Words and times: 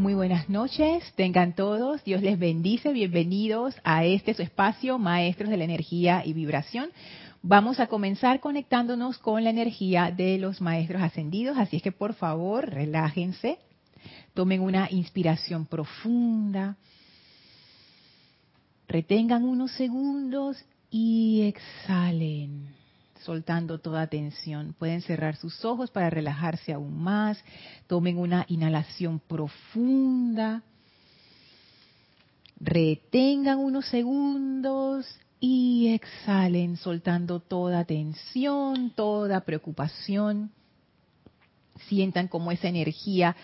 Muy 0.00 0.14
buenas 0.14 0.48
noches, 0.48 1.04
tengan 1.14 1.54
todos, 1.54 2.02
Dios 2.04 2.22
les 2.22 2.38
bendice, 2.38 2.90
bienvenidos 2.90 3.74
a 3.84 4.06
este 4.06 4.32
su 4.32 4.40
espacio, 4.40 4.98
Maestros 4.98 5.50
de 5.50 5.58
la 5.58 5.64
Energía 5.64 6.22
y 6.24 6.32
Vibración. 6.32 6.88
Vamos 7.42 7.80
a 7.80 7.86
comenzar 7.86 8.40
conectándonos 8.40 9.18
con 9.18 9.44
la 9.44 9.50
energía 9.50 10.10
de 10.10 10.38
los 10.38 10.62
Maestros 10.62 11.02
Ascendidos, 11.02 11.58
así 11.58 11.76
es 11.76 11.82
que 11.82 11.92
por 11.92 12.14
favor 12.14 12.70
relájense, 12.70 13.58
tomen 14.32 14.62
una 14.62 14.88
inspiración 14.90 15.66
profunda, 15.66 16.78
retengan 18.88 19.44
unos 19.44 19.70
segundos 19.72 20.64
y 20.90 21.42
exhalen 21.42 22.74
soltando 23.20 23.78
toda 23.78 24.06
tensión. 24.06 24.74
Pueden 24.78 25.02
cerrar 25.02 25.36
sus 25.36 25.64
ojos 25.64 25.90
para 25.90 26.10
relajarse 26.10 26.72
aún 26.72 27.02
más. 27.02 27.42
Tomen 27.86 28.18
una 28.18 28.44
inhalación 28.48 29.20
profunda. 29.20 30.62
Retengan 32.58 33.58
unos 33.58 33.86
segundos 33.86 35.06
y 35.40 35.88
exhalen 35.94 36.76
soltando 36.76 37.40
toda 37.40 37.84
tensión, 37.84 38.90
toda 38.90 39.40
preocupación 39.40 40.50
sientan 41.88 42.28
como 42.28 42.52
esa 42.52 42.68
energía 42.68 43.36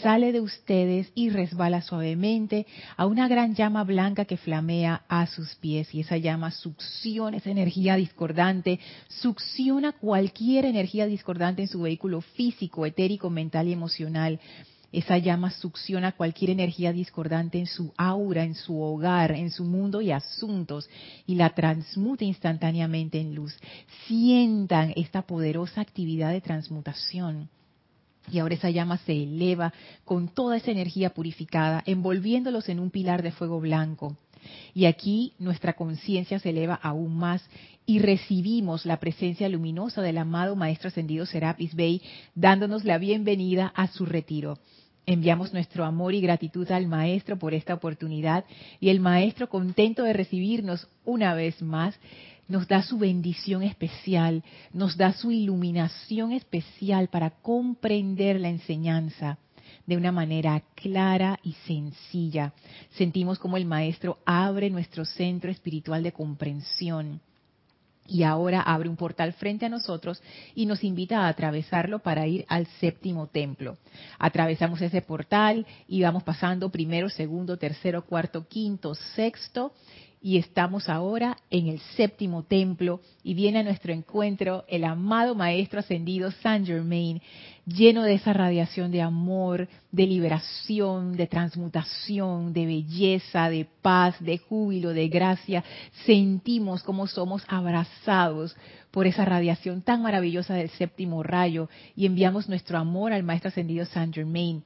sale 0.00 0.32
de 0.32 0.40
ustedes 0.40 1.10
y 1.14 1.30
resbala 1.30 1.82
suavemente 1.82 2.66
a 2.96 3.06
una 3.06 3.28
gran 3.28 3.54
llama 3.54 3.84
blanca 3.84 4.24
que 4.24 4.36
flamea 4.36 5.02
a 5.08 5.26
sus 5.26 5.54
pies 5.56 5.94
y 5.94 6.00
esa 6.00 6.16
llama 6.16 6.50
succiona 6.50 7.36
esa 7.36 7.50
energía 7.50 7.96
discordante, 7.96 8.80
succiona 9.08 9.92
cualquier 9.92 10.64
energía 10.64 11.06
discordante 11.06 11.62
en 11.62 11.68
su 11.68 11.82
vehículo 11.82 12.20
físico, 12.20 12.86
etérico, 12.86 13.30
mental 13.30 13.68
y 13.68 13.72
emocional. 13.72 14.40
Esa 14.92 15.16
llama 15.16 15.50
succiona 15.50 16.12
cualquier 16.12 16.50
energía 16.50 16.92
discordante 16.92 17.58
en 17.58 17.66
su 17.66 17.94
aura, 17.96 18.44
en 18.44 18.54
su 18.54 18.78
hogar, 18.78 19.32
en 19.32 19.50
su 19.50 19.64
mundo 19.64 20.02
y 20.02 20.10
asuntos 20.10 20.88
y 21.26 21.36
la 21.36 21.50
transmuta 21.54 22.24
instantáneamente 22.24 23.18
en 23.18 23.34
luz. 23.34 23.56
Sientan 24.06 24.92
esta 24.94 25.22
poderosa 25.22 25.80
actividad 25.80 26.30
de 26.30 26.42
transmutación 26.42 27.48
y 28.32 28.38
ahora 28.38 28.54
esa 28.54 28.70
llama 28.70 28.96
se 28.98 29.12
eleva 29.12 29.72
con 30.04 30.28
toda 30.28 30.56
esa 30.56 30.70
energía 30.70 31.10
purificada, 31.10 31.82
envolviéndolos 31.86 32.68
en 32.68 32.80
un 32.80 32.90
pilar 32.90 33.22
de 33.22 33.30
fuego 33.30 33.60
blanco. 33.60 34.16
Y 34.74 34.86
aquí 34.86 35.34
nuestra 35.38 35.74
conciencia 35.74 36.38
se 36.38 36.50
eleva 36.50 36.74
aún 36.74 37.14
más 37.16 37.44
y 37.86 37.98
recibimos 37.98 38.86
la 38.86 38.98
presencia 38.98 39.48
luminosa 39.48 40.02
del 40.02 40.18
amado 40.18 40.56
Maestro 40.56 40.88
Ascendido 40.88 41.26
Serapis 41.26 41.74
Bey, 41.74 42.00
dándonos 42.34 42.84
la 42.84 42.98
bienvenida 42.98 43.72
a 43.76 43.88
su 43.88 44.06
retiro. 44.06 44.58
Enviamos 45.04 45.52
nuestro 45.52 45.84
amor 45.84 46.14
y 46.14 46.20
gratitud 46.20 46.70
al 46.70 46.86
Maestro 46.86 47.36
por 47.36 47.54
esta 47.54 47.74
oportunidad 47.74 48.44
y 48.78 48.88
el 48.88 49.00
Maestro 49.00 49.48
contento 49.48 50.04
de 50.04 50.12
recibirnos 50.12 50.88
una 51.04 51.34
vez 51.34 51.60
más 51.60 51.98
nos 52.48 52.68
da 52.68 52.82
su 52.82 52.98
bendición 52.98 53.62
especial, 53.62 54.42
nos 54.72 54.96
da 54.96 55.12
su 55.12 55.30
iluminación 55.30 56.32
especial 56.32 57.08
para 57.08 57.30
comprender 57.30 58.40
la 58.40 58.48
enseñanza 58.48 59.38
de 59.86 59.96
una 59.96 60.12
manera 60.12 60.62
clara 60.74 61.38
y 61.42 61.52
sencilla. 61.66 62.52
Sentimos 62.92 63.38
como 63.38 63.56
el 63.56 63.64
Maestro 63.64 64.18
abre 64.24 64.70
nuestro 64.70 65.04
centro 65.04 65.50
espiritual 65.50 66.02
de 66.02 66.12
comprensión 66.12 67.20
y 68.06 68.24
ahora 68.24 68.60
abre 68.60 68.88
un 68.88 68.96
portal 68.96 69.32
frente 69.32 69.66
a 69.66 69.68
nosotros 69.68 70.22
y 70.54 70.66
nos 70.66 70.82
invita 70.84 71.20
a 71.20 71.28
atravesarlo 71.28 72.00
para 72.00 72.26
ir 72.26 72.44
al 72.48 72.66
séptimo 72.80 73.28
templo. 73.28 73.78
Atravesamos 74.18 74.80
ese 74.82 75.02
portal 75.02 75.66
y 75.88 76.02
vamos 76.02 76.22
pasando 76.22 76.70
primero, 76.70 77.08
segundo, 77.08 77.56
tercero, 77.56 78.04
cuarto, 78.04 78.46
quinto, 78.48 78.94
sexto 78.94 79.72
y 80.22 80.38
estamos 80.38 80.88
ahora 80.88 81.36
en 81.50 81.66
el 81.66 81.80
séptimo 81.96 82.44
templo 82.44 83.00
y 83.24 83.34
viene 83.34 83.58
a 83.58 83.62
nuestro 83.64 83.92
encuentro 83.92 84.64
el 84.68 84.84
amado 84.84 85.34
Maestro 85.34 85.80
Ascendido 85.80 86.30
Saint 86.30 86.64
Germain, 86.64 87.20
lleno 87.66 88.04
de 88.04 88.14
esa 88.14 88.32
radiación 88.32 88.92
de 88.92 89.02
amor, 89.02 89.68
de 89.90 90.06
liberación, 90.06 91.16
de 91.16 91.26
transmutación, 91.26 92.52
de 92.52 92.66
belleza, 92.66 93.50
de 93.50 93.66
paz, 93.82 94.14
de 94.20 94.38
júbilo, 94.38 94.90
de 94.90 95.08
gracia. 95.08 95.64
Sentimos 96.06 96.84
como 96.84 97.08
somos 97.08 97.42
abrazados 97.48 98.56
por 98.92 99.08
esa 99.08 99.24
radiación 99.24 99.82
tan 99.82 100.02
maravillosa 100.02 100.54
del 100.54 100.70
séptimo 100.70 101.24
rayo 101.24 101.68
y 101.96 102.06
enviamos 102.06 102.48
nuestro 102.48 102.78
amor 102.78 103.12
al 103.12 103.24
Maestro 103.24 103.48
Ascendido 103.48 103.86
Saint 103.86 104.14
Germain 104.14 104.62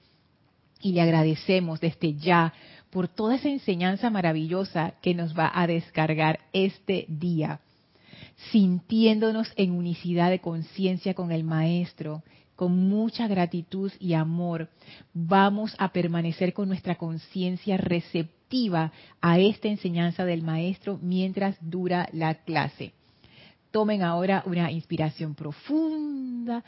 y 0.82 0.92
le 0.92 1.00
agradecemos 1.00 1.80
desde 1.80 2.14
ya 2.14 2.52
por 2.96 3.08
toda 3.08 3.34
esa 3.34 3.50
enseñanza 3.50 4.08
maravillosa 4.08 4.94
que 5.02 5.12
nos 5.12 5.38
va 5.38 5.52
a 5.54 5.66
descargar 5.66 6.40
este 6.54 7.04
día, 7.10 7.60
sintiéndonos 8.52 9.52
en 9.56 9.72
unicidad 9.72 10.30
de 10.30 10.38
conciencia 10.38 11.12
con 11.12 11.30
el 11.30 11.44
Maestro, 11.44 12.22
con 12.54 12.88
mucha 12.88 13.28
gratitud 13.28 13.92
y 14.00 14.14
amor, 14.14 14.70
vamos 15.12 15.76
a 15.78 15.92
permanecer 15.92 16.54
con 16.54 16.68
nuestra 16.68 16.94
conciencia 16.94 17.76
receptiva 17.76 18.92
a 19.20 19.38
esta 19.40 19.68
enseñanza 19.68 20.24
del 20.24 20.40
Maestro 20.40 20.98
mientras 21.02 21.54
dura 21.60 22.08
la 22.14 22.36
clase. 22.44 22.94
Tomen 23.72 24.02
ahora 24.02 24.42
una 24.46 24.72
inspiración 24.72 25.34
profunda, 25.34 26.64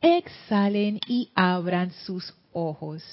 exhalen 0.00 0.98
y 1.06 1.30
abran 1.36 1.92
sus 1.92 2.34
ojos. 2.52 3.04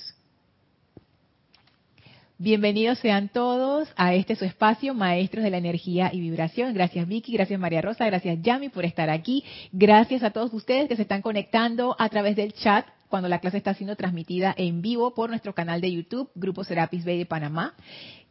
Bienvenidos 2.41 3.00
sean 3.00 3.27
todos 3.27 3.89
a 3.97 4.13
este 4.13 4.33
su 4.38 4.45
espacio, 4.45 4.94
Maestros 4.94 5.44
de 5.44 5.50
la 5.50 5.57
Energía 5.57 6.09
y 6.13 6.22
Vibración. 6.22 6.73
Gracias 6.73 7.05
Vicky, 7.05 7.33
gracias 7.33 7.59
María 7.59 7.81
Rosa, 7.81 8.05
gracias 8.05 8.41
Yami 8.41 8.69
por 8.69 8.85
estar 8.85 9.09
aquí. 9.09 9.44
Gracias 9.73 10.23
a 10.23 10.29
todos 10.31 10.53
ustedes 10.53 10.88
que 10.88 10.95
se 10.95 11.01
están 11.01 11.22
conectando 11.22 11.97
a 11.99 12.07
través 12.07 12.38
del 12.38 12.53
chat 12.53 12.88
cuando 13.09 13.28
la 13.28 13.39
clase 13.39 13.57
está 13.57 13.73
siendo 13.73 13.97
transmitida 13.97 14.55
en 14.57 14.81
vivo 14.81 15.13
por 15.13 15.29
nuestro 15.29 15.53
canal 15.53 15.81
de 15.81 15.91
YouTube, 15.91 16.31
Grupo 16.33 16.63
Serapis 16.63 17.03
Bay 17.03 17.17
de 17.17 17.25
Panamá. 17.25 17.73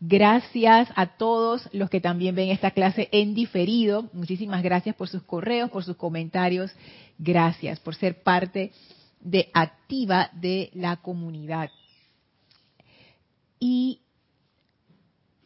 Gracias 0.01 0.89
a 0.97 1.19
todos 1.19 1.69
los 1.75 1.91
que 1.91 2.01
también 2.01 2.35
ven 2.35 2.49
esta 2.49 2.71
clase 2.71 3.11
en 3.13 3.35
diferido. 3.35 4.09
Muchísimas 4.15 4.63
gracias 4.63 4.97
por 4.97 5.11
sus 5.11 5.23
correos, 5.23 5.69
por 5.69 5.85
sus 5.85 5.97
comentarios. 5.97 6.73
Gracias 7.19 7.79
por 7.79 7.95
ser 7.95 8.23
parte 8.23 8.73
de 9.21 9.51
activa 9.53 10.31
de 10.33 10.71
la 10.73 10.97
comunidad. 10.97 11.69
Y 13.59 14.01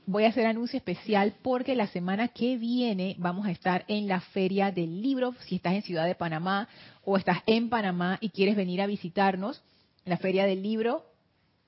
voy 0.06 0.24
a 0.24 0.28
hacer 0.28 0.46
anuncio 0.46 0.76
especial 0.76 1.34
porque 1.42 1.74
la 1.74 1.86
semana 1.86 2.28
que 2.28 2.56
viene 2.56 3.14
vamos 3.18 3.46
a 3.46 3.50
estar 3.50 3.84
en 3.88 4.08
la 4.08 4.20
Feria 4.20 4.70
del 4.70 5.00
Libro. 5.00 5.34
Si 5.46 5.56
estás 5.56 5.74
en 5.74 5.82
Ciudad 5.82 6.06
de 6.06 6.14
Panamá 6.14 6.68
o 7.04 7.16
estás 7.16 7.38
en 7.46 7.68
Panamá 7.68 8.18
y 8.20 8.30
quieres 8.30 8.56
venir 8.56 8.82
a 8.82 8.86
visitarnos, 8.86 9.62
la 10.04 10.16
Feria 10.16 10.46
del 10.46 10.62
Libro, 10.62 11.04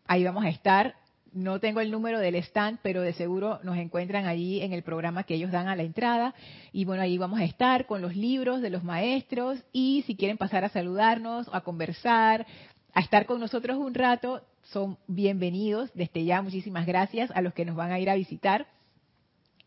ahí 0.06 0.24
vamos 0.24 0.44
a 0.44 0.48
estar. 0.48 0.96
No 1.32 1.58
tengo 1.58 1.80
el 1.80 1.90
número 1.90 2.20
del 2.20 2.36
stand, 2.36 2.78
pero 2.82 3.02
de 3.02 3.12
seguro 3.12 3.58
nos 3.64 3.76
encuentran 3.76 4.26
allí 4.26 4.60
en 4.60 4.72
el 4.72 4.82
programa 4.82 5.24
que 5.24 5.34
ellos 5.34 5.50
dan 5.50 5.66
a 5.66 5.74
la 5.74 5.82
entrada. 5.82 6.34
Y 6.72 6.84
bueno, 6.84 7.02
ahí 7.02 7.18
vamos 7.18 7.40
a 7.40 7.44
estar 7.44 7.86
con 7.86 8.02
los 8.02 8.14
libros 8.14 8.60
de 8.60 8.70
los 8.70 8.84
maestros 8.84 9.58
y 9.72 10.04
si 10.06 10.14
quieren 10.16 10.38
pasar 10.38 10.64
a 10.64 10.68
saludarnos, 10.68 11.48
a 11.52 11.62
conversar, 11.62 12.46
a 12.92 13.00
estar 13.00 13.26
con 13.26 13.40
nosotros 13.40 13.78
un 13.78 13.94
rato, 13.94 14.42
son 14.64 14.98
bienvenidos. 15.06 15.90
Desde 15.94 16.24
ya, 16.24 16.42
muchísimas 16.42 16.86
gracias 16.86 17.30
a 17.32 17.40
los 17.42 17.54
que 17.54 17.64
nos 17.64 17.76
van 17.76 17.92
a 17.92 17.98
ir 17.98 18.10
a 18.10 18.14
visitar. 18.14 18.66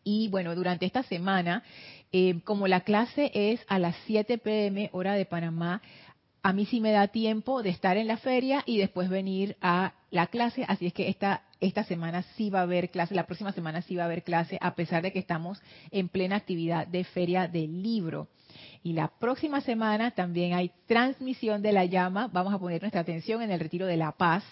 Y 0.04 0.28
bueno, 0.28 0.54
durante 0.54 0.86
esta 0.86 1.02
semana, 1.02 1.62
eh, 2.12 2.40
como 2.44 2.66
la 2.66 2.80
clase 2.80 3.30
es 3.34 3.60
a 3.68 3.78
las 3.78 3.96
7 4.06 4.38
pm 4.38 4.88
hora 4.92 5.14
de 5.14 5.26
Panamá, 5.26 5.82
a 6.42 6.52
mí 6.52 6.66
sí 6.66 6.80
me 6.80 6.92
da 6.92 7.08
tiempo 7.08 7.62
de 7.62 7.70
estar 7.70 7.96
en 7.96 8.06
la 8.06 8.16
feria 8.16 8.62
y 8.64 8.78
después 8.78 9.10
venir 9.10 9.56
a 9.60 9.94
la 10.10 10.28
clase, 10.28 10.64
así 10.66 10.86
es 10.86 10.94
que 10.94 11.08
esta, 11.08 11.42
esta 11.60 11.84
semana 11.84 12.22
sí 12.36 12.48
va 12.48 12.60
a 12.60 12.62
haber 12.62 12.90
clase, 12.90 13.14
la 13.14 13.26
próxima 13.26 13.52
semana 13.52 13.82
sí 13.82 13.96
va 13.96 14.04
a 14.04 14.06
haber 14.06 14.22
clase, 14.22 14.56
a 14.60 14.74
pesar 14.74 15.02
de 15.02 15.12
que 15.12 15.18
estamos 15.18 15.60
en 15.90 16.08
plena 16.08 16.36
actividad 16.36 16.86
de 16.86 17.04
feria 17.04 17.48
del 17.48 17.82
libro. 17.82 18.28
Y 18.82 18.92
la 18.92 19.08
próxima 19.08 19.60
semana 19.60 20.12
también 20.12 20.54
hay 20.54 20.70
transmisión 20.86 21.60
de 21.60 21.72
la 21.72 21.84
llama, 21.84 22.28
vamos 22.32 22.54
a 22.54 22.58
poner 22.58 22.80
nuestra 22.80 23.02
atención 23.02 23.42
en 23.42 23.50
el 23.50 23.60
retiro 23.60 23.86
de 23.86 23.96
la 23.96 24.12
paz, 24.12 24.44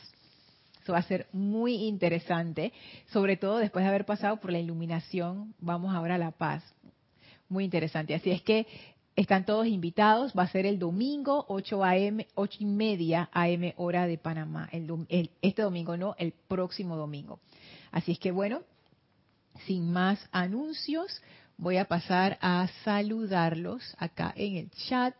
eso 0.86 0.92
va 0.92 1.00
a 1.00 1.02
ser 1.02 1.26
muy 1.32 1.74
interesante, 1.88 2.72
sobre 3.06 3.36
todo 3.36 3.58
después 3.58 3.84
de 3.84 3.88
haber 3.88 4.06
pasado 4.06 4.36
por 4.36 4.52
la 4.52 4.60
iluminación, 4.60 5.52
vamos 5.58 5.92
ahora 5.92 6.14
a 6.14 6.18
la 6.18 6.30
paz. 6.30 6.62
Muy 7.48 7.64
interesante. 7.64 8.14
Así 8.14 8.30
es 8.30 8.40
que 8.40 8.68
están 9.16 9.44
todos 9.44 9.66
invitados. 9.66 10.32
Va 10.32 10.44
a 10.44 10.48
ser 10.48 10.64
el 10.64 10.78
domingo 10.78 11.44
8 11.48 11.82
a.m., 11.82 12.28
8 12.36 12.58
y 12.60 12.64
media 12.66 13.28
a.m. 13.32 13.74
hora 13.78 14.06
de 14.06 14.16
Panamá. 14.16 14.70
este 15.42 15.62
domingo 15.62 15.96
no, 15.96 16.14
el 16.18 16.32
próximo 16.46 16.94
domingo. 16.94 17.40
Así 17.90 18.12
es 18.12 18.20
que 18.20 18.30
bueno, 18.30 18.60
sin 19.66 19.90
más 19.90 20.24
anuncios, 20.30 21.20
voy 21.56 21.78
a 21.78 21.86
pasar 21.86 22.38
a 22.40 22.68
saludarlos 22.84 23.96
acá 23.98 24.32
en 24.36 24.54
el 24.54 24.70
chat. 24.70 25.16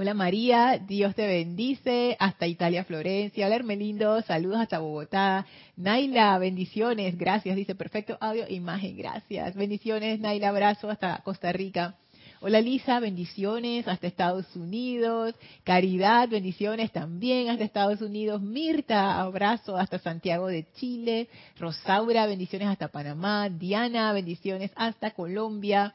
Hola 0.00 0.14
María, 0.14 0.78
Dios 0.78 1.16
te 1.16 1.26
bendice, 1.26 2.16
hasta 2.20 2.46
Italia, 2.46 2.84
Florencia. 2.84 3.46
Hola 3.46 3.56
Hermelindo, 3.56 4.22
saludos 4.22 4.60
hasta 4.60 4.78
Bogotá. 4.78 5.44
Naila, 5.74 6.38
bendiciones, 6.38 7.18
gracias, 7.18 7.56
dice 7.56 7.74
perfecto 7.74 8.16
audio, 8.20 8.44
imagen, 8.48 8.96
gracias. 8.96 9.56
Bendiciones, 9.56 10.20
Naila, 10.20 10.50
abrazo 10.50 10.88
hasta 10.88 11.20
Costa 11.24 11.50
Rica. 11.50 11.96
Hola 12.40 12.60
Lisa, 12.60 13.00
bendiciones 13.00 13.88
hasta 13.88 14.06
Estados 14.06 14.46
Unidos. 14.54 15.34
Caridad, 15.64 16.28
bendiciones 16.28 16.92
también 16.92 17.50
hasta 17.50 17.64
Estados 17.64 18.00
Unidos. 18.00 18.40
Mirta, 18.40 19.20
abrazo 19.20 19.76
hasta 19.76 19.98
Santiago 19.98 20.46
de 20.46 20.64
Chile. 20.74 21.28
Rosaura, 21.58 22.24
bendiciones 22.26 22.68
hasta 22.68 22.86
Panamá. 22.86 23.48
Diana, 23.48 24.12
bendiciones 24.12 24.70
hasta 24.76 25.10
Colombia. 25.10 25.92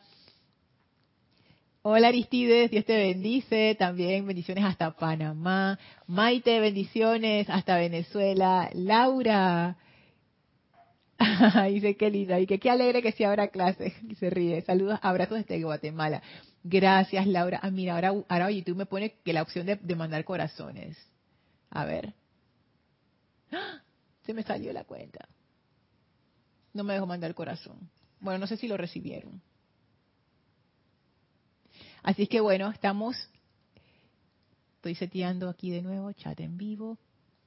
Hola 1.86 2.08
Aristides, 2.08 2.72
Dios 2.72 2.86
te 2.86 2.96
bendice. 2.96 3.76
También 3.78 4.26
bendiciones 4.26 4.64
hasta 4.64 4.96
Panamá. 4.96 5.78
Maite, 6.08 6.62
bendiciones 6.62 7.50
hasta 7.50 7.76
Venezuela. 7.76 8.70
Laura. 8.74 9.76
dice 11.70 11.98
qué 11.98 12.10
linda. 12.10 12.40
Y 12.40 12.48
que 12.48 12.58
qué 12.58 12.70
alegre 12.70 13.02
que 13.02 13.12
sí 13.12 13.26
habrá 13.26 13.50
clases. 13.50 13.92
Se 14.18 14.30
ríe. 14.30 14.62
Saludos, 14.62 14.98
abrazos 15.02 15.40
desde 15.40 15.62
Guatemala. 15.62 16.24
Gracias, 16.64 17.28
Laura. 17.28 17.60
Ah, 17.62 17.70
mira, 17.70 17.96
ahora, 17.96 18.14
ahora 18.30 18.50
YouTube 18.50 18.78
me 18.78 18.86
pone 18.86 19.16
que 19.22 19.34
la 19.34 19.42
opción 19.42 19.66
de, 19.66 19.76
de 19.76 19.96
mandar 19.98 20.24
corazones. 20.24 20.98
A 21.70 21.84
ver. 21.84 22.14
Se 24.26 24.34
me 24.34 24.44
salió 24.44 24.72
la 24.72 24.86
cuenta. 24.86 25.28
No 26.72 26.86
me 26.86 26.94
dejó 26.94 27.06
mandar 27.08 27.36
corazón. 27.36 27.90
Bueno, 28.22 28.40
no 28.40 28.48
sé 28.48 28.56
si 28.56 28.70
lo 28.70 28.78
recibieron. 28.78 29.42
Así 32.04 32.28
que 32.28 32.42
bueno, 32.42 32.70
estamos, 32.70 33.16
estoy 34.76 34.94
seteando 34.96 35.50
aquí 35.50 35.72
de 35.72 35.82
nuevo, 35.82 36.12
chat 36.12 36.38
en 36.42 36.58
vivo. 36.58 36.98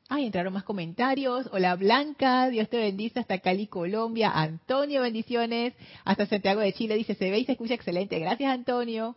Ay, 0.08 0.24
entraron 0.24 0.54
más 0.54 0.64
comentarios. 0.64 1.48
Hola 1.52 1.76
Blanca, 1.76 2.48
Dios 2.48 2.70
te 2.70 2.78
bendice 2.78 3.20
hasta 3.20 3.38
Cali, 3.40 3.66
Colombia. 3.66 4.30
Antonio, 4.30 5.02
bendiciones. 5.02 5.74
Hasta 6.04 6.24
Santiago 6.24 6.60
de 6.60 6.72
Chile, 6.72 6.94
dice, 6.94 7.14
se 7.14 7.30
ve 7.30 7.40
y 7.40 7.44
se 7.44 7.52
escucha 7.52 7.74
excelente. 7.74 8.18
Gracias, 8.18 8.50
Antonio. 8.50 9.14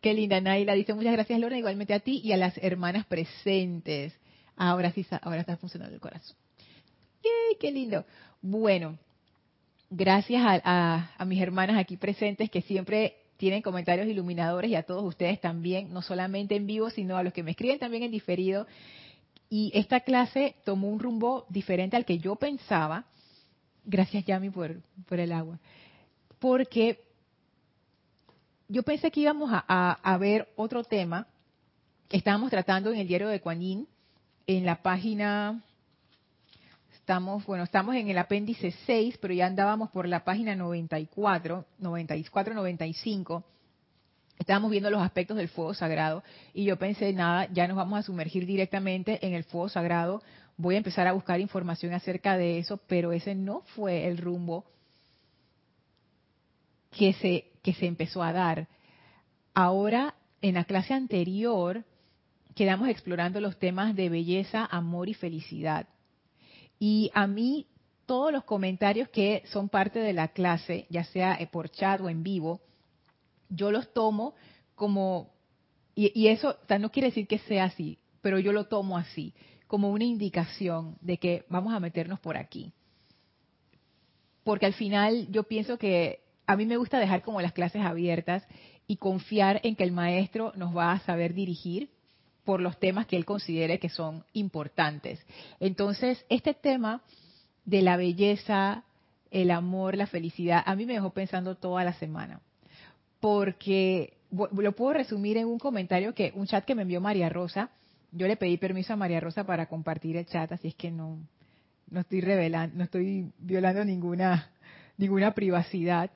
Qué 0.00 0.14
linda 0.14 0.40
Naila, 0.40 0.74
dice 0.74 0.94
muchas 0.94 1.12
gracias 1.12 1.38
Lorna, 1.38 1.58
igualmente 1.58 1.94
a 1.94 2.00
ti 2.00 2.20
y 2.24 2.32
a 2.32 2.36
las 2.36 2.58
hermanas 2.58 3.06
presentes. 3.06 4.18
Ahora 4.56 4.90
sí, 4.90 5.06
ahora 5.22 5.40
está 5.40 5.56
funcionando 5.56 5.94
el 5.94 6.00
corazón. 6.00 6.36
¡Yay, 7.22 7.56
qué 7.60 7.70
lindo! 7.70 8.04
Bueno, 8.40 8.98
gracias 9.90 10.42
a 10.44 11.24
mis 11.26 11.40
hermanas 11.40 11.78
aquí 11.78 11.96
presentes 11.96 12.50
que 12.50 12.62
siempre 12.62 13.27
tienen 13.38 13.62
comentarios 13.62 14.08
iluminadores 14.08 14.70
y 14.70 14.74
a 14.74 14.82
todos 14.82 15.04
ustedes 15.04 15.40
también, 15.40 15.92
no 15.92 16.02
solamente 16.02 16.56
en 16.56 16.66
vivo, 16.66 16.90
sino 16.90 17.16
a 17.16 17.22
los 17.22 17.32
que 17.32 17.44
me 17.44 17.52
escriben 17.52 17.78
también 17.78 18.02
en 18.02 18.10
diferido. 18.10 18.66
Y 19.48 19.70
esta 19.74 20.00
clase 20.00 20.56
tomó 20.64 20.88
un 20.88 20.98
rumbo 20.98 21.46
diferente 21.48 21.96
al 21.96 22.04
que 22.04 22.18
yo 22.18 22.34
pensaba. 22.36 23.04
Gracias, 23.84 24.26
Yami, 24.26 24.50
por, 24.50 24.82
por 25.08 25.20
el 25.20 25.32
agua. 25.32 25.58
Porque 26.40 27.00
yo 28.68 28.82
pensé 28.82 29.10
que 29.10 29.20
íbamos 29.20 29.50
a, 29.52 30.18
ver 30.18 30.48
otro 30.56 30.82
tema 30.84 31.26
que 32.08 32.16
estábamos 32.16 32.50
tratando 32.50 32.90
en 32.92 32.98
el 32.98 33.08
diario 33.08 33.28
de 33.28 33.40
Kuan 33.40 33.86
en 34.46 34.66
la 34.66 34.82
página 34.82 35.62
estamos, 37.08 37.46
bueno, 37.46 37.64
estamos 37.64 37.94
en 37.94 38.10
el 38.10 38.18
apéndice 38.18 38.70
6, 38.84 39.16
pero 39.16 39.32
ya 39.32 39.46
andábamos 39.46 39.88
por 39.88 40.06
la 40.06 40.24
página 40.24 40.54
94, 40.54 41.64
94, 41.78 42.54
95. 42.54 43.44
Estábamos 44.38 44.70
viendo 44.70 44.90
los 44.90 45.00
aspectos 45.00 45.38
del 45.38 45.48
fuego 45.48 45.72
sagrado 45.72 46.22
y 46.52 46.64
yo 46.64 46.76
pensé, 46.78 47.14
nada, 47.14 47.48
ya 47.50 47.66
nos 47.66 47.78
vamos 47.78 47.98
a 47.98 48.02
sumergir 48.02 48.44
directamente 48.44 49.26
en 49.26 49.32
el 49.32 49.44
fuego 49.44 49.70
sagrado. 49.70 50.22
Voy 50.58 50.74
a 50.74 50.78
empezar 50.78 51.06
a 51.06 51.12
buscar 51.12 51.40
información 51.40 51.94
acerca 51.94 52.36
de 52.36 52.58
eso, 52.58 52.76
pero 52.86 53.12
ese 53.12 53.34
no 53.34 53.62
fue 53.74 54.06
el 54.06 54.18
rumbo 54.18 54.66
que 56.90 57.14
se, 57.14 57.46
que 57.62 57.72
se 57.72 57.86
empezó 57.86 58.22
a 58.22 58.34
dar. 58.34 58.68
Ahora, 59.54 60.14
en 60.42 60.56
la 60.56 60.64
clase 60.64 60.92
anterior, 60.92 61.84
quedamos 62.54 62.86
explorando 62.90 63.40
los 63.40 63.58
temas 63.58 63.96
de 63.96 64.10
belleza, 64.10 64.68
amor 64.70 65.08
y 65.08 65.14
felicidad. 65.14 65.86
Y 66.78 67.10
a 67.14 67.26
mí 67.26 67.66
todos 68.06 68.32
los 68.32 68.44
comentarios 68.44 69.08
que 69.10 69.42
son 69.46 69.68
parte 69.68 69.98
de 69.98 70.12
la 70.12 70.28
clase, 70.28 70.86
ya 70.88 71.04
sea 71.04 71.34
eh, 71.34 71.46
por 71.46 71.68
chat 71.70 72.00
o 72.00 72.08
en 72.08 72.22
vivo, 72.22 72.60
yo 73.50 73.70
los 73.70 73.92
tomo 73.92 74.34
como, 74.74 75.30
y, 75.94 76.28
eso 76.28 76.56
no 76.78 76.90
quiere 76.90 77.08
decir 77.08 77.26
que 77.26 77.38
sea 77.40 77.64
así, 77.64 77.98
pero 78.22 78.38
yo 78.38 78.52
lo 78.52 78.66
tomo 78.66 78.96
así, 78.96 79.34
como 79.66 79.90
una 79.90 80.04
indicación 80.04 80.96
de 81.00 81.18
que 81.18 81.44
vamos 81.48 81.74
a 81.74 81.80
meternos 81.80 82.20
por 82.20 82.36
aquí. 82.36 82.72
Porque 84.44 84.66
al 84.66 84.74
final 84.74 85.26
yo 85.30 85.42
pienso 85.42 85.76
que 85.76 86.20
a 86.46 86.56
mí 86.56 86.64
me 86.64 86.78
gusta 86.78 86.98
dejar 86.98 87.22
como 87.22 87.42
las 87.42 87.52
clases 87.52 87.82
abiertas 87.82 88.46
y 88.86 88.96
confiar 88.96 89.60
en 89.64 89.76
que 89.76 89.84
el 89.84 89.92
maestro 89.92 90.52
nos 90.56 90.74
va 90.74 90.92
a 90.92 91.00
saber 91.00 91.34
dirigir 91.34 91.90
por 92.48 92.62
los 92.62 92.80
temas 92.80 93.06
que 93.06 93.18
él 93.18 93.26
considere 93.26 93.78
que 93.78 93.90
son 93.90 94.24
importantes. 94.32 95.20
Entonces, 95.60 96.24
este 96.30 96.54
tema 96.54 97.02
de 97.66 97.82
la 97.82 97.98
belleza, 97.98 98.84
el 99.30 99.50
amor, 99.50 99.98
la 99.98 100.06
felicidad, 100.06 100.62
a 100.64 100.74
mí 100.74 100.86
me 100.86 100.94
dejó 100.94 101.10
pensando 101.10 101.56
toda 101.56 101.84
la 101.84 101.92
semana. 101.92 102.40
Porque 103.20 104.14
lo 104.30 104.72
puedo 104.72 104.94
resumir 104.94 105.36
en 105.36 105.46
un 105.46 105.58
comentario 105.58 106.14
que, 106.14 106.32
un 106.34 106.46
chat 106.46 106.64
que 106.64 106.74
me 106.74 106.80
envió 106.80 107.02
María 107.02 107.28
Rosa. 107.28 107.68
Yo 108.12 108.26
le 108.26 108.38
pedí 108.38 108.56
permiso 108.56 108.94
a 108.94 108.96
María 108.96 109.20
Rosa 109.20 109.44
para 109.44 109.66
compartir 109.66 110.16
el 110.16 110.24
chat, 110.24 110.50
así 110.50 110.68
es 110.68 110.74
que 110.74 110.90
no, 110.90 111.18
no 111.90 112.00
estoy 112.00 112.22
revelando, 112.22 112.78
no 112.78 112.84
estoy 112.84 113.30
violando 113.40 113.84
ninguna, 113.84 114.52
ninguna 114.96 115.34
privacidad. 115.34 116.10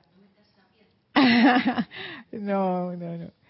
no, 2.31 2.95
no, 2.95 3.17
no. 3.19 3.42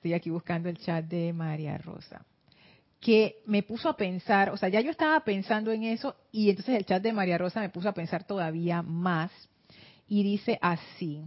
Estoy 0.00 0.14
aquí 0.14 0.30
buscando 0.30 0.70
el 0.70 0.78
chat 0.78 1.04
de 1.04 1.30
María 1.30 1.76
Rosa 1.76 2.24
que 3.00 3.42
me 3.44 3.62
puso 3.62 3.86
a 3.90 3.96
pensar, 3.98 4.48
o 4.48 4.56
sea, 4.56 4.70
ya 4.70 4.80
yo 4.80 4.90
estaba 4.90 5.20
pensando 5.24 5.72
en 5.72 5.82
eso 5.82 6.16
y 6.32 6.48
entonces 6.48 6.74
el 6.74 6.86
chat 6.86 7.02
de 7.02 7.12
María 7.12 7.36
Rosa 7.36 7.60
me 7.60 7.68
puso 7.68 7.86
a 7.86 7.92
pensar 7.92 8.24
todavía 8.24 8.80
más 8.80 9.30
y 10.08 10.22
dice 10.22 10.58
así. 10.62 11.22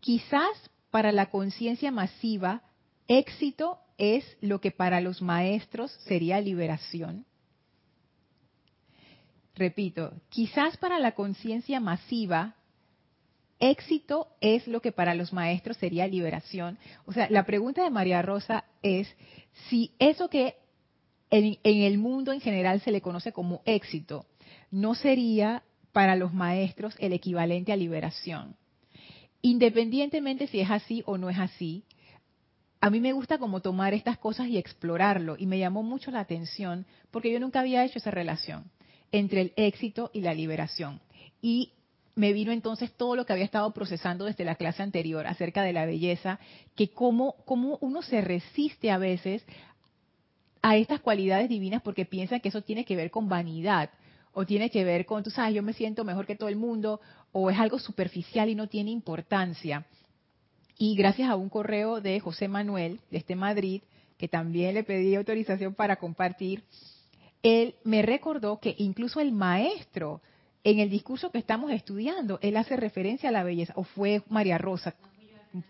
Quizás 0.00 0.70
para 0.90 1.12
la 1.12 1.30
conciencia 1.30 1.92
masiva, 1.92 2.62
éxito 3.06 3.78
es 3.96 4.24
lo 4.40 4.60
que 4.60 4.72
para 4.72 5.00
los 5.00 5.22
maestros 5.22 5.92
sería 6.04 6.40
liberación 6.40 7.26
repito, 9.56 10.12
quizás 10.28 10.76
para 10.76 10.98
la 10.98 11.12
conciencia 11.12 11.80
masiva, 11.80 12.54
éxito 13.58 14.28
es 14.40 14.68
lo 14.68 14.80
que 14.80 14.92
para 14.92 15.14
los 15.14 15.32
maestros 15.32 15.78
sería 15.78 16.06
liberación. 16.06 16.78
O 17.06 17.12
sea, 17.12 17.28
la 17.30 17.44
pregunta 17.44 17.82
de 17.82 17.90
María 17.90 18.22
Rosa 18.22 18.64
es 18.82 19.08
si 19.68 19.92
eso 19.98 20.28
que 20.28 20.56
en, 21.30 21.58
el 21.64 21.98
mundo 21.98 22.32
en 22.32 22.40
general 22.40 22.80
se 22.82 22.92
le 22.92 23.00
conoce 23.00 23.32
como 23.32 23.62
éxito, 23.64 24.26
no 24.70 24.94
sería 24.94 25.62
para 25.92 26.14
los 26.14 26.32
maestros 26.34 26.94
el 26.98 27.12
equivalente 27.12 27.72
a 27.72 27.76
liberación. 27.76 28.56
Independientemente 29.40 30.46
si 30.46 30.60
es 30.60 30.70
así 30.70 31.02
o 31.06 31.18
no 31.18 31.30
es 31.30 31.38
así, 31.38 31.84
a 32.80 32.90
mí 32.90 33.00
me 33.00 33.14
gusta 33.14 33.38
como 33.38 33.62
tomar 33.62 33.94
estas 33.94 34.18
cosas 34.18 34.48
y 34.48 34.58
explorarlo 34.58 35.36
y 35.38 35.46
me 35.46 35.58
llamó 35.58 35.82
mucho 35.82 36.10
la 36.10 36.20
atención 36.20 36.84
porque 37.10 37.32
yo 37.32 37.40
nunca 37.40 37.60
había 37.60 37.84
hecho 37.84 37.98
esa 37.98 38.10
relación 38.10 38.70
entre 39.12 39.40
el 39.40 39.52
éxito 39.56 40.10
y 40.12 40.20
la 40.20 40.34
liberación. 40.34 41.00
Y 41.40 41.72
me 42.14 42.32
vino 42.32 42.50
entonces 42.50 42.90
todo 42.92 43.14
lo 43.14 43.26
que 43.26 43.34
había 43.34 43.44
estado 43.44 43.72
procesando 43.72 44.24
desde 44.24 44.44
la 44.44 44.56
clase 44.56 44.82
anterior 44.82 45.26
acerca 45.26 45.62
de 45.62 45.72
la 45.72 45.84
belleza, 45.84 46.40
que 46.74 46.88
cómo, 46.88 47.36
cómo 47.44 47.78
uno 47.80 48.02
se 48.02 48.22
resiste 48.22 48.90
a 48.90 48.98
veces 48.98 49.44
a 50.62 50.76
estas 50.76 51.00
cualidades 51.00 51.48
divinas 51.48 51.82
porque 51.82 52.06
piensa 52.06 52.40
que 52.40 52.48
eso 52.48 52.62
tiene 52.62 52.84
que 52.84 52.96
ver 52.96 53.10
con 53.10 53.28
vanidad 53.28 53.90
o 54.32 54.44
tiene 54.44 54.70
que 54.70 54.84
ver 54.84 55.06
con, 55.06 55.22
tú 55.22 55.30
sabes, 55.30 55.54
yo 55.54 55.62
me 55.62 55.72
siento 55.72 56.04
mejor 56.04 56.26
que 56.26 56.36
todo 56.36 56.48
el 56.48 56.56
mundo 56.56 57.00
o 57.32 57.50
es 57.50 57.58
algo 57.58 57.78
superficial 57.78 58.48
y 58.48 58.54
no 58.54 58.66
tiene 58.66 58.90
importancia. 58.90 59.86
Y 60.78 60.94
gracias 60.94 61.30
a 61.30 61.36
un 61.36 61.48
correo 61.48 62.00
de 62.00 62.20
José 62.20 62.48
Manuel, 62.48 63.00
desde 63.04 63.18
este 63.18 63.36
Madrid, 63.36 63.82
que 64.18 64.28
también 64.28 64.74
le 64.74 64.84
pedí 64.84 65.14
autorización 65.14 65.74
para 65.74 65.96
compartir, 65.96 66.64
él 67.46 67.74
me 67.84 68.02
recordó 68.02 68.58
que 68.58 68.74
incluso 68.78 69.20
el 69.20 69.32
maestro, 69.32 70.20
en 70.64 70.80
el 70.80 70.90
discurso 70.90 71.30
que 71.30 71.38
estamos 71.38 71.70
estudiando, 71.70 72.38
él 72.42 72.56
hace 72.56 72.76
referencia 72.76 73.28
a 73.28 73.32
la 73.32 73.44
belleza, 73.44 73.72
o 73.76 73.84
fue 73.84 74.22
María 74.28 74.58
Rosa, 74.58 74.94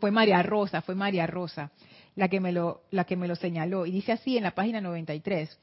fue 0.01 0.11
María 0.11 0.43
Rosa, 0.43 0.81
fue 0.83 0.95
María 0.95 1.27
Rosa 1.27 1.71
la 2.17 2.29
que 2.29 2.41
me 2.41 2.51
lo, 2.51 2.83
la 2.91 3.05
que 3.05 3.15
me 3.15 3.29
lo 3.29 3.37
señaló, 3.37 3.87
y 3.87 3.93
dice 3.93 4.13
así 4.13 4.37
en 4.37 4.43
la 4.43 4.55
página 4.55 4.81
93. 4.81 5.59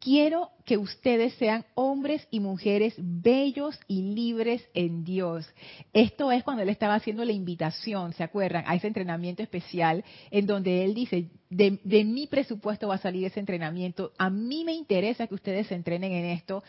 Quiero 0.00 0.50
que 0.64 0.76
ustedes 0.76 1.34
sean 1.34 1.64
hombres 1.74 2.26
y 2.30 2.40
mujeres 2.40 2.94
bellos 2.98 3.78
y 3.88 4.14
libres 4.14 4.64
en 4.74 5.04
Dios. 5.04 5.46
Esto 5.92 6.32
es 6.32 6.42
cuando 6.42 6.62
él 6.62 6.68
estaba 6.68 6.94
haciendo 6.94 7.24
la 7.24 7.32
invitación, 7.32 8.12
¿se 8.12 8.22
acuerdan? 8.22 8.64
A 8.66 8.74
ese 8.74 8.86
entrenamiento 8.86 9.42
especial 9.42 10.04
en 10.30 10.46
donde 10.46 10.84
él 10.84 10.94
dice, 10.94 11.30
de, 11.50 12.04
mi 12.04 12.26
presupuesto 12.26 12.88
va 12.88 12.96
a 12.96 12.98
salir 12.98 13.24
ese 13.24 13.40
entrenamiento. 13.40 14.12
A 14.18 14.30
mí 14.30 14.64
me 14.64 14.72
interesa 14.72 15.26
que 15.26 15.34
ustedes 15.34 15.66
se 15.68 15.74
entrenen 15.74 16.12
en 16.12 16.26
esto 16.26 16.62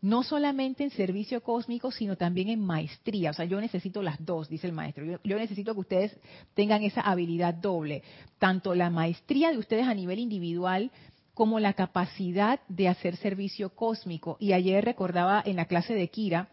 no 0.00 0.22
solamente 0.22 0.84
en 0.84 0.90
servicio 0.90 1.42
cósmico, 1.42 1.90
sino 1.90 2.16
también 2.16 2.50
en 2.50 2.60
maestría. 2.60 3.30
O 3.30 3.32
sea, 3.32 3.46
yo 3.46 3.58
necesito 3.58 4.02
las 4.02 4.22
dos, 4.22 4.50
dice 4.50 4.66
el 4.66 4.74
maestro. 4.74 5.18
Yo, 5.24 5.38
necesito 5.38 5.72
que 5.72 5.80
ustedes 5.80 6.20
tengan 6.52 6.82
esa 6.82 7.00
habilidad 7.00 7.54
doble, 7.54 8.02
tanto 8.38 8.74
la 8.74 8.90
maestría 8.90 9.50
de 9.50 9.56
ustedes 9.56 9.86
a 9.86 9.94
nivel 9.94 10.18
individual 10.18 10.90
como 11.34 11.58
la 11.58 11.74
capacidad 11.74 12.60
de 12.68 12.88
hacer 12.88 13.16
servicio 13.16 13.70
cósmico. 13.74 14.36
Y 14.40 14.52
ayer 14.52 14.84
recordaba 14.84 15.42
en 15.44 15.56
la 15.56 15.66
clase 15.66 15.94
de 15.94 16.08
Kira 16.08 16.48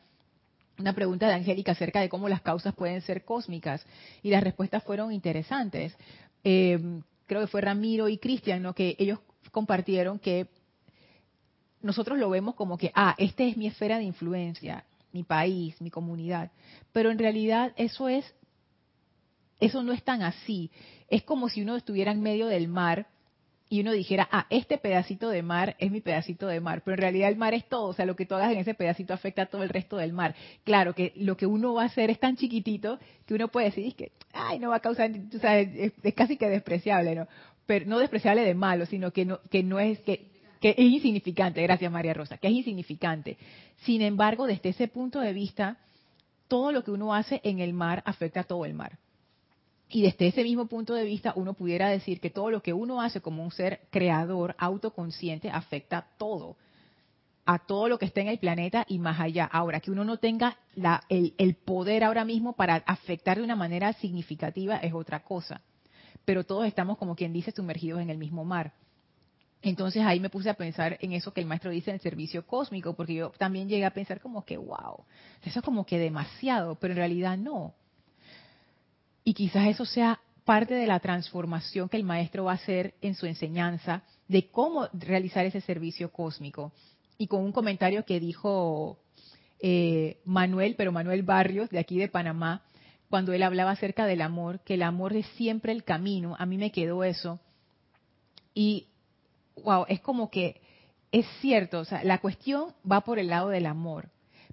una 0.80 0.94
pregunta 0.94 1.28
de 1.28 1.36
Angélica 1.36 1.74
acerca 1.74 2.02
de 2.02 2.10
cómo 2.10 2.28
las 2.28 2.42
causas 2.42 2.74
pueden 2.74 3.02
ser 3.02 3.24
cósmicas 3.24 3.86
y 4.24 4.32
las 4.32 4.44
respuestas 4.44 4.84
fueron 4.84 5.12
interesantes. 5.12 5.96
Eh, 6.44 6.80
creo 7.28 7.42
que 7.42 7.48
fue 7.48 7.62
Ramiro 7.62 8.10
y 8.10 8.18
Cristian, 8.18 8.64
¿no? 8.64 8.74
que 8.74 8.96
ellos 8.98 9.20
compartieron 9.52 10.18
que 10.18 10.48
nosotros 11.82 12.18
lo 12.18 12.30
vemos 12.30 12.56
como 12.56 12.78
que, 12.78 12.92
ah, 12.96 13.16
esta 13.18 13.44
es 13.44 13.58
mi 13.58 13.68
esfera 13.68 13.98
de 13.98 14.04
influencia, 14.04 14.86
mi 15.12 15.24
país, 15.24 15.80
mi 15.82 15.92
comunidad. 15.92 16.52
Pero 16.92 17.12
en 17.12 17.20
realidad 17.20 17.74
eso 17.76 18.10
es, 18.10 18.26
eso 19.60 19.84
no 19.84 19.94
es 19.94 20.04
tan 20.04 20.24
así. 20.24 20.72
Es 21.10 21.24
como 21.24 21.50
si 21.50 21.62
uno 21.62 21.76
estuviera 21.76 22.12
en 22.12 22.22
medio 22.22 22.48
del 22.48 22.68
mar 22.68 23.08
y 23.72 23.80
uno 23.80 23.94
dijera, 23.94 24.28
ah, 24.34 24.48
este 24.50 24.78
pedacito 24.78 25.30
de 25.30 25.44
mar 25.44 25.78
es 25.80 25.92
mi 25.92 26.01
pedacito 26.01 26.46
de 26.48 26.60
mar, 26.60 26.82
pero 26.84 26.96
en 26.96 27.01
realidad 27.01 27.30
el 27.30 27.38
mar 27.38 27.54
es 27.54 27.70
todo, 27.70 27.86
o 27.86 27.94
sea, 27.94 28.06
lo 28.06 28.18
que 28.18 28.25
tú 28.25 28.36
hagas 28.36 28.51
en 28.51 28.58
ese 28.58 28.74
pedacito 28.74 29.13
afecta 29.13 29.44
a 29.44 29.46
todo 29.46 29.63
el 29.63 29.70
resto 29.70 29.96
del 29.96 30.12
mar. 30.12 30.36
Claro 30.66 30.94
que 30.94 31.13
lo 31.16 31.38
que 31.38 31.46
uno 31.46 31.74
va 31.74 31.84
a 31.84 31.86
hacer 31.86 32.10
es 32.10 32.20
tan 32.20 32.36
chiquitito 32.36 33.00
que 33.25 33.34
uno 33.34 33.48
puede 33.48 33.68
decir 33.68 33.96
que, 33.96 34.12
ay, 34.34 34.60
no 34.60 34.72
va 34.72 34.75
a 34.75 34.80
causar, 34.82 35.10
o 35.10 35.40
sea, 35.40 35.58
es, 35.58 35.94
es, 36.04 36.13
casi 36.13 36.36
que 36.36 36.50
despreciable, 36.50 37.16
¿no? 37.16 37.30
Pero 37.66 37.86
no 37.86 38.00
despreciable 38.00 38.42
de 38.44 38.54
malo, 38.56 38.86
sino 38.86 39.12
que 39.12 39.24
no, 39.24 39.40
que 39.50 39.63
no 39.63 39.80
es 39.80 40.00
que 40.00 40.30
que 40.60 40.72
es 40.72 40.80
insignificante, 40.80 41.63
gracias 41.63 41.92
María 41.92 42.13
Rosa, 42.13 42.38
que 42.38 42.50
es 42.50 42.54
insignificante. 42.54 43.38
Sin 43.78 44.01
embargo, 44.01 44.48
desde 44.48 44.70
ese 44.70 44.90
punto 44.90 45.22
de 45.22 45.32
vista, 45.32 45.78
todo 46.50 46.74
lo 46.74 46.84
que 46.84 46.92
uno 46.92 47.16
hace 47.16 47.40
en 47.46 47.60
el 47.60 47.74
mar 47.74 48.04
afecta 48.06 48.42
a 48.42 48.44
todo 48.44 48.66
el 48.66 48.74
mar. 48.74 49.00
Y 49.93 50.03
desde 50.03 50.27
ese 50.27 50.43
mismo 50.43 50.67
punto 50.67 50.93
de 50.93 51.03
vista, 51.03 51.33
uno 51.36 51.53
pudiera 51.53 51.89
decir 51.89 52.21
que 52.21 52.29
todo 52.29 52.50
lo 52.50 52.62
que 52.63 52.71
uno 52.71 53.01
hace 53.01 53.19
como 53.19 53.43
un 53.43 53.51
ser 53.51 53.81
creador, 53.89 54.55
autoconsciente, 54.57 55.50
afecta 55.50 56.07
todo, 56.17 56.55
a 57.45 57.60
todo 57.60 57.89
lo 57.89 58.00
que 58.00 58.05
está 58.05 58.21
en 58.21 58.29
el 58.29 58.39
planeta 58.39 58.86
y 58.88 59.00
más 59.00 59.19
allá. 59.19 59.43
Ahora, 59.45 59.81
que 59.81 59.91
uno 59.91 60.05
no 60.05 60.17
tenga 60.17 60.57
el, 61.10 61.33
el 61.38 61.55
poder 61.55 62.05
ahora 62.05 62.24
mismo 62.24 62.53
para 62.53 62.75
afectar 62.86 63.38
de 63.38 63.43
una 63.43 63.57
manera 63.57 63.91
significativa 63.93 64.77
es 64.77 64.93
otra 64.93 65.24
cosa. 65.24 65.62
Pero 66.24 66.45
todos 66.45 66.65
estamos, 66.67 66.98
como 66.98 67.15
quien 67.15 67.33
dice, 67.33 67.51
sumergidos 67.51 68.00
en 68.01 68.10
el 68.10 68.17
mismo 68.17 68.45
mar. 68.45 68.71
Entonces 69.62 70.03
ahí 70.03 70.21
me 70.21 70.29
puse 70.29 70.50
a 70.50 70.53
pensar 70.53 70.98
en 71.01 71.12
eso 71.12 71.33
que 71.33 71.41
el 71.41 71.48
maestro 71.48 71.69
dice 71.69 71.91
en 71.91 71.95
el 71.95 72.01
servicio 72.01 72.48
cósmico, 72.48 72.95
porque 72.95 73.15
yo 73.15 73.31
también 73.31 73.67
llegué 73.67 73.86
a 73.86 73.93
pensar 73.93 74.21
como 74.21 74.45
que, 74.45 74.55
wow, 74.55 75.03
eso 75.43 75.60
es 75.60 75.65
como 75.65 75.86
que 75.86 76.00
demasiado, 76.00 76.75
pero 76.75 76.93
en 76.93 76.98
realidad 76.98 77.38
no. 77.38 77.74
Y 79.24 79.34
quizás 79.34 79.68
eso 79.68 79.86
sea 79.86 80.20
parte 80.46 80.74
de 80.74 80.88
la 80.88 81.00
transformación 81.00 81.90
que 81.90 81.98
el 81.98 82.04
maestro 82.04 82.46
va 82.46 82.54
a 82.54 82.56
hacer 82.56 82.96
en 83.01 83.16
su 83.16 83.25
enseñanza 83.25 84.04
de 84.28 84.50
cómo 84.50 84.88
realizar 84.94 85.46
ese 85.46 85.62
servicio 85.62 86.12
cósmico. 86.12 86.72
Y 87.18 87.28
con 87.28 87.44
un 87.44 87.51
comentario 87.51 88.04
que 88.06 88.20
dijo 88.20 88.98
eh, 89.60 90.20
Manuel, 90.25 90.75
pero 90.75 90.92
Manuel 90.92 91.24
Barrios, 91.24 91.70
de 91.70 91.80
aquí 91.80 91.98
de 91.98 92.08
Panamá, 92.08 92.63
cuando 93.10 93.34
él 93.34 93.44
hablaba 93.44 93.72
acerca 93.72 94.06
del 94.06 94.22
amor, 94.22 94.62
que 94.62 94.74
el 94.74 94.84
amor 94.84 95.16
es 95.16 95.28
siempre 95.36 95.72
el 95.72 95.84
camino, 95.84 96.36
a 96.40 96.46
mí 96.46 96.58
me 96.58 96.72
quedó 96.72 97.04
eso. 97.04 97.40
Y 98.54 98.88
wow, 99.63 99.86
es 99.88 100.00
como 100.00 100.32
que 100.32 100.62
es 101.12 101.25
cierto, 101.42 101.80
o 101.80 101.86
sea, 101.86 102.04
la 102.04 102.20
cuestión 102.20 102.74
va 102.90 103.01
por 103.01 103.20
el 103.20 103.28
lado 103.28 103.50
del 103.50 103.66
amor. 103.66 104.10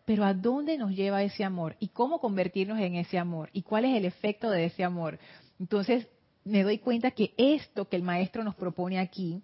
Pero 0.09 0.25
¿a 0.25 0.33
dónde 0.33 0.79
nos 0.79 0.93
lleva 0.93 1.23
ese 1.23 1.45
amor? 1.45 1.77
¿Y 1.81 1.88
cómo 1.88 2.19
convertirnos 2.19 2.79
en 2.79 2.95
ese 2.95 3.19
amor? 3.19 3.50
¿Y 3.53 3.61
cuál 3.61 3.85
es 3.85 3.95
el 3.95 4.07
efecto 4.07 4.49
de 4.49 4.65
ese 4.65 4.83
amor? 4.83 5.19
Entonces, 5.61 6.09
me 6.47 6.62
doy 6.62 6.79
cuenta 6.79 7.11
que 7.11 7.35
esto 7.37 7.91
que 7.91 7.97
el 7.97 8.03
maestro 8.03 8.43
nos 8.43 8.55
propone 8.55 8.99
aquí, 8.99 9.43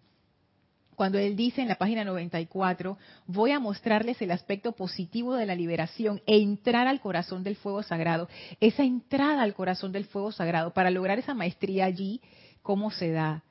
cuando 0.96 1.18
él 1.18 1.36
dice 1.36 1.60
en 1.60 1.68
la 1.68 1.74
página 1.74 2.02
94, 2.02 2.96
voy 3.26 3.50
a 3.50 3.60
mostrarles 3.60 4.22
el 4.22 4.30
aspecto 4.30 4.72
positivo 4.72 5.34
de 5.34 5.44
la 5.44 5.54
liberación 5.54 6.22
e 6.24 6.38
entrar 6.38 6.86
al 6.86 7.02
corazón 7.02 7.44
del 7.44 7.56
fuego 7.56 7.82
sagrado, 7.82 8.30
esa 8.58 8.84
entrada 8.84 9.42
al 9.42 9.52
corazón 9.52 9.92
del 9.92 10.06
fuego 10.06 10.32
sagrado, 10.32 10.72
para 10.72 10.90
lograr 10.90 11.18
esa 11.18 11.34
maestría 11.34 11.84
allí, 11.84 12.22
¿cómo 12.62 12.90
se 12.90 13.10
da? 13.10 13.44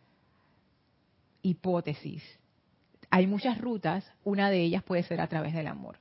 hipótesis. 1.43 2.23
Hay 3.11 3.27
muchas 3.27 3.61
rutas, 3.61 4.03
una 4.23 4.49
de 4.49 4.63
ellas 4.63 4.81
puede 4.81 5.03
ser 5.03 5.21
a 5.21 5.27
través 5.27 5.53
del 5.53 5.67
amor. 5.67 5.99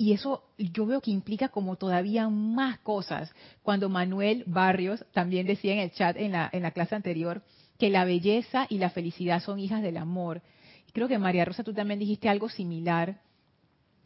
Y 0.00 0.12
eso 0.12 0.44
yo 0.56 0.86
veo 0.86 1.00
que 1.00 1.10
implica 1.10 1.48
como 1.48 1.74
todavía 1.76 2.28
más 2.28 2.78
cosas. 2.78 3.34
Cuando 3.62 3.88
Manuel 3.88 4.44
Barrios 4.46 5.04
también 5.12 5.46
decía 5.46 5.72
en 5.72 5.80
el 5.80 5.90
chat 5.90 6.16
en 6.16 6.32
la, 6.32 6.48
en 6.52 6.62
la 6.62 6.70
clase 6.70 6.94
anterior 6.94 7.42
que 7.78 7.90
la 7.90 8.04
belleza 8.04 8.66
y 8.68 8.78
la 8.78 8.90
felicidad 8.90 9.42
son 9.42 9.58
hijas 9.58 9.82
del 9.82 9.96
amor. 9.96 10.42
Creo 10.92 11.08
que 11.08 11.18
María 11.18 11.44
Rosa, 11.44 11.64
tú 11.64 11.74
también 11.74 11.98
dijiste 11.98 12.28
algo 12.28 12.48
similar, 12.48 13.20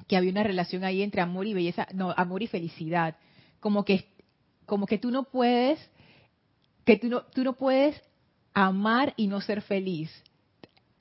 que 0.08 0.16
había 0.16 0.30
una 0.30 0.42
relación 0.42 0.82
ahí 0.84 1.02
entre 1.02 1.20
amor 1.20 1.46
y 1.46 1.54
belleza, 1.54 1.86
no, 1.94 2.12
amor 2.16 2.42
y 2.42 2.46
felicidad. 2.46 3.16
Como 3.60 3.84
que, 3.84 4.08
como 4.66 4.86
que 4.86 4.98
tú 4.98 5.10
no 5.10 5.24
puedes, 5.24 5.78
que 6.84 6.96
tú 6.96 7.08
no, 7.08 7.22
tú 7.22 7.44
no 7.44 7.54
puedes 7.54 8.00
amar 8.54 9.14
y 9.16 9.26
no 9.26 9.40
ser 9.40 9.62
feliz. 9.62 10.10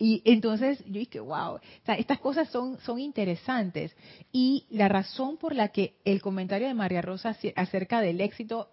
Y 0.04 0.24
entonces 0.26 0.84
yo 0.88 0.94
dije, 0.94 1.20
wow, 1.20 1.60
estas 1.86 2.18
cosas 2.18 2.50
son, 2.50 2.80
son 2.80 2.98
interesantes. 2.98 3.96
Y 4.32 4.66
la 4.72 4.88
razón 4.88 5.38
por 5.38 5.54
la 5.54 5.68
que 5.68 5.94
el 6.06 6.24
comentario 6.24 6.68
de 6.68 6.74
María 6.74 7.04
Rosa 7.04 7.38
acerca 7.56 8.02
del 8.02 8.20
éxito, 8.20 8.72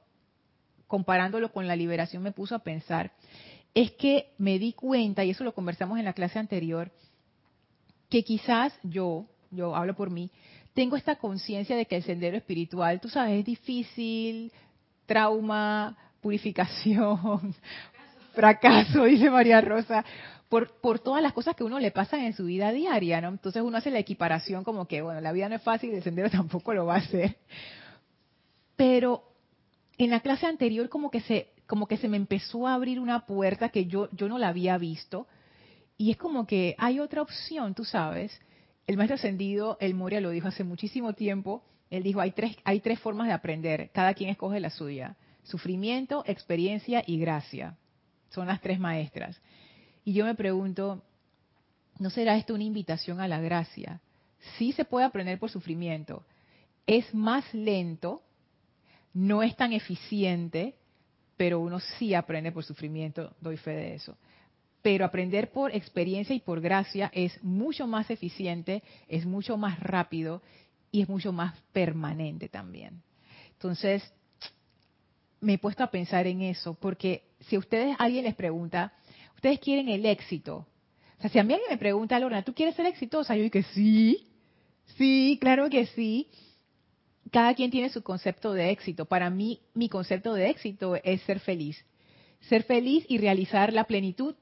comparándolo 0.87 1.53
con 1.53 1.67
la 1.67 1.77
liberación, 1.77 2.23
me 2.23 2.33
puso 2.33 2.55
a 2.55 2.61
pensar, 2.61 3.13
es 3.75 3.91
que 3.93 4.33
me 4.39 4.59
di 4.59 4.73
cuenta, 4.73 5.23
y 5.23 5.29
eso 5.29 5.45
lo 5.45 5.53
conversamos 5.53 5.99
en 5.99 6.07
la 6.07 6.15
clase 6.15 6.39
anterior, 6.39 6.91
que 8.09 8.25
quizás 8.25 8.73
yo, 8.83 9.27
yo 9.51 9.77
hablo 9.77 9.95
por 9.95 10.09
mí, 10.09 10.31
tengo 10.73 10.97
esta 10.97 11.17
conciencia 11.17 11.77
de 11.77 11.85
que 11.85 11.97
el 11.97 12.05
sendero 12.05 12.39
espiritual, 12.39 13.03
tú 13.03 13.11
sabes, 13.11 13.41
es 13.41 13.45
difícil, 13.45 14.51
trauma, 15.05 15.95
purificación, 16.23 17.55
fracaso, 18.35 19.05
dice 19.05 19.29
María 19.29 19.61
Rosa, 19.61 20.07
por, 20.49 20.99
todas 21.01 21.23
las 21.23 21.33
cosas 21.33 21.55
que 21.55 21.65
uno 21.65 21.79
le 21.79 21.91
pasan 21.91 22.21
en 22.21 22.33
su 22.33 22.47
vida 22.47 22.73
diaria, 22.73 23.21
¿no? 23.21 23.29
Entonces 23.29 23.63
uno 23.63 23.77
hace 23.77 23.91
la 23.91 23.99
equiparación 23.99 24.65
como 24.65 24.87
que, 24.87 25.03
bueno, 25.03 25.21
la 25.21 25.33
vida 25.33 25.49
no 25.49 25.57
es 25.57 25.63
fácil, 25.63 25.93
el 25.93 26.03
sendero 26.03 26.31
tampoco 26.31 26.73
lo 26.73 26.87
va 26.87 26.95
a 26.95 26.99
hacer. 26.99 27.37
Pero 28.77 29.25
en 29.99 30.11
la 30.11 30.21
clase 30.21 30.47
anterior 30.47 30.89
como 30.89 31.11
que 31.11 31.21
se, 31.21 31.49
como 31.67 31.87
que 31.87 31.99
se 31.99 32.09
me 32.09 32.17
empezó 32.17 32.67
a 32.67 32.75
abrir 32.75 32.99
una 32.99 33.27
puerta 33.27 33.69
que 33.69 33.87
yo, 33.87 34.09
yo 34.13 34.29
no 34.29 34.39
la 34.39 34.49
había 34.49 34.79
visto. 34.79 35.27
Y 35.99 36.13
es 36.13 36.17
como 36.17 36.47
que 36.47 36.75
hay 36.79 37.01
otra 37.01 37.23
opción, 37.23 37.75
tú 37.75 37.85
sabes. 37.85 38.41
El 38.87 38.97
maestro 38.97 39.17
ascendido, 39.17 39.77
el 39.81 39.95
Moria, 39.95 40.21
lo 40.21 40.31
dijo 40.31 40.49
hace 40.49 40.65
muchísimo 40.65 41.13
tiempo. 41.13 41.63
Él 41.91 42.03
dijo, 42.03 42.21
hay 42.21 42.31
tres, 42.31 42.57
hay 42.65 42.81
tres 42.81 43.01
formas 43.01 43.27
de 43.27 43.35
aprender. 43.35 43.91
Cada 43.93 44.15
quien 44.15 44.31
escoge 44.31 44.61
la 44.61 44.71
suya. 44.71 45.17
Sufrimiento, 45.43 46.23
experiencia 46.27 47.03
y 47.07 47.19
gracia. 47.19 47.77
Son 48.31 48.47
las 48.47 48.61
tres 48.61 48.79
maestras. 48.79 49.41
Y 50.09 50.15
yo 50.15 50.25
me 50.25 50.35
pregunto, 50.35 51.03
¿no 51.99 52.09
será 52.09 52.39
esto 52.39 52.55
una 52.55 52.65
invitación 52.65 53.21
a 53.21 53.29
la 53.29 53.43
gracia? 53.43 54.01
Sí 54.57 54.73
se 54.73 54.87
puede 54.87 55.05
aprender 55.05 55.39
por 55.39 55.51
sufrimiento. 55.51 56.25
Es 56.87 57.13
más 57.13 57.45
lento, 57.53 58.23
no 59.13 59.43
es 59.43 59.55
tan 59.55 59.75
eficiente, 59.75 60.77
pero 61.37 61.61
uno 61.61 61.79
sí 61.79 62.15
aprende 62.15 62.53
por 62.53 62.65
sufrimiento, 62.65 63.37
doy 63.43 63.59
fe 63.59 63.73
de 63.73 63.95
eso. 63.97 64.17
Pero 64.81 65.05
aprender 65.05 65.53
por 65.53 65.77
experiencia 65.77 66.35
y 66.35 66.41
por 66.41 66.63
gracia 66.63 67.11
es 67.13 67.45
mucho 67.45 67.87
más 67.87 68.11
eficiente, 68.11 68.83
es 69.09 69.27
mucho 69.27 69.59
más 69.59 69.79
rápido 69.79 70.41
y 70.91 71.03
es 71.03 71.09
mucho 71.11 71.33
más 71.35 71.55
permanente 71.75 72.49
también. 72.49 73.03
Entonces, 73.53 74.11
me 75.43 75.53
he 75.53 75.59
puesto 75.59 75.85
a 75.85 75.91
pensar 75.91 76.27
en 76.27 76.41
eso, 76.41 76.73
porque 76.73 77.25
si 77.41 77.57
a 77.57 77.59
ustedes 77.59 77.95
alguien 77.99 78.25
les 78.25 78.35
pregunta, 78.35 78.95
ustedes 79.39 79.61
quieren 79.61 79.89
el 79.89 80.05
éxito. 80.05 80.67
O 81.19 81.21
sea, 81.21 81.31
si 81.31 81.39
a 81.39 81.45
mí 81.45 81.55
alguien 81.55 81.71
me 81.71 81.79
pregunta, 81.79 82.19
Lorna, 82.19 82.43
¿tú 82.43 82.55
quieres 82.55 82.75
ser 82.75 82.87
exitosa? 82.87 83.37
Yo 83.37 83.43
digo 83.45 83.61
sí, 83.73 84.27
sí, 84.97 85.39
claro 85.41 85.71
que 85.71 85.87
sí. 85.87 86.29
Cada 87.31 87.55
quien 87.55 87.71
tiene 87.71 87.89
su 87.89 88.03
concepto 88.03 88.53
de 88.53 88.71
éxito. 88.71 89.05
Para 89.05 89.31
mí, 89.31 89.61
mi 89.75 89.89
concepto 89.89 90.35
de 90.35 90.51
éxito 90.51 90.97
es 90.97 91.21
ser 91.23 91.39
feliz. 91.41 91.85
Ser 92.49 92.65
feliz 92.65 93.05
y 93.09 93.19
realizar 93.19 93.73
la 93.73 93.85
plenitud 93.85 94.35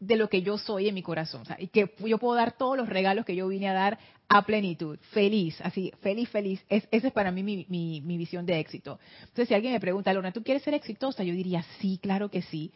de 0.00 0.16
lo 0.16 0.28
que 0.28 0.42
yo 0.42 0.58
soy 0.58 0.88
en 0.88 0.94
mi 0.94 1.02
corazón. 1.02 1.42
O 1.42 1.44
sea, 1.44 1.56
y 1.60 1.68
que 1.68 1.94
yo 2.04 2.18
puedo 2.18 2.34
dar 2.34 2.56
todos 2.56 2.76
los 2.76 2.88
regalos 2.88 3.24
que 3.24 3.36
yo 3.36 3.46
vine 3.48 3.68
a 3.68 3.74
dar 3.74 3.98
a 4.28 4.42
plenitud, 4.42 4.98
feliz, 5.12 5.60
así, 5.60 5.92
feliz, 6.00 6.28
feliz. 6.30 6.64
Es, 6.68 6.88
esa 6.90 7.08
es 7.08 7.12
para 7.12 7.30
mí 7.30 7.42
mi, 7.44 7.64
mi, 7.68 8.00
mi, 8.00 8.16
visión 8.18 8.44
de 8.44 8.58
éxito. 8.58 8.98
Entonces, 9.20 9.48
si 9.48 9.54
alguien 9.54 9.72
me 9.72 9.80
pregunta, 9.80 10.12
Lorna, 10.12 10.32
¿tú 10.32 10.42
quieres 10.42 10.62
ser 10.64 10.74
exitosa? 10.74 11.22
Yo 11.22 11.32
diría, 11.32 11.64
sí, 11.80 11.98
claro 12.02 12.28
que 12.28 12.42
sí. 12.42 12.72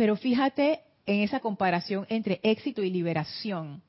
Pero 0.00 0.16
fíjate 0.16 0.80
en 1.04 1.20
esa 1.20 1.40
comparación 1.40 2.06
entre 2.08 2.40
éxito 2.42 2.82
y 2.82 2.88
liberación. 2.88 3.82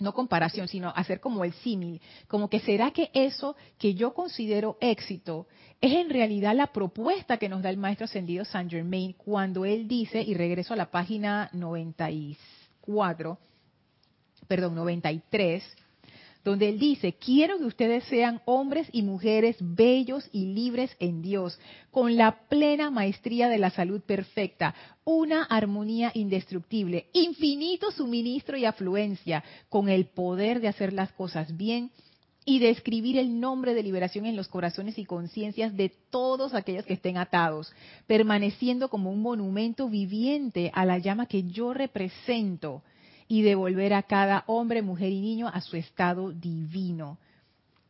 No 0.00 0.12
comparación, 0.12 0.66
sino 0.66 0.88
hacer 0.96 1.20
como 1.20 1.44
el 1.44 1.52
símil, 1.52 2.00
como 2.26 2.50
que 2.50 2.58
será 2.58 2.90
que 2.90 3.08
eso 3.14 3.54
que 3.78 3.94
yo 3.94 4.14
considero 4.14 4.78
éxito 4.80 5.46
es 5.80 5.92
en 5.92 6.10
realidad 6.10 6.56
la 6.56 6.72
propuesta 6.72 7.36
que 7.36 7.48
nos 7.48 7.62
da 7.62 7.70
el 7.70 7.76
maestro 7.76 8.06
ascendido 8.06 8.44
Saint 8.44 8.68
Germain 8.68 9.12
cuando 9.12 9.64
él 9.64 9.86
dice, 9.86 10.20
y 10.22 10.34
regreso 10.34 10.74
a 10.74 10.76
la 10.76 10.90
página 10.90 11.50
94, 11.52 13.38
perdón, 14.48 14.74
93, 14.74 15.62
donde 16.44 16.68
él 16.68 16.78
dice, 16.78 17.14
quiero 17.14 17.58
que 17.58 17.64
ustedes 17.64 18.04
sean 18.04 18.40
hombres 18.44 18.88
y 18.92 19.02
mujeres 19.02 19.56
bellos 19.60 20.28
y 20.32 20.46
libres 20.46 20.94
en 21.00 21.22
Dios, 21.22 21.58
con 21.90 22.16
la 22.16 22.48
plena 22.48 22.90
maestría 22.90 23.48
de 23.48 23.58
la 23.58 23.70
salud 23.70 24.00
perfecta, 24.00 24.74
una 25.04 25.42
armonía 25.44 26.10
indestructible, 26.14 27.08
infinito 27.12 27.90
suministro 27.90 28.56
y 28.56 28.64
afluencia, 28.64 29.42
con 29.68 29.88
el 29.88 30.06
poder 30.06 30.60
de 30.60 30.68
hacer 30.68 30.92
las 30.92 31.12
cosas 31.12 31.56
bien 31.56 31.90
y 32.44 32.60
de 32.60 32.70
escribir 32.70 33.18
el 33.18 33.40
nombre 33.40 33.74
de 33.74 33.82
liberación 33.82 34.24
en 34.24 34.34
los 34.34 34.48
corazones 34.48 34.96
y 34.96 35.04
conciencias 35.04 35.76
de 35.76 35.90
todos 36.08 36.54
aquellos 36.54 36.86
que 36.86 36.94
estén 36.94 37.18
atados, 37.18 37.70
permaneciendo 38.06 38.88
como 38.88 39.10
un 39.10 39.20
monumento 39.20 39.90
viviente 39.90 40.70
a 40.72 40.86
la 40.86 40.96
llama 40.96 41.26
que 41.26 41.42
yo 41.42 41.74
represento 41.74 42.82
y 43.28 43.42
devolver 43.42 43.92
a 43.92 44.02
cada 44.02 44.44
hombre, 44.46 44.80
mujer 44.80 45.12
y 45.12 45.20
niño 45.20 45.48
a 45.48 45.60
su 45.60 45.76
estado 45.76 46.32
divino. 46.32 47.18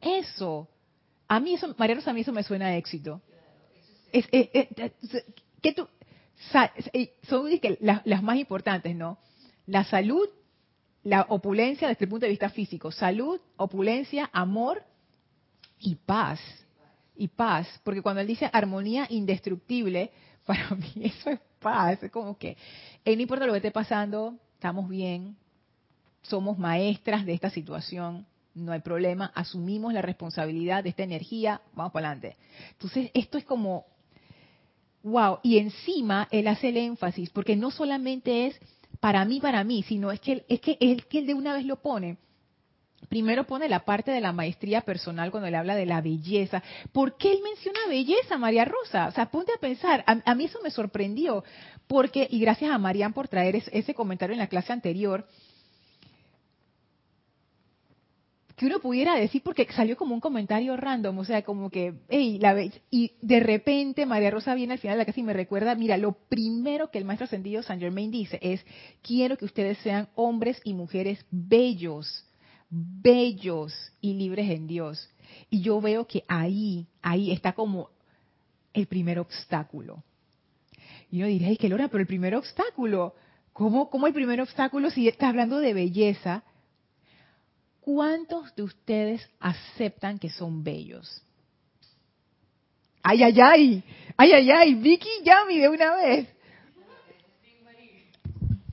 Eso, 0.01 0.69
a 1.29 1.39
mí 1.39 1.55
eso, 1.55 1.75
María 1.79 1.97
a 2.05 2.13
mí 2.13 2.21
eso 2.21 2.33
me 2.33 2.43
suena 2.43 2.67
a 2.67 2.77
éxito. 2.77 3.23
Es, 4.13 4.27
que 4.27 5.73
tú, 5.73 5.89
son 7.29 7.51
las, 7.81 8.05
las 8.05 8.23
más 8.23 8.37
importantes, 8.37 8.97
¿no? 8.97 9.19
La 9.67 9.85
salud, 9.85 10.29
la 11.05 11.27
opulencia 11.29 11.89
desde 11.89 12.05
el 12.05 12.11
punto 12.11 12.27
de 12.27 12.31
vista 12.31 12.51
físico, 12.51 12.91
salud, 12.91 13.41
opulencia, 13.57 14.29
amor 14.33 14.83
y 15.79 15.95
paz. 15.95 16.41
Y 17.21 17.29
paz, 17.29 17.69
porque 17.83 18.01
cuando 18.01 18.21
él 18.21 18.29
dice 18.29 18.49
armonía 18.53 19.07
indestructible, 19.11 20.11
para 20.47 20.71
mí 20.71 20.93
eso 21.05 21.31
es 21.31 21.41
paz, 21.59 22.03
es 22.03 22.11
como 22.11 22.39
que, 22.39 22.57
no 23.05 23.13
importa 23.13 23.47
lo 23.47 23.53
que 23.53 23.59
esté 23.59 23.71
pasando, 23.71 24.39
estamos 24.59 24.89
bien, 24.89 25.37
somos 26.23 26.59
maestras 26.59 27.25
de 27.25 27.33
esta 27.33 27.49
situación, 27.49 28.27
no 28.57 28.73
hay 28.73 28.81
problema, 28.81 29.31
asumimos 29.37 29.93
la 29.93 30.03
responsabilidad 30.03 30.83
de 30.83 30.91
esta 30.91 31.05
energía, 31.05 31.61
vamos 31.75 31.93
para 31.93 32.11
adelante. 32.11 32.37
Entonces, 32.73 33.13
esto 33.15 33.39
es 33.39 33.45
como, 33.45 33.87
wow, 35.05 35.39
y 35.45 35.59
encima 35.59 36.27
él 36.33 36.49
hace 36.49 36.71
el 36.71 36.77
énfasis, 36.77 37.31
porque 37.31 37.55
no 37.55 37.71
solamente 37.71 38.47
es 38.47 38.61
para 38.99 39.25
mí, 39.25 39.39
para 39.41 39.63
mí, 39.63 39.85
sino 39.85 40.11
es 40.11 40.19
que, 40.19 40.45
es 40.49 40.61
que 40.61 40.77
él, 40.81 41.07
que 41.07 41.21
él 41.21 41.29
de 41.29 41.35
una 41.35 41.55
vez 41.55 41.65
lo 41.65 41.81
pone. 41.81 42.19
Primero 43.09 43.45
pone 43.45 43.69
la 43.69 43.85
parte 43.85 44.11
de 44.11 44.21
la 44.21 44.33
maestría 44.33 44.83
personal 44.83 45.31
cuando 45.31 45.49
le 45.49 45.57
habla 45.57 45.75
de 45.77 45.87
la 45.87 46.03
belleza. 46.03 46.63
¿Por 46.93 47.17
qué 47.17 47.33
él 47.33 47.39
menciona 47.43 47.79
belleza, 47.89 48.37
María 48.37 48.67
Rosa? 48.67 49.07
O 49.07 49.13
sea, 49.13 49.31
ponte 49.31 49.53
a 49.53 49.61
pensar. 49.61 50.05
A, 50.07 50.35
mí 50.35 50.45
eso 50.45 50.59
me 50.63 50.71
sorprendió. 50.71 51.43
Porque, 51.87 52.27
y 52.31 52.39
gracias 52.41 52.71
a 52.71 52.79
Marian 52.79 53.15
por 53.15 53.29
traer 53.29 53.57
ese, 53.57 53.95
comentario 53.95 54.35
en 54.35 54.41
la 54.41 54.49
clase 54.49 54.75
anterior, 54.75 55.27
que 58.57 58.67
uno 58.67 58.81
pudiera 58.81 59.15
decir 59.15 59.41
porque 59.43 59.69
salió 59.73 59.97
como 59.97 60.15
un 60.15 60.21
comentario 60.21 60.77
random, 60.77 61.17
o 61.19 61.25
sea, 61.25 61.43
como 61.43 61.71
que, 61.71 61.95
hey, 62.09 62.39
la 62.41 62.61
y 62.91 63.13
de 63.23 63.41
repente 63.41 64.05
María 64.05 64.33
Rosa 64.33 64.55
viene 64.55 64.73
al 64.73 64.81
final 64.81 64.97
de 64.97 64.99
la 64.99 65.05
clase 65.05 65.21
y 65.21 65.23
me 65.23 65.33
recuerda, 65.33 65.77
mira, 65.77 65.97
lo 65.97 66.13
primero 66.29 66.91
que 66.91 66.99
el 66.99 67.05
maestro 67.05 67.27
ascendido 67.27 67.63
San 67.63 67.79
Germain 67.79 68.11
dice 68.11 68.39
es, 68.43 68.67
quiero 69.01 69.39
que 69.39 69.45
ustedes 69.45 69.79
sean 69.79 70.09
hombres 70.17 70.61
y 70.65 70.75
mujeres 70.75 71.25
bellos, 71.31 72.28
bellos 72.71 73.75
y 74.01 74.15
libres 74.15 74.51
en 74.51 74.67
Dios. 74.67 75.09
Y 75.51 75.61
yo 75.61 75.81
veo 75.81 76.07
que 76.07 76.25
ahí, 76.29 76.87
ahí 77.03 77.31
está 77.33 77.53
como 77.53 77.91
el 78.73 78.87
primer 78.87 79.19
obstáculo. 79.19 80.03
Y 81.11 81.23
diría, 81.23 81.49
ay, 81.49 81.57
qué 81.57 81.69
lora, 81.69 81.89
pero 81.89 82.01
el 82.01 82.07
primer 82.07 82.35
obstáculo, 82.35 83.15
¿cómo, 83.53 83.89
¿cómo 83.89 84.07
el 84.07 84.13
primer 84.13 84.41
obstáculo 84.41 84.91
si 84.91 85.09
está 85.09 85.29
hablando 85.29 85.59
de 85.59 85.73
belleza? 85.73 86.43
¿Cuántos 87.81 88.55
de 88.55 88.63
ustedes 88.63 89.27
aceptan 89.41 90.19
que 90.19 90.29
son 90.29 90.63
bellos? 90.63 91.23
Ay, 93.03 93.23
ay, 93.23 93.41
ay, 93.41 93.85
ay, 94.17 94.33
ay, 94.33 94.51
ay, 94.51 94.75
Vicky, 94.75 95.09
llame 95.25 95.59
de 95.59 95.69
una 95.71 95.97
vez. 95.97 96.29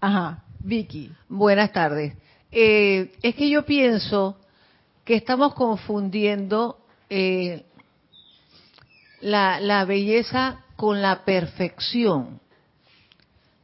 Ajá, 0.01 0.43
Vicky. 0.59 1.11
Buenas 1.29 1.71
tardes. 1.71 2.13
Eh, 2.57 3.11
es 3.21 3.35
que 3.35 3.49
yo 3.49 3.65
pienso 3.65 4.37
que 5.03 5.15
estamos 5.15 5.53
confundiendo 5.55 6.79
eh, 7.09 7.65
la, 9.19 9.83
belleza 9.83 10.63
con 10.77 11.01
la 11.01 11.25
perfección. 11.25 12.39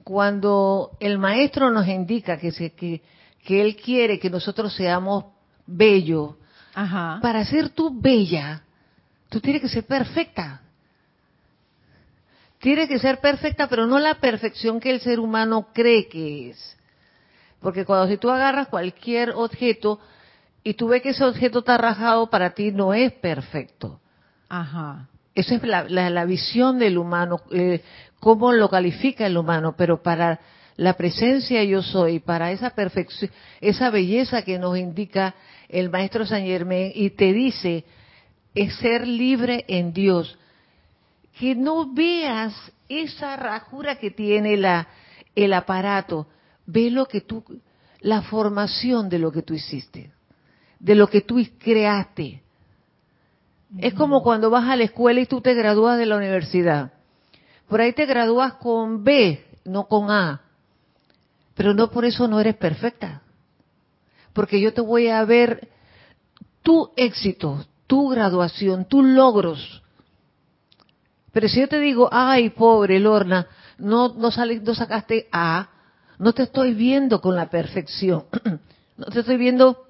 Cuando 0.03 0.91
el 0.99 1.17
maestro 1.19 1.71
nos 1.71 1.87
indica 1.87 2.37
que, 2.37 2.51
que, 2.51 3.01
que 3.45 3.61
él 3.61 3.77
quiere 3.77 4.19
que 4.19 4.29
nosotros 4.29 4.75
seamos 4.75 5.23
bellos, 5.65 6.35
para 6.73 7.45
ser 7.45 7.69
tú 7.69 7.97
bella, 7.97 8.61
tú 9.29 9.39
tienes 9.39 9.61
que 9.61 9.69
ser 9.69 9.85
perfecta. 9.85 10.63
Tienes 12.59 12.89
que 12.89 12.99
ser 12.99 13.21
perfecta, 13.21 13.69
pero 13.69 13.87
no 13.87 13.99
la 13.99 14.15
perfección 14.15 14.81
que 14.81 14.91
el 14.91 14.99
ser 14.99 15.21
humano 15.21 15.69
cree 15.73 16.09
que 16.09 16.49
es. 16.49 16.77
Porque 17.61 17.85
cuando 17.85 18.07
si 18.07 18.17
tú 18.17 18.29
agarras 18.29 18.67
cualquier 18.67 19.31
objeto 19.31 19.99
y 20.63 20.73
tú 20.73 20.87
ves 20.87 21.01
que 21.01 21.09
ese 21.09 21.23
objeto 21.23 21.59
está 21.59 21.77
rajado, 21.77 22.29
para 22.29 22.51
ti 22.51 22.71
no 22.71 22.93
es 22.93 23.13
perfecto. 23.13 23.99
Ajá. 24.49 25.07
Esa 25.33 25.55
es 25.55 25.63
la, 25.63 26.25
visión 26.25 26.77
del 26.77 26.97
humano, 26.97 27.39
eh, 27.51 27.81
cómo 28.19 28.51
lo 28.51 28.69
califica 28.69 29.25
el 29.25 29.37
humano, 29.37 29.75
pero 29.77 30.03
para 30.03 30.41
la 30.75 30.93
presencia 30.93 31.63
yo 31.63 31.81
soy, 31.81 32.19
para 32.19 32.51
esa 32.51 32.71
perfección, 32.71 33.31
esa 33.61 33.89
belleza 33.89 34.41
que 34.41 34.59
nos 34.59 34.77
indica 34.77 35.35
el 35.69 35.89
maestro 35.89 36.25
San 36.25 36.43
Germán 36.43 36.91
y 36.93 37.11
te 37.11 37.31
dice, 37.31 37.85
es 38.53 38.75
ser 38.77 39.07
libre 39.07 39.63
en 39.67 39.93
Dios. 39.93 40.37
Que 41.39 41.55
no 41.55 41.93
veas 41.93 42.53
esa 42.89 43.37
rajura 43.37 43.95
que 43.95 44.11
tiene 44.11 44.57
la, 44.57 44.87
el 45.33 45.53
aparato, 45.53 46.27
Ve 46.65 46.91
lo 46.91 47.05
que 47.05 47.21
tú, 47.21 47.43
la 47.99 48.21
formación 48.23 49.09
de 49.09 49.19
lo 49.19 49.31
que 49.31 49.41
tú 49.41 49.53
hiciste, 49.53 50.11
de 50.79 50.95
lo 50.95 51.07
que 51.07 51.21
tú 51.21 51.39
creaste. 51.59 52.41
Es 53.77 53.93
como 53.93 54.21
cuando 54.21 54.49
vas 54.49 54.67
a 54.67 54.75
la 54.75 54.83
escuela 54.83 55.21
y 55.21 55.25
tú 55.25 55.41
te 55.41 55.53
gradúas 55.53 55.97
de 55.97 56.05
la 56.05 56.17
universidad. 56.17 56.93
Por 57.67 57.79
ahí 57.79 57.93
te 57.93 58.05
gradúas 58.05 58.55
con 58.55 59.03
B, 59.03 59.45
no 59.63 59.87
con 59.87 60.11
A. 60.11 60.41
Pero 61.55 61.73
no 61.73 61.89
por 61.89 62.05
eso 62.05 62.27
no 62.27 62.39
eres 62.39 62.55
perfecta. 62.55 63.21
Porque 64.33 64.59
yo 64.59 64.73
te 64.73 64.81
voy 64.81 65.07
a 65.07 65.23
ver 65.23 65.69
tu 66.63 66.91
éxito, 66.95 67.65
tu 67.87 68.09
graduación, 68.09 68.85
tus 68.85 69.05
logros. 69.05 69.81
Pero 71.31 71.47
si 71.47 71.61
yo 71.61 71.67
te 71.67 71.79
digo, 71.79 72.09
ay, 72.11 72.49
pobre 72.49 72.99
Lorna, 72.99 73.47
no, 73.77 74.09
no, 74.15 74.29
no 74.29 74.75
sacaste 74.75 75.27
A, 75.31 75.69
no 76.21 76.33
te 76.33 76.43
estoy 76.43 76.75
viendo 76.75 77.19
con 77.19 77.35
la 77.35 77.49
perfección, 77.49 78.25
no 78.97 79.05
te 79.07 79.21
estoy 79.21 79.37
viendo 79.37 79.85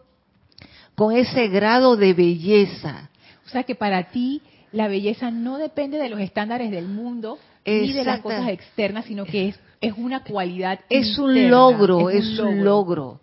con 0.96 1.14
ese 1.14 1.50
grado 1.50 1.98
de 1.98 2.14
belleza. 2.14 3.10
O 3.46 3.50
sea 3.50 3.64
que 3.64 3.76
para 3.76 4.12
ti 4.12 4.42
la 4.72 4.88
belleza 4.88 5.30
no 5.30 5.58
depende 5.58 5.98
de 5.98 6.08
los 6.08 6.22
estándares 6.22 6.72
del 6.72 6.88
mundo 6.88 7.38
ni 7.66 7.92
de 7.92 8.06
las 8.06 8.22
cosas 8.22 8.48
externas, 8.48 9.06
sino 9.06 9.26
que 9.26 9.50
es, 9.50 9.60
es 9.82 9.94
una 9.98 10.24
cualidad. 10.24 10.80
Es 10.90 11.20
un 11.20 11.50
logro, 11.50 12.10
es 12.10 12.40
un 12.40 12.64
logro. 12.64 13.20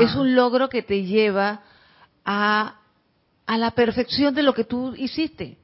Es 0.00 0.14
un 0.14 0.34
logro 0.34 0.70
que 0.70 0.82
te 0.82 1.04
lleva 1.04 1.60
a, 2.24 2.78
a 3.46 3.58
la 3.58 3.72
perfección 3.72 4.34
de 4.34 4.42
lo 4.42 4.54
que 4.54 4.64
tú 4.64 4.94
hiciste 4.96 5.58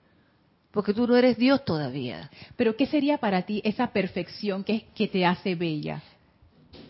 porque 0.70 0.92
tú 0.92 1.06
no 1.06 1.16
eres 1.16 1.38
Dios 1.38 1.64
todavía. 1.64 2.28
Pero 2.56 2.76
¿qué 2.76 2.86
sería 2.86 3.18
para 3.18 3.42
ti 3.42 3.62
esa 3.64 3.92
perfección 3.92 4.64
que, 4.64 4.86
que 4.92 5.06
te 5.06 5.24
hace 5.24 5.54
bella? 5.54 6.02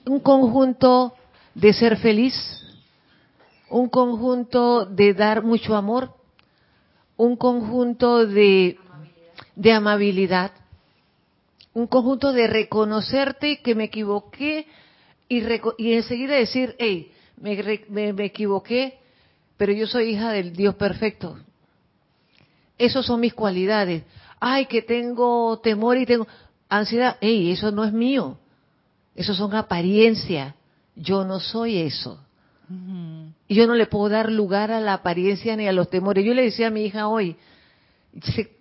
Un 0.06 0.20
conjunto 0.20 1.14
de 1.54 1.72
ser 1.72 1.96
feliz, 1.98 2.34
un 3.70 3.88
conjunto 3.88 4.86
de 4.86 5.14
dar 5.14 5.42
mucho 5.42 5.74
amor, 5.76 6.14
un 7.16 7.36
conjunto 7.36 8.26
de, 8.26 8.78
de 9.56 9.72
amabilidad, 9.72 10.52
un 11.72 11.86
conjunto 11.86 12.32
de 12.32 12.46
reconocerte 12.46 13.60
que 13.62 13.74
me 13.74 13.84
equivoqué 13.84 14.66
y, 15.28 15.42
y 15.78 15.94
enseguida 15.94 16.36
decir, 16.36 16.76
hey, 16.78 17.12
me, 17.40 18.24
equivoqué, 18.24 18.98
pero 19.56 19.72
yo 19.72 19.86
soy 19.86 20.10
hija 20.10 20.32
del 20.32 20.54
Dios 20.54 20.74
perfecto. 20.76 21.38
Esas 22.78 23.06
son 23.06 23.20
mis 23.20 23.34
cualidades. 23.34 24.04
Ay, 24.40 24.66
que 24.66 24.82
tengo 24.82 25.58
temor 25.60 25.96
y 25.96 26.06
tengo 26.06 26.26
ansiedad. 26.68 27.16
Hey, 27.20 27.52
eso 27.52 27.70
no 27.70 27.84
es 27.84 27.92
mío. 27.92 28.38
Eso 29.14 29.34
son 29.34 29.54
apariencias. 29.54 30.54
Yo 30.96 31.24
no 31.24 31.40
soy 31.40 31.78
eso. 31.78 32.20
Y 33.46 33.54
yo 33.54 33.66
no 33.66 33.74
le 33.74 33.86
puedo 33.86 34.08
dar 34.08 34.32
lugar 34.32 34.70
a 34.70 34.80
la 34.80 34.94
apariencia 34.94 35.54
ni 35.56 35.68
a 35.68 35.72
los 35.72 35.90
temores. 35.90 36.24
Yo 36.24 36.34
le 36.34 36.42
decía 36.42 36.68
a 36.68 36.70
mi 36.70 36.84
hija 36.84 37.08
hoy, 37.08 37.36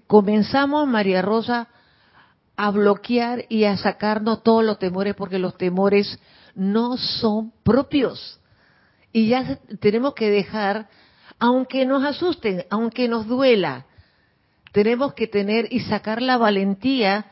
comenzamos, 0.07 0.87
María 0.87 1.21
Rosa, 1.21 1.69
a 2.55 2.69
bloquear 2.71 3.45
y 3.49 3.63
a 3.63 3.77
sacarnos 3.77 4.43
todos 4.43 4.63
los 4.63 4.77
temores 4.77 5.15
porque 5.15 5.39
los 5.39 5.57
temores 5.57 6.19
no 6.55 6.97
son 6.97 7.51
propios. 7.63 8.39
Y 9.11 9.27
ya 9.27 9.59
tenemos 9.79 10.13
que 10.13 10.29
dejar, 10.29 10.89
aunque 11.39 11.85
nos 11.85 12.03
asusten, 12.03 12.65
aunque 12.69 13.07
nos 13.07 13.27
duela, 13.27 13.85
tenemos 14.71 15.13
que 15.13 15.27
tener 15.27 15.67
y 15.71 15.79
sacar 15.81 16.21
la 16.21 16.37
valentía 16.37 17.27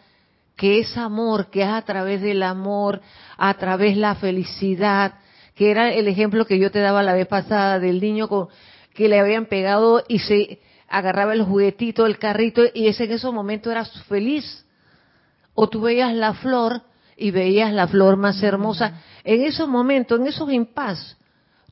que 0.55 0.79
es 0.79 0.97
amor, 0.97 1.49
que 1.49 1.61
es 1.63 1.69
a 1.69 1.81
través 1.81 2.21
del 2.21 2.43
amor, 2.43 3.01
a 3.37 3.53
través 3.55 3.95
de 3.95 4.01
la 4.01 4.15
felicidad, 4.15 5.15
que 5.55 5.71
era 5.71 5.91
el 5.93 6.07
ejemplo 6.07 6.45
que 6.45 6.59
yo 6.59 6.71
te 6.71 6.79
daba 6.79 7.03
la 7.03 7.13
vez 7.13 7.27
pasada 7.27 7.79
del 7.79 7.99
niño 7.99 8.27
con, 8.27 8.47
que 8.93 9.09
le 9.09 9.19
habían 9.19 9.45
pegado 9.45 10.03
y 10.07 10.19
se 10.19 10.59
agarraba 10.87 11.33
el 11.33 11.43
juguetito, 11.43 12.05
el 12.05 12.17
carrito, 12.17 12.63
y 12.73 12.87
ese 12.87 13.05
en 13.05 13.11
ese 13.11 13.29
momento 13.29 13.71
era 13.71 13.85
feliz. 13.85 14.65
O 15.53 15.69
tú 15.69 15.81
veías 15.81 16.13
la 16.13 16.33
flor 16.33 16.81
y 17.15 17.31
veías 17.31 17.71
la 17.71 17.87
flor 17.87 18.17
más 18.17 18.41
hermosa. 18.41 19.01
En 19.23 19.43
esos 19.43 19.67
momentos, 19.69 20.19
en 20.19 20.27
esos 20.27 20.51
impas, 20.51 21.17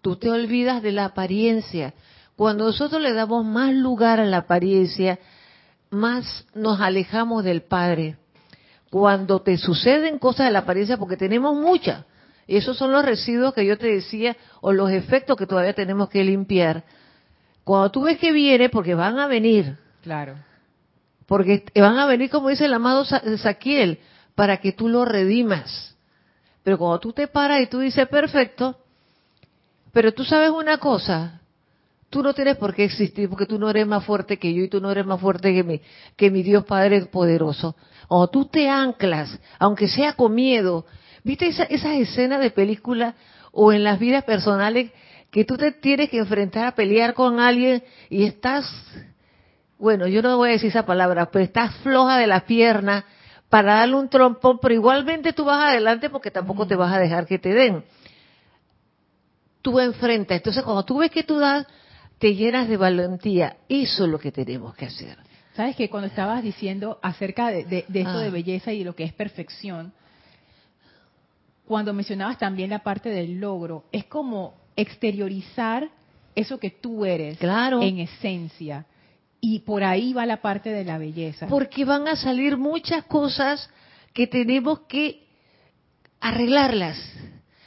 tú 0.02 0.16
te 0.16 0.30
olvidas 0.30 0.82
de 0.82 0.92
la 0.92 1.06
apariencia. 1.06 1.94
Cuando 2.36 2.66
nosotros 2.66 3.02
le 3.02 3.14
damos 3.14 3.44
más 3.44 3.74
lugar 3.74 4.20
a 4.20 4.26
la 4.26 4.38
apariencia, 4.38 5.20
más 5.90 6.46
nos 6.54 6.80
alejamos 6.80 7.44
del 7.44 7.64
Padre. 7.64 8.19
Cuando 8.90 9.42
te 9.42 9.58
suceden 9.58 10.18
cosas 10.20 10.48
de 10.48 10.52
la 10.52 10.60
apariencia, 10.60 10.98
porque 10.98 11.18
tenemos 11.18 11.56
muchas, 11.56 12.06
y 12.48 12.58
esos 12.58 12.78
son 12.78 12.92
los 12.92 13.06
residuos 13.06 13.54
que 13.54 13.66
yo 13.66 13.78
te 13.78 13.88
decía, 13.88 14.36
o 14.62 14.74
los 14.74 14.90
efectos 14.90 15.38
que 15.38 15.46
todavía 15.46 15.74
tenemos 15.74 16.10
que 16.10 16.24
limpiar. 16.24 16.84
Cuando 17.64 17.92
tú 17.92 18.02
ves 18.02 18.18
que 18.18 18.32
viene, 18.32 18.70
porque 18.70 18.96
van 18.96 19.20
a 19.20 19.28
venir. 19.28 19.78
Claro. 20.02 20.36
Porque 21.28 21.64
van 21.76 22.00
a 22.00 22.08
venir, 22.08 22.32
como 22.32 22.50
dice 22.50 22.66
el 22.66 22.74
amado 22.74 23.06
Saquiel, 23.06 24.00
para 24.34 24.58
que 24.58 24.72
tú 24.72 24.90
lo 24.90 25.06
redimas. 25.06 25.96
Pero 26.64 26.80
cuando 26.80 27.00
tú 27.00 27.14
te 27.14 27.28
paras 27.28 27.62
y 27.62 27.68
tú 27.68 27.80
dices, 27.80 28.08
perfecto, 28.08 28.80
pero 29.92 30.12
tú 30.12 30.24
sabes 30.24 30.50
una 30.50 30.78
cosa, 30.80 31.42
tú 32.10 32.24
no 32.24 32.34
tienes 32.34 32.58
por 32.58 32.74
qué 32.74 32.86
existir 32.86 33.30
porque 33.30 33.46
tú 33.46 33.60
no 33.60 33.70
eres 33.70 33.86
más 33.86 34.04
fuerte 34.06 34.38
que 34.38 34.54
yo 34.54 34.64
y 34.64 34.70
tú 34.70 34.82
no 34.82 34.92
eres 34.92 35.06
más 35.06 35.22
fuerte 35.22 35.54
que 35.54 35.64
mi, 35.64 35.82
que 36.16 36.32
mi 36.32 36.42
Dios 36.42 36.66
Padre 36.66 37.06
poderoso. 37.06 37.76
O 38.10 38.28
tú 38.28 38.44
te 38.46 38.68
anclas, 38.68 39.40
aunque 39.58 39.88
sea 39.88 40.14
con 40.14 40.36
miedo. 40.36 40.86
¿Viste 41.24 41.48
esa, 41.48 41.64
esas 41.64 41.94
escenas 41.94 42.42
de 42.42 42.52
película 42.52 43.16
o 43.54 43.72
en 43.72 43.86
las 43.86 43.98
vidas 44.00 44.26
personales 44.26 44.92
que 45.32 45.46
tú 45.46 45.56
te 45.56 45.72
tienes 45.72 46.10
que 46.10 46.18
enfrentar 46.18 46.66
a 46.66 46.76
pelear 46.76 47.14
con 47.14 47.40
alguien 47.40 47.82
y 48.10 48.26
estás, 48.26 48.66
bueno, 49.78 50.08
yo 50.08 50.22
no 50.22 50.36
voy 50.36 50.50
a 50.50 50.52
decir 50.54 50.70
esa 50.70 50.86
palabra, 50.86 51.30
pero 51.32 51.46
estás 51.46 51.74
floja 51.78 52.18
de 52.18 52.28
la 52.28 52.42
pierna 52.42 53.06
para 53.48 53.76
darle 53.76 53.96
un 53.96 54.10
trompón, 54.10 54.60
pero 54.60 54.74
igualmente 54.74 55.32
tú 55.32 55.46
vas 55.46 55.70
adelante 55.70 56.10
porque 56.10 56.32
tampoco 56.32 56.68
te 56.68 56.76
vas 56.76 56.94
a 56.94 57.00
dejar 57.00 57.26
que 57.26 57.40
te 57.40 57.54
den 57.54 57.84
tú 59.62 59.80
enfrentas. 59.80 60.38
Entonces, 60.38 60.64
cuando 60.64 60.84
tú 60.84 61.00
ves 61.00 61.12
que 61.12 61.24
tú 61.24 61.38
das, 61.38 61.66
te 62.18 62.36
llenas 62.36 62.68
de 62.68 62.78
valentía. 62.78 63.58
Eso 63.68 64.06
es 64.06 64.10
lo 64.10 64.20
que 64.20 64.32
tenemos 64.32 64.76
que 64.76 64.86
hacer. 64.86 65.18
Sabes 65.60 65.76
que 65.76 65.90
cuando 65.90 66.08
estabas 66.08 66.42
diciendo 66.42 67.00
acerca 67.02 67.50
de, 67.50 67.80
esto 67.80 68.18
de 68.18 68.28
ah. 68.28 68.30
belleza 68.30 68.72
y 68.72 68.80
de 68.80 68.86
lo 68.86 68.96
que 68.96 69.04
es 69.04 69.12
perfección, 69.12 69.92
cuando 71.66 71.94
mencionabas 71.94 72.38
también 72.38 72.70
la 72.70 72.80
parte 72.80 73.10
del 73.10 73.42
logro, 73.42 73.84
es 73.92 74.06
como 74.06 74.54
exteriorizar 74.78 75.90
eso 76.34 76.62
que 76.62 76.70
tú 76.70 77.04
eres 77.04 77.38
claro. 77.40 77.82
en 77.82 78.00
esencia. 78.00 78.86
Y 79.42 79.60
por 79.60 79.84
ahí 79.84 80.14
va 80.14 80.26
la 80.26 80.42
parte 80.42 80.70
de 80.70 80.86
la 80.86 80.98
belleza. 80.98 81.48
Porque 81.48 81.84
van 81.84 82.08
a 82.08 82.16
salir 82.16 82.56
muchas 82.56 83.04
cosas 83.04 83.70
que 84.14 84.28
tenemos 84.28 84.80
que 84.88 85.28
arreglarlas. 86.22 86.98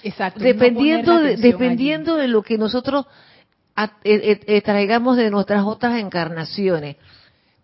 Exacto. 0.03 0.41
Dependiendo, 0.41 1.21
de, 1.21 1.37
dependiendo 1.37 2.17
de 2.17 2.29
lo 2.29 2.43
que 2.43 2.57
nosotros 2.57 3.05
eh, 3.77 3.91
eh, 4.03 4.41
eh, 4.47 4.63
traigamos 4.63 5.19
de 5.19 5.31
nuestras 5.31 5.63
otras 5.67 6.01
encarnaciones. 6.01 6.97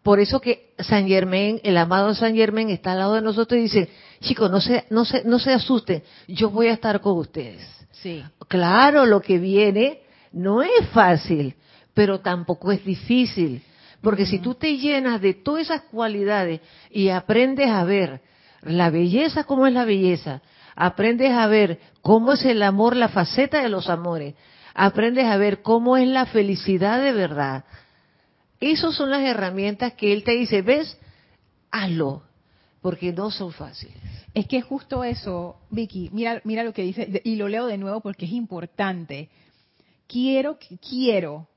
Por 0.03 0.21
eso 0.21 0.41
que 0.41 0.75
San 0.79 1.07
Germán, 1.09 1.61
el 1.63 1.77
amado 1.77 2.15
San 2.15 2.35
Germán, 2.35 2.71
está 2.71 2.93
al 2.93 2.99
lado 2.99 3.15
de 3.15 3.23
nosotros 3.23 3.59
y 3.59 3.63
dice, 3.63 3.91
chicos, 4.21 4.51
no 4.51 4.61
se, 4.61 4.85
no 4.91 5.05
se, 5.05 5.25
no 5.25 5.39
se 5.39 5.53
asusten, 5.53 6.03
yo 6.29 6.51
voy 6.51 6.69
a 6.69 6.73
estar 6.73 7.01
con 7.01 7.19
ustedes. 7.19 7.67
Sí. 7.93 8.25
Claro, 8.47 9.07
lo 9.07 9.21
que 9.21 9.39
viene 9.39 10.03
no 10.33 10.63
es 10.63 10.87
fácil, 10.93 11.55
pero 11.95 12.21
tampoco 12.21 12.71
es 12.71 12.85
difícil. 12.85 13.63
Porque 14.01 14.27
si 14.27 14.39
tú 14.39 14.55
te 14.55 14.77
llenas 14.77 15.21
de 15.21 15.35
todas 15.35 15.63
esas 15.63 15.83
cualidades 15.83 16.61
y 16.91 17.09
aprendes 17.09 17.69
a 17.69 17.83
ver 17.85 18.21
la 18.63 18.91
belleza 18.91 19.45
como 19.45 19.67
es 19.67 19.73
la 19.73 19.85
belleza, 19.85 20.41
aprendes 20.77 21.33
a 21.33 21.47
ver 21.49 21.81
cómo 22.03 22.33
es 22.33 22.45
el 22.45 22.63
amor, 22.63 22.95
la 22.95 23.09
faceta 23.09 23.63
de 23.63 23.69
los 23.69 23.89
amores, 23.89 24.35
aprendes 24.75 25.25
a 25.27 25.37
ver 25.37 25.63
cómo 25.63 25.97
es 25.97 26.07
la 26.07 26.27
felicidad 26.27 27.03
de 27.03 27.13
verdad. 27.13 27.65
Esas 28.61 28.95
son 28.95 29.11
las 29.11 29.23
herramientas 29.23 29.95
que 29.95 30.13
él 30.13 30.25
te 30.25 30.33
dice, 30.33 30.63
ves, 30.63 30.99
hazlo, 31.71 32.23
porque 32.81 33.13
no 33.13 33.31
son 33.31 33.53
fáciles. 33.53 33.97
Es 34.35 34.47
que 34.47 34.61
justo 34.61 35.05
eso, 35.05 35.57
Vicky, 35.71 36.11
mira, 36.13 36.41
mira 36.45 36.65
lo 36.65 36.73
que 36.73 36.83
dice, 36.83 37.23
y 37.25 37.37
lo 37.37 37.49
leo 37.49 37.67
de 37.67 37.79
nuevo 37.79 38.01
porque 38.01 38.27
es 38.27 38.33
importante. 38.33 39.29
Quiero, 40.07 40.59
quiero, 40.81 41.49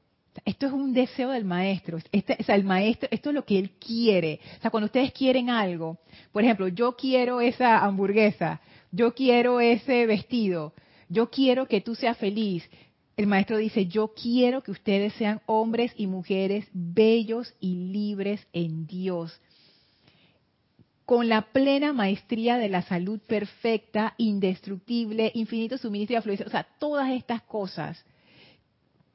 esto 0.46 0.68
es 0.68 0.72
un 0.72 0.94
deseo 0.94 1.32
del 1.32 1.46
maestro. 1.46 2.00
Este, 2.12 2.38
o 2.40 2.44
sea, 2.44 2.56
el 2.56 2.64
maestro, 2.64 3.10
esto 3.12 3.30
es 3.30 3.36
lo 3.36 3.46
que 3.46 3.60
él 3.60 3.72
quiere. 3.72 4.40
O 4.58 4.62
sea, 4.62 4.72
cuando 4.72 4.86
ustedes 4.86 5.12
quieren 5.12 5.50
algo, 5.50 6.00
por 6.32 6.44
ejemplo, 6.44 6.68
yo 6.68 6.96
quiero 6.96 7.42
esa 7.42 7.80
hamburguesa, 7.80 8.62
yo 8.92 9.14
quiero 9.14 9.60
ese 9.60 10.06
vestido, 10.06 10.74
yo 11.10 11.30
quiero 11.30 11.68
que 11.68 11.82
tú 11.82 11.96
seas 11.96 12.18
feliz. 12.18 12.70
El 13.18 13.28
maestro 13.28 13.58
dice, 13.58 13.88
yo 13.88 14.14
quiero 14.14 14.64
que 14.64 14.72
ustedes 14.72 15.14
sean 15.14 15.42
hombres 15.46 15.94
y 15.96 16.08
mujeres 16.08 16.68
bellos 16.74 17.54
y 17.60 17.76
libres 17.92 18.48
en 18.54 18.88
Dios, 18.88 19.40
con 21.06 21.28
la 21.28 21.42
plena 21.52 21.92
maestría 21.92 22.58
de 22.58 22.70
la 22.70 22.84
salud 22.84 23.20
perfecta, 23.28 24.14
indestructible, 24.18 25.32
infinito 25.36 25.78
suministro 25.78 26.14
y 26.14 26.18
afluencia. 26.18 26.48
O 26.48 26.50
sea, 26.50 26.66
todas 26.80 27.12
estas 27.12 27.42
cosas, 27.42 28.04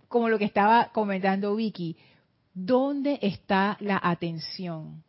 como 0.08 0.28
lo 0.28 0.38
que 0.38 0.44
estaba 0.44 0.90
comentando 0.92 1.56
Vicky, 1.56 1.96
¿dónde 2.52 3.18
está 3.22 3.78
la 3.80 3.98
atención? 4.02 5.05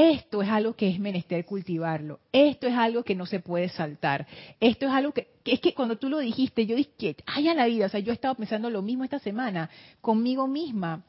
Esto 0.00 0.42
es 0.42 0.48
algo 0.48 0.76
que 0.76 0.88
es 0.88 1.00
menester 1.00 1.44
cultivarlo. 1.44 2.20
Esto 2.30 2.68
es 2.68 2.74
algo 2.74 3.02
que 3.02 3.16
no 3.16 3.26
se 3.26 3.40
puede 3.40 3.68
saltar. 3.68 4.28
Esto 4.60 4.86
es 4.86 4.92
algo 4.92 5.10
que, 5.10 5.26
es 5.44 5.58
que 5.58 5.74
cuando 5.74 5.98
tú 5.98 6.08
lo 6.08 6.18
dijiste, 6.18 6.66
yo 6.66 6.76
dije, 6.76 7.16
ay 7.26 7.48
a 7.48 7.54
la 7.54 7.66
vida, 7.66 7.86
o 7.86 7.88
sea, 7.88 7.98
yo 7.98 8.12
he 8.12 8.14
estado 8.14 8.36
pensando 8.36 8.70
lo 8.70 8.80
mismo 8.80 9.02
esta 9.02 9.18
semana 9.18 9.68
conmigo 10.00 10.46
misma. 10.46 11.02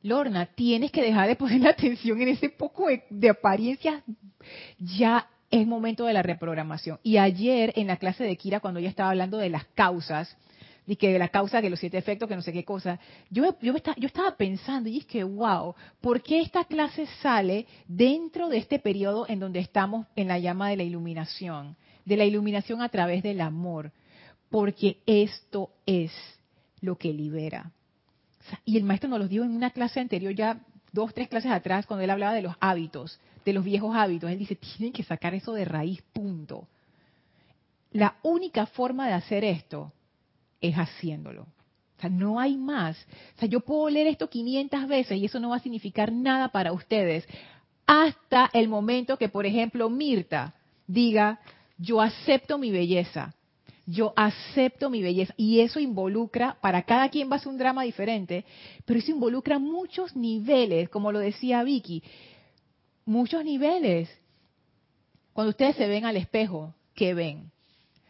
Lorna, 0.00 0.46
tienes 0.46 0.90
que 0.90 1.02
dejar 1.02 1.28
de 1.28 1.36
poner 1.36 1.60
la 1.60 1.68
atención 1.68 2.18
en 2.22 2.28
ese 2.28 2.48
poco 2.48 2.86
de, 2.86 3.04
de 3.10 3.28
apariencias. 3.28 4.02
Ya 4.78 5.28
es 5.50 5.66
momento 5.66 6.06
de 6.06 6.14
la 6.14 6.22
reprogramación. 6.22 6.98
Y 7.02 7.18
ayer 7.18 7.74
en 7.76 7.88
la 7.88 7.98
clase 7.98 8.24
de 8.24 8.38
Kira, 8.38 8.60
cuando 8.60 8.80
ella 8.80 8.88
estaba 8.88 9.10
hablando 9.10 9.36
de 9.36 9.50
las 9.50 9.66
causas, 9.74 10.34
y 10.86 10.96
que 10.96 11.18
la 11.18 11.28
causa, 11.28 11.62
que 11.62 11.70
los 11.70 11.78
siete 11.78 11.98
efectos, 11.98 12.28
que 12.28 12.34
no 12.34 12.42
sé 12.42 12.52
qué 12.52 12.64
cosa. 12.64 12.98
Yo, 13.30 13.56
yo, 13.60 13.74
yo 13.74 14.06
estaba 14.06 14.36
pensando 14.36 14.88
y 14.88 14.98
es 14.98 15.06
que, 15.06 15.22
wow, 15.22 15.74
¿por 16.00 16.22
qué 16.22 16.40
esta 16.40 16.64
clase 16.64 17.06
sale 17.20 17.66
dentro 17.86 18.48
de 18.48 18.58
este 18.58 18.78
periodo 18.78 19.26
en 19.28 19.38
donde 19.38 19.60
estamos 19.60 20.06
en 20.16 20.28
la 20.28 20.38
llama 20.38 20.70
de 20.70 20.76
la 20.76 20.82
iluminación? 20.82 21.76
De 22.04 22.16
la 22.16 22.24
iluminación 22.24 22.82
a 22.82 22.88
través 22.88 23.22
del 23.22 23.40
amor. 23.40 23.92
Porque 24.50 24.98
esto 25.06 25.70
es 25.86 26.12
lo 26.80 26.96
que 26.96 27.12
libera. 27.12 27.70
y 28.64 28.76
el 28.76 28.82
maestro 28.82 29.08
nos 29.08 29.20
lo 29.20 29.28
dio 29.28 29.44
en 29.44 29.54
una 29.54 29.70
clase 29.70 30.00
anterior, 30.00 30.34
ya 30.34 30.60
dos, 30.90 31.14
tres 31.14 31.28
clases 31.28 31.52
atrás, 31.52 31.86
cuando 31.86 32.02
él 32.02 32.10
hablaba 32.10 32.34
de 32.34 32.42
los 32.42 32.56
hábitos, 32.58 33.20
de 33.44 33.52
los 33.52 33.64
viejos 33.64 33.94
hábitos. 33.94 34.30
Él 34.30 34.38
dice, 34.40 34.56
tienen 34.56 34.92
que 34.92 35.04
sacar 35.04 35.32
eso 35.32 35.52
de 35.52 35.64
raíz, 35.64 36.02
punto. 36.12 36.66
La 37.92 38.16
única 38.22 38.66
forma 38.66 39.06
de 39.06 39.12
hacer 39.12 39.44
esto 39.44 39.92
es 40.62 40.74
haciéndolo. 40.76 41.42
O 41.42 42.00
sea, 42.00 42.08
no 42.08 42.40
hay 42.40 42.56
más. 42.56 42.96
O 43.36 43.40
sea, 43.40 43.48
yo 43.48 43.60
puedo 43.60 43.90
leer 43.90 44.06
esto 44.06 44.30
500 44.30 44.88
veces 44.88 45.18
y 45.18 45.26
eso 45.26 45.38
no 45.38 45.50
va 45.50 45.56
a 45.56 45.60
significar 45.60 46.10
nada 46.12 46.48
para 46.48 46.72
ustedes 46.72 47.26
hasta 47.86 48.48
el 48.54 48.68
momento 48.68 49.18
que, 49.18 49.28
por 49.28 49.44
ejemplo, 49.44 49.90
Mirta 49.90 50.54
diga, 50.86 51.40
yo 51.78 52.00
acepto 52.00 52.56
mi 52.58 52.70
belleza. 52.70 53.34
Yo 53.84 54.12
acepto 54.16 54.88
mi 54.90 55.02
belleza 55.02 55.34
y 55.36 55.60
eso 55.60 55.80
involucra, 55.80 56.56
para 56.60 56.82
cada 56.82 57.08
quien 57.08 57.30
va 57.30 57.36
a 57.36 57.38
ser 57.40 57.48
un 57.48 57.58
drama 57.58 57.82
diferente, 57.82 58.44
pero 58.84 59.00
eso 59.00 59.10
involucra 59.10 59.58
muchos 59.58 60.14
niveles, 60.14 60.88
como 60.88 61.10
lo 61.10 61.18
decía 61.18 61.64
Vicky, 61.64 62.02
muchos 63.04 63.44
niveles. 63.44 64.08
Cuando 65.32 65.50
ustedes 65.50 65.74
se 65.74 65.88
ven 65.88 66.04
al 66.04 66.16
espejo, 66.16 66.74
¿qué 66.94 67.12
ven? 67.12 67.50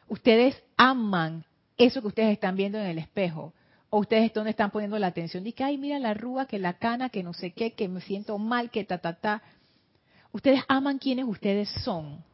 Ustedes 0.08 0.62
aman 0.76 1.44
eso 1.76 2.00
que 2.00 2.08
ustedes 2.08 2.32
están 2.32 2.56
viendo 2.56 2.78
en 2.78 2.86
el 2.86 2.98
espejo. 2.98 3.52
O 3.90 3.98
ustedes 3.98 4.32
donde 4.32 4.50
están 4.50 4.70
poniendo 4.70 4.98
la 4.98 5.08
atención. 5.08 5.44
Dice, 5.44 5.64
ay, 5.64 5.76
mira 5.76 5.98
la 5.98 6.10
arruga, 6.10 6.46
que 6.46 6.58
la 6.58 6.74
cana, 6.74 7.10
que 7.10 7.22
no 7.22 7.34
sé 7.34 7.50
qué, 7.52 7.72
que 7.72 7.88
me 7.88 8.00
siento 8.00 8.38
mal, 8.38 8.70
que 8.70 8.84
ta, 8.84 8.98
ta, 8.98 9.14
ta. 9.14 9.42
Ustedes 10.32 10.62
aman 10.66 10.98
quienes 10.98 11.26
ustedes 11.26 11.68
son. 11.84 12.24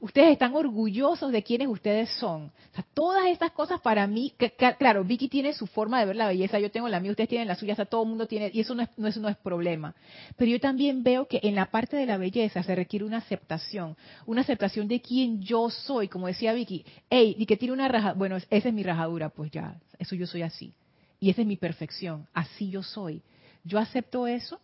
Ustedes 0.00 0.32
están 0.32 0.54
orgullosos 0.54 1.32
de 1.32 1.42
quienes 1.42 1.68
ustedes 1.68 2.10
son. 2.18 2.50
todas 2.94 3.26
estas 3.26 3.52
cosas 3.52 3.80
para 3.80 4.06
mí, 4.06 4.32
claro, 4.78 5.04
Vicky 5.04 5.28
tiene 5.28 5.52
su 5.52 5.66
forma 5.66 6.00
de 6.00 6.06
ver 6.06 6.16
la 6.16 6.28
belleza, 6.28 6.58
yo 6.58 6.70
tengo 6.70 6.88
la 6.88 7.00
mía, 7.00 7.10
ustedes 7.10 7.28
tienen 7.28 7.48
la 7.48 7.54
suya, 7.54 7.74
todo 7.86 8.02
el 8.02 8.08
mundo 8.08 8.26
tiene, 8.26 8.50
y 8.52 8.60
eso 8.60 8.74
no 8.74 9.28
es, 9.28 9.36
problema. 9.38 9.94
Pero 10.36 10.50
yo 10.50 10.60
también 10.60 11.02
veo 11.02 11.26
que 11.26 11.40
en 11.42 11.54
la 11.54 11.70
parte 11.70 11.96
de 11.96 12.06
la 12.06 12.16
belleza 12.16 12.62
se 12.62 12.74
requiere 12.74 13.04
una 13.04 13.18
aceptación, 13.18 13.96
una 14.26 14.42
aceptación 14.42 14.88
de 14.88 15.00
quién 15.00 15.40
yo 15.42 15.70
soy, 15.70 16.08
como 16.08 16.26
decía 16.26 16.52
Vicky, 16.52 16.84
hey, 17.10 17.34
y 17.38 17.46
que 17.46 17.56
tiene 17.56 17.74
una 17.74 17.88
rajadura, 17.88 18.18
bueno, 18.18 18.36
esa 18.36 18.68
es 18.68 18.74
mi 18.74 18.82
rajadura, 18.82 19.28
pues 19.30 19.50
ya, 19.50 19.76
eso 19.98 20.14
yo 20.14 20.26
soy 20.26 20.42
así. 20.42 20.72
Y 21.20 21.30
esa 21.30 21.42
es 21.42 21.46
mi 21.46 21.56
perfección, 21.56 22.26
así 22.32 22.70
yo 22.70 22.82
soy. 22.82 23.22
Yo 23.64 23.78
acepto 23.78 24.26
eso. 24.26 24.60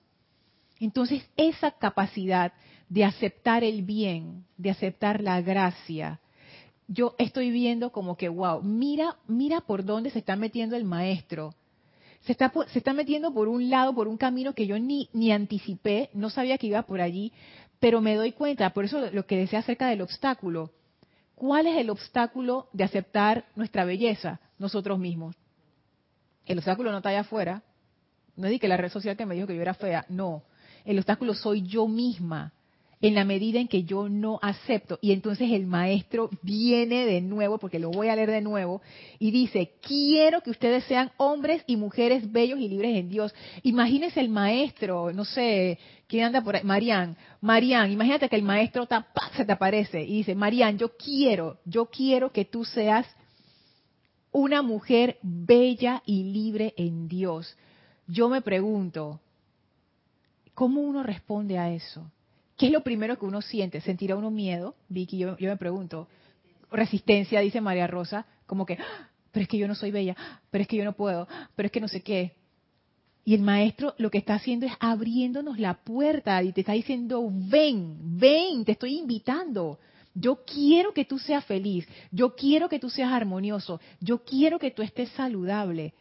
Entonces, 0.80 1.24
esa 1.36 1.72
capacidad 1.72 2.52
de 2.88 3.04
aceptar 3.04 3.64
el 3.64 3.82
bien, 3.82 4.44
de 4.56 4.70
aceptar 4.70 5.20
la 5.20 5.40
gracia. 5.40 6.20
Yo 6.86 7.14
estoy 7.18 7.50
viendo 7.50 7.90
como 7.90 8.16
que, 8.16 8.28
wow, 8.28 8.62
mira, 8.62 9.16
mira 9.26 9.60
por 9.60 9.84
dónde 9.84 10.10
se 10.10 10.18
está 10.18 10.36
metiendo 10.36 10.76
el 10.76 10.84
maestro. 10.84 11.54
Se 12.22 12.32
está, 12.32 12.52
se 12.68 12.78
está 12.78 12.92
metiendo 12.92 13.32
por 13.32 13.48
un 13.48 13.68
lado, 13.70 13.94
por 13.94 14.08
un 14.08 14.16
camino 14.16 14.54
que 14.54 14.66
yo 14.66 14.78
ni, 14.78 15.08
ni 15.12 15.32
anticipé, 15.32 16.10
no 16.14 16.30
sabía 16.30 16.58
que 16.58 16.66
iba 16.66 16.82
por 16.82 17.00
allí, 17.00 17.32
pero 17.80 18.00
me 18.00 18.14
doy 18.14 18.32
cuenta, 18.32 18.70
por 18.70 18.84
eso 18.84 19.10
lo 19.12 19.26
que 19.26 19.36
decía 19.36 19.58
acerca 19.58 19.88
del 19.88 20.02
obstáculo. 20.02 20.70
¿Cuál 21.34 21.66
es 21.66 21.76
el 21.76 21.90
obstáculo 21.90 22.68
de 22.72 22.84
aceptar 22.84 23.46
nuestra 23.56 23.84
belleza? 23.84 24.40
Nosotros 24.58 24.98
mismos. 24.98 25.36
El 26.46 26.58
obstáculo 26.58 26.90
no 26.92 26.98
está 26.98 27.10
allá 27.10 27.20
afuera. 27.20 27.62
No 28.36 28.46
es 28.46 28.60
que 28.60 28.68
la 28.68 28.76
red 28.76 28.90
social 28.90 29.16
que 29.16 29.26
me 29.26 29.34
dijo 29.34 29.46
que 29.46 29.56
yo 29.56 29.62
era 29.62 29.74
fea, 29.74 30.06
no. 30.08 30.42
El 30.84 30.98
obstáculo 30.98 31.34
soy 31.34 31.62
yo 31.62 31.88
misma 31.88 32.52
en 33.04 33.14
la 33.14 33.26
medida 33.26 33.60
en 33.60 33.68
que 33.68 33.84
yo 33.84 34.08
no 34.08 34.38
acepto. 34.40 34.98
Y 35.02 35.12
entonces 35.12 35.50
el 35.52 35.66
maestro 35.66 36.30
viene 36.40 37.04
de 37.04 37.20
nuevo, 37.20 37.58
porque 37.58 37.78
lo 37.78 37.90
voy 37.90 38.08
a 38.08 38.16
leer 38.16 38.30
de 38.30 38.40
nuevo, 38.40 38.80
y 39.18 39.30
dice, 39.30 39.74
quiero 39.82 40.40
que 40.40 40.48
ustedes 40.48 40.84
sean 40.84 41.10
hombres 41.18 41.62
y 41.66 41.76
mujeres 41.76 42.32
bellos 42.32 42.58
y 42.58 42.66
libres 42.66 42.96
en 42.96 43.10
Dios. 43.10 43.34
Imagínense 43.62 44.20
el 44.20 44.30
maestro, 44.30 45.12
no 45.12 45.26
sé, 45.26 45.78
¿quién 46.06 46.24
anda 46.24 46.40
por 46.40 46.56
ahí? 46.56 46.62
Marian, 46.64 47.14
Marian, 47.42 47.92
imagínate 47.92 48.30
que 48.30 48.36
el 48.36 48.42
maestro 48.42 48.88
se 49.36 49.44
te 49.44 49.52
aparece 49.52 50.02
y 50.02 50.16
dice, 50.18 50.34
Marian, 50.34 50.78
yo 50.78 50.96
quiero, 50.96 51.58
yo 51.66 51.90
quiero 51.90 52.32
que 52.32 52.46
tú 52.46 52.64
seas 52.64 53.06
una 54.32 54.62
mujer 54.62 55.18
bella 55.20 56.02
y 56.06 56.22
libre 56.32 56.72
en 56.78 57.06
Dios. 57.06 57.54
Yo 58.06 58.30
me 58.30 58.40
pregunto, 58.40 59.20
¿cómo 60.54 60.80
uno 60.80 61.02
responde 61.02 61.58
a 61.58 61.70
eso? 61.70 62.10
¿Qué 62.56 62.66
es 62.66 62.72
lo 62.72 62.82
primero 62.82 63.18
que 63.18 63.24
uno 63.24 63.42
siente? 63.42 63.80
¿Sentirá 63.80 64.16
uno 64.16 64.30
miedo? 64.30 64.76
Vicky, 64.88 65.18
yo, 65.18 65.36
yo 65.38 65.50
me 65.50 65.56
pregunto. 65.56 66.08
Resistencia, 66.70 67.40
dice 67.40 67.60
María 67.60 67.86
Rosa, 67.86 68.26
como 68.46 68.64
que, 68.66 68.74
ah, 68.74 69.10
pero 69.32 69.42
es 69.42 69.48
que 69.48 69.58
yo 69.58 69.66
no 69.66 69.74
soy 69.74 69.90
bella, 69.90 70.16
pero 70.50 70.62
es 70.62 70.68
que 70.68 70.76
yo 70.76 70.84
no 70.84 70.92
puedo, 70.92 71.26
pero 71.56 71.66
es 71.66 71.72
que 71.72 71.80
no 71.80 71.88
sé 71.88 72.02
qué. 72.02 72.36
Y 73.24 73.34
el 73.34 73.40
maestro 73.40 73.94
lo 73.98 74.10
que 74.10 74.18
está 74.18 74.34
haciendo 74.34 74.66
es 74.66 74.72
abriéndonos 74.80 75.58
la 75.58 75.74
puerta 75.74 76.42
y 76.42 76.52
te 76.52 76.60
está 76.60 76.72
diciendo, 76.72 77.28
ven, 77.30 78.18
ven, 78.18 78.64
te 78.64 78.72
estoy 78.72 78.98
invitando. 78.98 79.78
Yo 80.14 80.44
quiero 80.44 80.92
que 80.92 81.04
tú 81.04 81.18
seas 81.18 81.44
feliz, 81.44 81.88
yo 82.12 82.36
quiero 82.36 82.68
que 82.68 82.78
tú 82.78 82.88
seas 82.88 83.12
armonioso, 83.12 83.80
yo 84.00 84.22
quiero 84.24 84.60
que 84.60 84.70
tú 84.70 84.82
estés 84.82 85.08
saludable. 85.10 85.94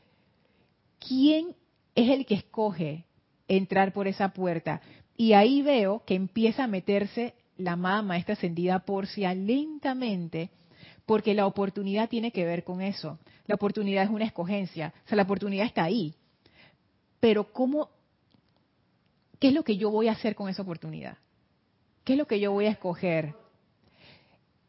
¿Quién 1.00 1.56
es 1.96 2.10
el 2.10 2.26
que 2.26 2.36
escoge 2.36 3.06
entrar 3.48 3.92
por 3.94 4.08
esa 4.08 4.30
puerta? 4.30 4.82
Y 5.15 5.34
ahí 5.34 5.62
veo 5.62 6.04
que 6.06 6.15
empieza 6.15 6.63
a 6.63 6.67
meterse 6.67 7.34
la 7.58 7.73
amada 7.73 8.02
maestra 8.02 8.34
ascendida 8.34 8.80
Porcia 8.80 9.34
lentamente, 9.34 10.49
porque 11.06 11.34
la 11.34 11.45
oportunidad 11.45 12.10
tiene 12.10 12.32
que 12.32 12.45
ver 12.45 12.63
con 12.63 12.82
eso. 12.82 13.19
La 13.45 13.56
oportunidad 13.56 14.06
es 14.06 14.10
una 14.10 14.26
escogencia, 14.26 14.93
o 15.06 15.08
sea, 15.08 15.15
la 15.15 15.23
oportunidad 15.23 15.65
está 15.65 15.84
ahí. 15.84 16.13
Pero 17.19 17.52
¿cómo, 17.52 17.89
qué 19.39 19.49
es 19.49 19.54
lo 19.54 19.63
que 19.63 19.78
yo 19.78 19.91
voy 19.91 20.08
a 20.08 20.13
hacer 20.13 20.36
con 20.36 20.49
esa 20.49 20.62
oportunidad? 20.62 21.17
¿Qué 22.04 22.13
es 22.13 22.19
lo 22.19 22.26
que 22.26 22.39
yo 22.39 22.52
voy 22.52 22.65
a 22.65 22.71
escoger? 22.71 23.36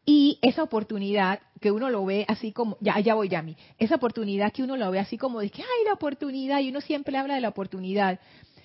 Y 0.07 0.39
esa 0.43 0.63
oportunidad 0.63 1.41
que 1.61 1.71
uno 1.71 1.89
lo 1.89 2.05
ve 2.05 2.27
así 2.29 2.53
como, 2.53 2.77
ya, 2.81 3.01
ya 3.01 3.15
voy, 3.15 3.29
Yami, 3.29 3.57
esa 3.79 3.95
oportunidad 3.95 4.53
que 4.53 4.63
uno 4.63 4.77
lo 4.77 4.91
ve 4.91 4.99
así 4.99 5.17
como 5.17 5.41
de 5.41 5.49
que, 5.49 5.63
ay, 5.63 5.85
la 5.87 5.95
oportunidad, 5.95 6.61
y 6.61 6.69
uno 6.69 6.81
siempre 6.83 7.17
habla 7.17 7.37
de 7.37 7.41
la 7.41 7.49
oportunidad 7.49 8.21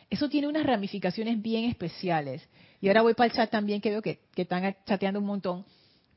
eso 0.09 0.29
tiene 0.29 0.47
unas 0.47 0.65
ramificaciones 0.65 1.41
bien 1.41 1.65
especiales. 1.65 2.47
Y 2.81 2.87
ahora 2.87 3.01
voy 3.01 3.13
para 3.13 3.27
el 3.27 3.33
chat 3.33 3.49
también, 3.49 3.81
que 3.81 3.89
veo 3.89 4.01
que, 4.01 4.19
están 4.35 4.75
chateando 4.85 5.19
un 5.19 5.25
montón, 5.25 5.65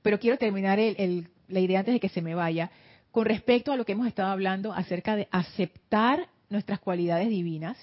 pero 0.03 0.19
quiero 0.19 0.39
terminar 0.39 0.79
la 0.79 1.61
idea 1.61 1.81
antes 1.81 1.95
de 1.95 2.01
que 2.01 2.09
se 2.09 2.23
me 2.23 2.35
vaya, 2.35 2.71
con 3.11 3.27
respecto 3.27 3.73
a 3.73 3.77
lo 3.77 3.85
que 3.85 3.93
hemos 3.93 4.07
estado 4.07 4.31
hablando 4.31 4.73
acerca 4.73 5.17
de 5.17 5.29
aceptar 5.31 6.29
nuestras 6.49 6.81
cualidades 6.81 7.29
divinas, 7.29 7.77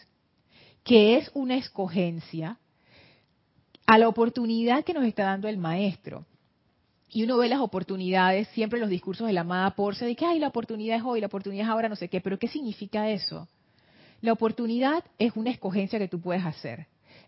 que 0.84 1.18
es 1.18 1.30
una 1.34 1.56
escogencia, 1.56 2.58
a 3.86 3.98
la 3.98 4.08
oportunidad 4.08 4.84
que 4.84 4.94
nos 4.94 5.04
está 5.04 5.24
dando 5.24 5.48
el 5.48 5.58
maestro. 5.58 6.26
Y 7.12 7.24
uno 7.24 7.38
ve 7.38 7.50
las 7.50 7.60
oportunidades, 7.60 8.48
siempre 8.50 8.80
los 8.80 8.90
discursos 8.90 9.28
de 9.28 9.34
la 9.34 9.42
amada 9.42 9.72
Porcia, 9.72 10.06
de 10.06 10.16
que, 10.16 10.26
ay, 10.26 10.40
la 10.40 10.50
oportunidad 10.50 10.98
es 10.98 11.04
hoy, 11.04 11.20
la 11.20 11.28
oportunidad 11.28 11.66
es 11.66 11.70
ahora, 11.70 11.90
no 11.90 11.96
sé 11.96 12.08
qué, 12.08 12.22
pero 12.22 12.38
¿qué 12.38 12.48
significa 12.48 13.10
eso? 13.10 13.48
La 14.22 14.34
oportunidad 14.34 15.04
es 15.18 15.34
una 15.36 15.50
escogencia 15.50 15.98
que 15.98 16.10
tú 16.10 16.20
puedes 16.20 16.46
hacer. 16.46 16.88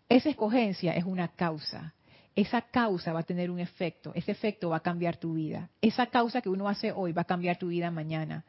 Esa 0.09 0.29
escogencia 0.29 0.93
es 0.93 1.05
una 1.05 1.29
causa. 1.29 1.93
Esa 2.35 2.61
causa 2.61 3.13
va 3.13 3.21
a 3.21 3.23
tener 3.23 3.49
un 3.49 3.59
efecto. 3.59 4.11
Ese 4.13 4.31
efecto 4.31 4.69
va 4.69 4.77
a 4.77 4.81
cambiar 4.81 5.17
tu 5.17 5.35
vida. 5.35 5.69
Esa 5.81 6.07
causa 6.07 6.41
que 6.41 6.49
uno 6.49 6.67
hace 6.67 6.91
hoy 6.91 7.13
va 7.13 7.21
a 7.21 7.25
cambiar 7.25 7.57
tu 7.57 7.67
vida 7.67 7.91
mañana. 7.91 8.43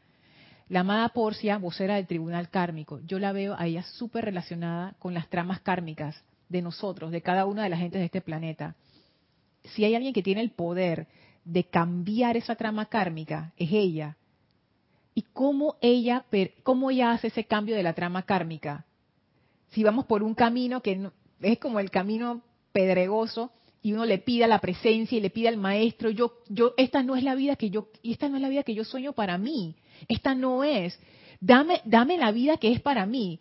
La 0.69 0.81
amada 0.81 1.09
Porcia, 1.11 1.59
vocera 1.59 1.97
del 1.97 2.07
tribunal 2.07 2.49
kármico, 2.49 3.01
yo 3.07 3.19
la 3.19 3.33
veo 3.33 3.55
a 3.59 3.67
ella 3.67 3.83
súper 3.83 4.25
relacionada 4.25 4.95
con 4.99 5.15
las 5.15 5.29
tramas 5.29 5.61
kármicas 5.61 6.25
de 6.49 6.63
nosotros, 6.63 7.11
de 7.13 7.23
cada 7.23 7.47
una 7.47 7.63
de 7.63 7.69
las 7.69 7.79
gentes 7.79 8.01
de 8.01 8.07
este 8.07 8.21
planeta. 8.23 8.75
Si 9.65 9.85
hay 9.85 9.95
alguien 9.95 10.15
que 10.15 10.23
tiene 10.23 10.41
el 10.41 10.51
poder 10.51 11.07
de 11.45 11.65
cambiar 11.65 12.37
esa 12.37 12.57
trama 12.57 12.87
kármica, 12.87 13.53
es 13.57 13.71
ella 13.71 14.17
y 15.15 15.23
cómo 15.33 15.77
ella, 15.81 16.25
cómo 16.63 16.91
ella 16.91 17.13
hace 17.13 17.29
ese 17.29 17.45
cambio 17.45 17.77
de 17.77 17.83
la 17.83 17.93
trama 17.93 18.23
kármica. 18.23 18.87
Si 19.71 19.83
vamos 19.83 20.07
por 20.07 20.23
un 20.23 20.35
camino 20.35 20.83
que 20.83 21.11
es 21.41 21.59
como 21.59 21.81
el 21.81 21.91
camino 21.91 22.43
pedregoso 22.73 23.53
y 23.83 23.93
uno 23.93 24.05
le 24.05 24.19
pide 24.19 24.45
a 24.45 24.49
la 24.49 24.61
presencia 24.61 25.19
y 25.19 25.21
le 25.21 25.31
pide 25.31 25.49
al 25.49 25.57
maestro, 25.57 26.11
yo, 26.11 26.35
yo, 26.49 26.73
esta 26.77 27.03
no 27.03 27.17
es 27.17 27.25
la 27.25 27.35
vida 27.35 27.57
que 27.57 27.71
yo, 27.71 27.89
esta 28.03 28.29
no 28.29 28.37
es 28.37 28.43
la 28.43 28.49
vida 28.49 28.63
que 28.63 28.75
yo 28.75 28.85
sueño 28.85 29.13
para 29.13 29.39
mí, 29.39 29.77
esta 30.09 30.35
no 30.35 30.63
es, 30.63 30.99
dame, 31.41 31.81
dame 31.85 32.17
la 32.17 32.33
vida 32.33 32.57
que 32.57 32.73
es 32.73 32.81
para 32.81 33.07
mí. 33.07 33.41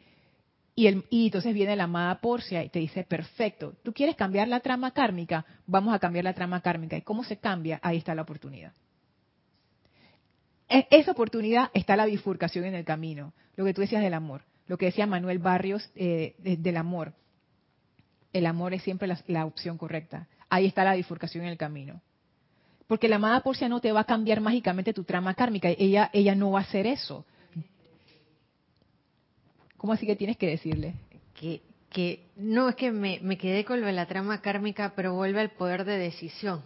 Y, 0.74 0.88
el, 0.88 1.04
entonces 1.12 1.54
viene 1.54 1.76
la 1.76 1.84
amada 1.84 2.22
Porcia 2.22 2.64
y 2.64 2.70
te 2.70 2.80
dice, 2.80 3.04
perfecto, 3.04 3.74
tú 3.84 3.94
quieres 3.94 4.16
cambiar 4.16 4.48
la 4.48 4.62
trama 4.62 4.92
kármica, 4.92 5.46
vamos 5.68 5.94
a 5.94 6.00
cambiar 6.00 6.26
la 6.26 6.34
trama 6.34 6.62
kármica. 6.62 6.98
¿Y 6.98 7.02
cómo 7.02 7.24
se 7.24 7.38
cambia? 7.38 7.80
Ahí 7.84 7.98
está 7.98 8.16
la 8.16 8.24
oportunidad. 8.24 8.74
Esa 10.72 11.12
oportunidad 11.12 11.70
está 11.74 11.98
la 11.98 12.06
bifurcación 12.06 12.64
en 12.64 12.76
el 12.76 12.86
camino, 12.86 13.34
lo 13.58 13.66
que 13.66 13.74
tú 13.74 13.82
decías 13.82 14.02
del 14.02 14.14
amor, 14.14 14.44
lo 14.68 14.78
que 14.78 14.86
decía 14.86 15.06
Manuel 15.06 15.40
Barrios 15.40 15.92
eh, 15.96 16.36
del 16.40 16.78
amor. 16.78 17.14
El 18.32 18.46
amor 18.46 18.74
es 18.74 18.82
siempre 18.82 19.14
la, 19.28 19.46
opción 19.46 19.78
correcta. 19.78 20.30
Ahí 20.50 20.66
está 20.66 20.86
la 20.86 20.96
bifurcación 20.96 21.44
en 21.44 21.50
el 21.50 21.58
camino. 21.58 22.02
Porque 22.88 23.10
la 23.10 23.18
amada 23.18 23.42
Porcia 23.42 23.68
no 23.68 23.82
te 23.82 23.92
va 23.92 24.02
a 24.02 24.06
cambiar 24.06 24.40
mágicamente 24.40 24.94
tu 24.94 25.04
trama 25.04 25.34
kármica. 25.34 25.68
Ella, 25.70 26.10
ella 26.14 26.36
no 26.36 26.52
va 26.52 26.60
a 26.60 26.64
hacer 26.64 26.88
eso. 26.88 27.26
¿Cómo 29.76 29.92
así 29.92 30.06
que 30.06 30.16
tienes 30.16 30.38
que 30.38 30.48
decirle? 30.48 30.94
Que, 31.34 31.62
que 31.90 32.28
no, 32.38 32.70
es 32.70 32.76
que 32.76 32.92
me, 32.92 33.20
me 33.22 33.38
quedé 33.38 33.66
con 33.66 33.82
la 33.82 34.06
trama 34.06 34.42
kármica, 34.42 34.94
pero 34.96 35.16
vuelve 35.16 35.42
al 35.42 35.52
poder 35.52 35.84
de 35.84 35.98
decisión. 35.98 36.64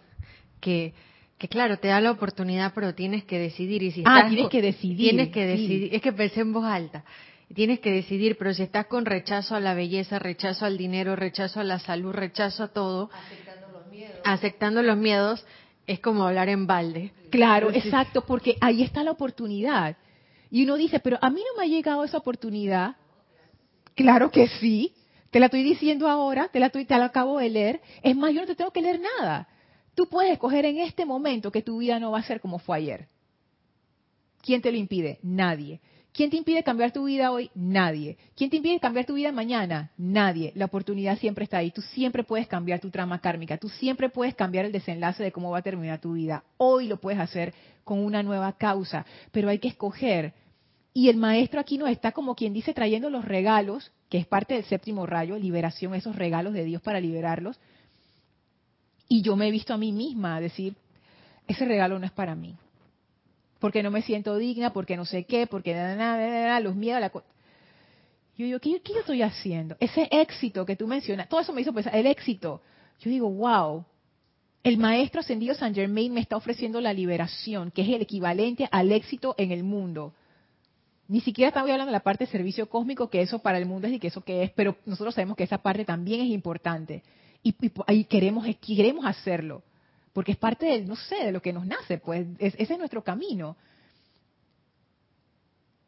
Que 0.60 0.94
que 1.38 1.48
claro, 1.48 1.78
te 1.78 1.90
da 1.90 2.00
la 2.00 2.12
oportunidad, 2.12 2.74
pero 2.74 2.96
tienes 2.96 3.26
que 3.26 3.38
decidir. 3.38 3.84
Y 3.84 3.92
si 3.92 4.04
ah, 4.06 4.26
tienes 4.30 4.50
que 4.50 4.62
decidir. 4.62 5.10
Tienes 5.10 5.30
que 5.30 5.46
decidir. 5.46 5.94
Es 5.94 6.02
que 6.02 6.14
pensé 6.14 6.42
en 6.42 6.54
voz 6.54 6.66
alta. 6.66 7.04
Tienes 7.54 7.80
que 7.80 7.92
decidir, 7.92 8.38
pero 8.38 8.54
si 8.54 8.64
estás 8.64 8.88
con 8.88 9.06
rechazo 9.06 9.56
a 9.56 9.60
la 9.60 9.74
belleza, 9.74 10.18
rechazo 10.18 10.66
al 10.66 10.78
dinero, 10.78 11.16
rechazo 11.16 11.60
a 11.60 11.64
la 11.64 11.78
salud, 11.80 12.12
rechazo 12.12 12.64
a 12.64 12.68
todo, 12.70 13.12
aceptando 13.14 13.68
los 13.72 13.88
miedos, 13.88 14.20
aceptando 14.24 14.82
los 14.82 14.98
miedos 14.98 15.46
es 15.88 16.00
como 16.00 16.26
hablar 16.26 16.50
en 16.50 16.66
balde. 16.66 17.12
Claro, 17.30 17.72
exacto, 17.72 18.22
porque 18.26 18.56
ahí 18.62 18.82
está 18.82 19.04
la 19.04 19.12
oportunidad. 19.12 19.98
Y 20.50 20.64
uno 20.64 20.76
dice, 20.76 21.00
pero 21.00 21.18
a 21.22 21.30
mí 21.30 21.42
no 21.42 21.60
me 21.60 21.66
ha 21.66 21.68
llegado 21.68 22.04
esa 22.04 22.18
oportunidad. 22.18 22.96
Claro 23.94 24.32
que 24.32 24.48
sí. 24.48 24.94
Te 25.32 25.40
la 25.40 25.48
estoy 25.48 25.64
diciendo 25.64 26.08
ahora, 26.08 26.48
te 26.48 26.60
la, 26.60 26.68
estoy, 26.68 26.86
te 26.86 26.98
la 26.98 27.06
acabo 27.06 27.40
de 27.40 27.50
leer. 27.50 27.82
Es 28.02 28.16
más, 28.16 28.34
yo 28.34 28.42
no 28.42 28.48
te 28.48 28.56
tengo 28.56 28.72
que 28.72 28.82
leer 28.82 29.02
nada. 29.20 29.48
Tú 29.96 30.08
puedes 30.08 30.34
escoger 30.34 30.66
en 30.66 30.80
este 30.80 31.06
momento 31.06 31.52
que 31.52 31.62
tu 31.62 31.80
vida 31.80 32.00
no 32.00 32.12
va 32.12 32.20
a 32.20 32.24
ser 32.24 32.42
como 32.42 32.60
fue 32.60 32.78
ayer. 32.78 33.08
¿Quién 34.42 34.62
te 34.62 34.72
lo 34.72 34.78
impide? 34.78 35.20
Nadie. 35.24 35.80
¿Quién 36.16 36.30
te 36.30 36.38
impide 36.38 36.64
cambiar 36.64 36.94
tu 36.94 37.06
vida 37.06 37.32
hoy? 37.32 37.50
Nadie. 37.56 38.18
¿Quién 38.38 38.50
te 38.50 38.58
impide 38.58 38.80
cambiar 38.80 39.06
tu 39.06 39.16
vida 39.16 39.34
mañana? 39.34 39.92
Nadie. 39.98 40.54
La 40.56 40.66
oportunidad 40.66 41.18
siempre 41.18 41.44
está 41.44 41.58
ahí. 41.58 41.72
Tú 41.72 41.82
siempre 41.82 42.24
puedes 42.24 42.48
cambiar 42.48 42.80
tu 42.80 42.90
trama 42.90 43.20
kármica. 43.20 43.58
Tú 43.58 43.68
siempre 43.68 44.08
puedes 44.10 44.34
cambiar 44.34 44.64
el 44.64 44.72
desenlace 44.72 45.24
de 45.24 45.34
cómo 45.34 45.52
va 45.52 45.58
a 45.58 45.62
terminar 45.62 46.00
tu 46.00 46.14
vida. 46.14 46.46
Hoy 46.56 46.88
lo 46.88 47.02
puedes 47.02 47.20
hacer 47.20 47.54
con 47.84 48.00
una 48.00 48.24
nueva 48.24 48.54
causa, 48.54 49.06
pero 49.32 49.50
hay 49.50 49.60
que 49.60 49.68
escoger. 49.68 50.34
Y 50.94 51.10
el 51.10 51.18
maestro 51.18 51.60
aquí 51.60 51.78
nos 51.78 51.90
está 51.90 52.14
como 52.14 52.36
quien 52.36 52.54
dice 52.54 52.74
trayendo 52.74 53.10
los 53.10 53.26
regalos, 53.26 53.92
que 54.10 54.18
es 54.18 54.26
parte 54.26 54.54
del 54.54 54.64
séptimo 54.64 55.06
rayo, 55.06 55.38
liberación, 55.38 55.96
esos 55.96 56.16
regalos 56.16 56.54
de 56.54 56.64
Dios 56.64 56.82
para 56.82 57.02
liberarlos. 57.02 57.60
Y 59.08 59.22
yo 59.22 59.36
me 59.36 59.48
he 59.48 59.52
visto 59.52 59.74
a 59.74 59.78
mí 59.78 59.92
misma 59.92 60.40
decir, 60.40 60.76
ese 61.48 61.66
regalo 61.66 62.00
no 62.00 62.06
es 62.06 62.12
para 62.12 62.36
mí 62.36 62.56
porque 63.66 63.82
no 63.82 63.90
me 63.90 64.04
siento 64.04 64.38
digna, 64.38 64.74
porque 64.74 64.96
no 64.96 65.06
sé 65.06 65.24
qué, 65.24 65.48
porque 65.48 65.74
nada, 65.74 65.96
nada, 65.96 66.18
nada, 66.18 66.60
los 66.60 66.76
miedos, 66.76 67.02
la 67.02 67.12
yo 68.38 68.46
digo, 68.46 68.60
¿qué, 68.60 68.82
¿qué, 68.82 68.94
yo 68.94 69.00
estoy 69.00 69.22
haciendo? 69.24 69.76
Ese 69.80 70.08
éxito 70.12 70.66
que 70.68 70.76
tú 70.76 70.88
mencionas, 70.88 71.30
todo 71.30 71.40
eso 71.40 71.52
me 71.52 71.62
hizo 71.62 71.74
pensar, 71.74 71.96
el 71.96 72.06
éxito. 72.06 72.62
Yo 73.00 73.10
digo, 73.10 73.30
wow, 73.30 73.86
el 74.62 74.78
maestro 74.78 75.22
ascendido 75.22 75.56
San 75.56 75.74
Germain 75.74 76.14
me 76.14 76.20
está 76.20 76.36
ofreciendo 76.36 76.82
la 76.82 76.94
liberación, 76.94 77.72
que 77.72 77.82
es 77.82 77.88
el 77.88 78.02
equivalente 78.02 78.68
al 78.72 78.92
éxito 78.92 79.36
en 79.38 79.52
el 79.52 79.64
mundo. 79.64 80.14
Ni 81.08 81.22
siquiera 81.22 81.48
estaba 81.48 81.64
hablando 81.64 81.86
de 81.86 81.92
la 81.92 82.02
parte 82.02 82.26
de 82.26 82.32
servicio 82.32 82.70
cósmico, 82.70 83.10
que 83.10 83.22
eso 83.22 83.40
para 83.40 83.58
el 83.58 83.66
mundo 83.66 83.88
es 83.88 83.94
y 83.94 84.00
que 84.00 84.08
eso 84.08 84.22
que 84.22 84.44
es, 84.44 84.52
pero 84.52 84.76
nosotros 84.86 85.16
sabemos 85.16 85.38
que 85.38 85.44
esa 85.44 85.60
parte 85.60 85.86
también 85.86 86.22
es 86.22 86.28
importante. 86.28 87.04
Y, 87.46 87.56
y, 87.90 88.04
queremos, 88.06 88.48
queremos 88.60 89.06
hacerlo 89.06 89.62
porque 90.14 90.32
es 90.32 90.38
parte 90.38 90.66
de, 90.66 90.82
no 90.82 90.96
sé, 90.96 91.26
de 91.26 91.32
lo 91.32 91.44
que 91.44 91.54
nos 91.54 91.68
nace, 91.68 92.00
pues 92.00 92.26
ese 92.40 92.64
es 92.64 92.80
nuestro 92.80 93.04
camino. 93.04 93.56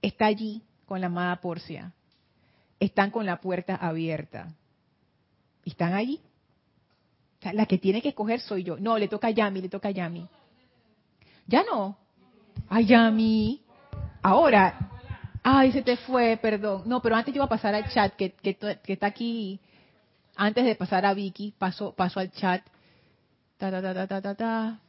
Está 0.01 0.27
allí 0.27 0.61
con 0.85 1.01
la 1.01 1.07
amada 1.07 1.39
Porcia, 1.41 1.93
están 2.79 3.09
con 3.09 3.25
la 3.25 3.41
puerta 3.41 3.75
abierta, 3.75 4.53
están 5.65 5.93
allí. 5.93 6.19
la 7.41 7.65
que 7.65 7.79
tiene 7.79 8.01
que 8.01 8.09
escoger 8.09 8.39
soy 8.41 8.63
yo. 8.63 8.77
No, 8.77 8.97
le 8.99 9.07
toca 9.07 9.27
a 9.27 9.31
Yami, 9.31 9.61
le 9.61 9.69
toca 9.69 9.87
a 9.87 9.91
Yami. 9.91 10.27
Ya 11.47 11.63
no. 11.63 11.97
A 12.69 12.81
Yami. 12.81 13.63
Ahora. 14.21 14.91
Ay, 15.41 15.71
se 15.71 15.81
te 15.81 15.95
fue, 15.95 16.37
perdón. 16.39 16.83
No, 16.85 17.01
pero 17.01 17.15
antes 17.15 17.33
yo 17.33 17.37
iba 17.39 17.45
a 17.45 17.49
pasar 17.49 17.73
al 17.73 17.89
chat, 17.89 18.13
que, 18.15 18.31
que 18.33 18.93
está 18.93 19.07
aquí. 19.07 19.61
Antes 20.37 20.65
de 20.65 20.75
pasar 20.75 21.05
a 21.05 21.13
Vicky, 21.13 21.53
paso, 21.57 21.93
paso 21.93 22.19
al 22.19 22.31
chat 22.31 22.61
Ta, 23.57 23.71
ta, 23.71 23.81
ta, 23.81 24.07
ta, 24.07 24.21
ta, 24.21 24.35
ta, 24.35 24.79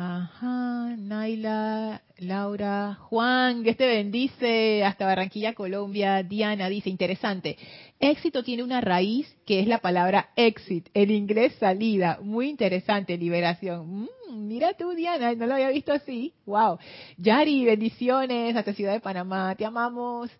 Ajá, 0.00 0.94
Naila, 0.96 2.02
Laura, 2.18 2.94
Juan, 2.94 3.64
Dios 3.64 3.76
te 3.76 3.88
bendice, 3.88 4.84
hasta 4.84 5.06
Barranquilla, 5.06 5.54
Colombia. 5.54 6.22
Diana 6.22 6.68
dice, 6.68 6.88
interesante. 6.88 7.58
Éxito 7.98 8.44
tiene 8.44 8.62
una 8.62 8.80
raíz 8.80 9.26
que 9.44 9.58
es 9.58 9.66
la 9.66 9.78
palabra 9.78 10.30
exit, 10.36 10.88
en 10.94 11.10
inglés 11.10 11.52
salida. 11.58 12.20
Muy 12.22 12.48
interesante, 12.48 13.18
liberación. 13.18 14.02
Mm, 14.02 14.08
mira 14.30 14.74
tú, 14.74 14.90
Diana, 14.92 15.34
no 15.34 15.46
lo 15.46 15.54
había 15.54 15.70
visto 15.70 15.92
así. 15.92 16.32
Wow. 16.46 16.78
Yari, 17.16 17.64
bendiciones 17.64 18.56
hasta 18.56 18.74
Ciudad 18.74 18.92
de 18.92 19.00
Panamá, 19.00 19.54
te 19.54 19.64
amamos. 19.64 20.30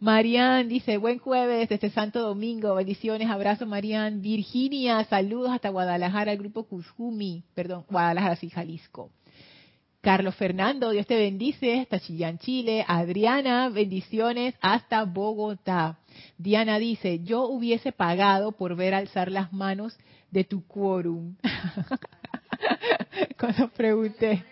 Marian 0.00 0.68
dice, 0.68 0.96
buen 0.96 1.18
jueves 1.18 1.68
desde 1.68 1.90
Santo 1.90 2.20
Domingo, 2.20 2.74
bendiciones, 2.74 3.28
abrazo 3.28 3.66
Marian. 3.66 4.20
Virginia, 4.22 5.04
saludos 5.04 5.50
hasta 5.50 5.70
Guadalajara, 5.70 6.32
el 6.32 6.38
grupo 6.38 6.64
Cuzumi, 6.64 7.44
perdón, 7.54 7.84
Guadalajara, 7.88 8.36
sí, 8.36 8.50
Jalisco. 8.50 9.10
Carlos 10.00 10.36
Fernando, 10.36 10.90
Dios 10.90 11.06
te 11.06 11.16
bendice, 11.16 11.80
hasta 11.80 11.98
Chillán, 11.98 12.38
Chile. 12.38 12.84
Adriana, 12.86 13.68
bendiciones 13.68 14.54
hasta 14.60 15.04
Bogotá. 15.04 15.98
Diana 16.36 16.78
dice, 16.78 17.20
yo 17.24 17.46
hubiese 17.46 17.90
pagado 17.90 18.52
por 18.52 18.76
ver 18.76 18.94
alzar 18.94 19.30
las 19.30 19.52
manos 19.52 19.98
de 20.30 20.44
tu 20.44 20.64
quórum. 20.66 21.34
Cuando 23.38 23.68
pregunté. 23.68 24.44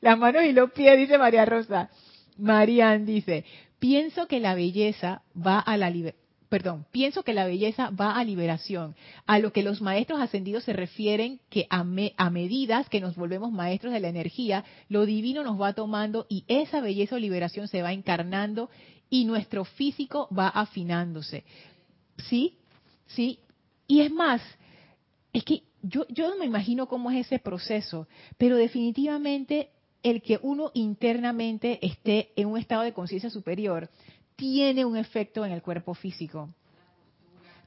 Las 0.00 0.18
manos 0.18 0.44
y 0.44 0.52
los 0.52 0.70
pies, 0.72 0.98
dice 0.98 1.18
María 1.18 1.44
Rosa. 1.44 1.90
Marian 2.38 3.04
dice, 3.04 3.44
pienso 3.78 4.26
que 4.26 4.40
la 4.40 4.54
belleza 4.54 5.22
va 5.34 5.58
a 5.58 5.76
la 5.76 5.90
libertad 5.90 6.22
perdón, 6.52 6.84
pienso 6.92 7.22
que 7.22 7.32
la 7.32 7.46
belleza 7.46 7.88
va 7.98 8.14
a 8.14 8.24
liberación, 8.24 8.94
a 9.24 9.38
lo 9.38 9.54
que 9.54 9.62
los 9.62 9.80
maestros 9.80 10.20
ascendidos 10.20 10.64
se 10.64 10.74
refieren 10.74 11.40
que 11.48 11.66
a, 11.70 11.82
a, 12.18 12.30
medidas 12.30 12.90
que 12.90 13.00
nos 13.00 13.16
volvemos 13.16 13.50
maestros 13.50 13.94
de 13.94 14.00
la 14.00 14.08
energía, 14.08 14.62
lo 14.90 15.06
divino 15.06 15.44
nos 15.44 15.58
va 15.58 15.72
tomando 15.72 16.26
y 16.28 16.44
esa 16.48 16.82
belleza 16.82 17.16
o 17.16 17.18
liberación 17.18 17.68
se 17.68 17.80
va 17.80 17.94
encarnando 17.94 18.68
y 19.08 19.24
nuestro 19.24 19.64
físico 19.64 20.28
va 20.38 20.48
afinándose. 20.48 21.44
¿Sí? 22.18 22.58
¿Sí? 23.06 23.38
Y 23.86 24.02
es 24.02 24.10
más, 24.10 24.42
es 25.32 25.44
que 25.44 25.62
yo, 25.82 26.06
yo 26.08 26.28
no 26.28 26.38
me 26.38 26.46
imagino 26.46 26.86
cómo 26.86 27.10
es 27.10 27.26
ese 27.26 27.38
proceso, 27.38 28.08
pero 28.38 28.56
definitivamente 28.56 29.70
el 30.02 30.22
que 30.22 30.38
uno 30.42 30.70
internamente 30.74 31.78
esté 31.84 32.30
en 32.36 32.48
un 32.48 32.58
estado 32.58 32.82
de 32.82 32.92
conciencia 32.92 33.30
superior 33.30 33.88
tiene 34.36 34.84
un 34.84 34.96
efecto 34.96 35.44
en 35.44 35.52
el 35.52 35.62
cuerpo 35.62 35.94
físico. 35.94 36.48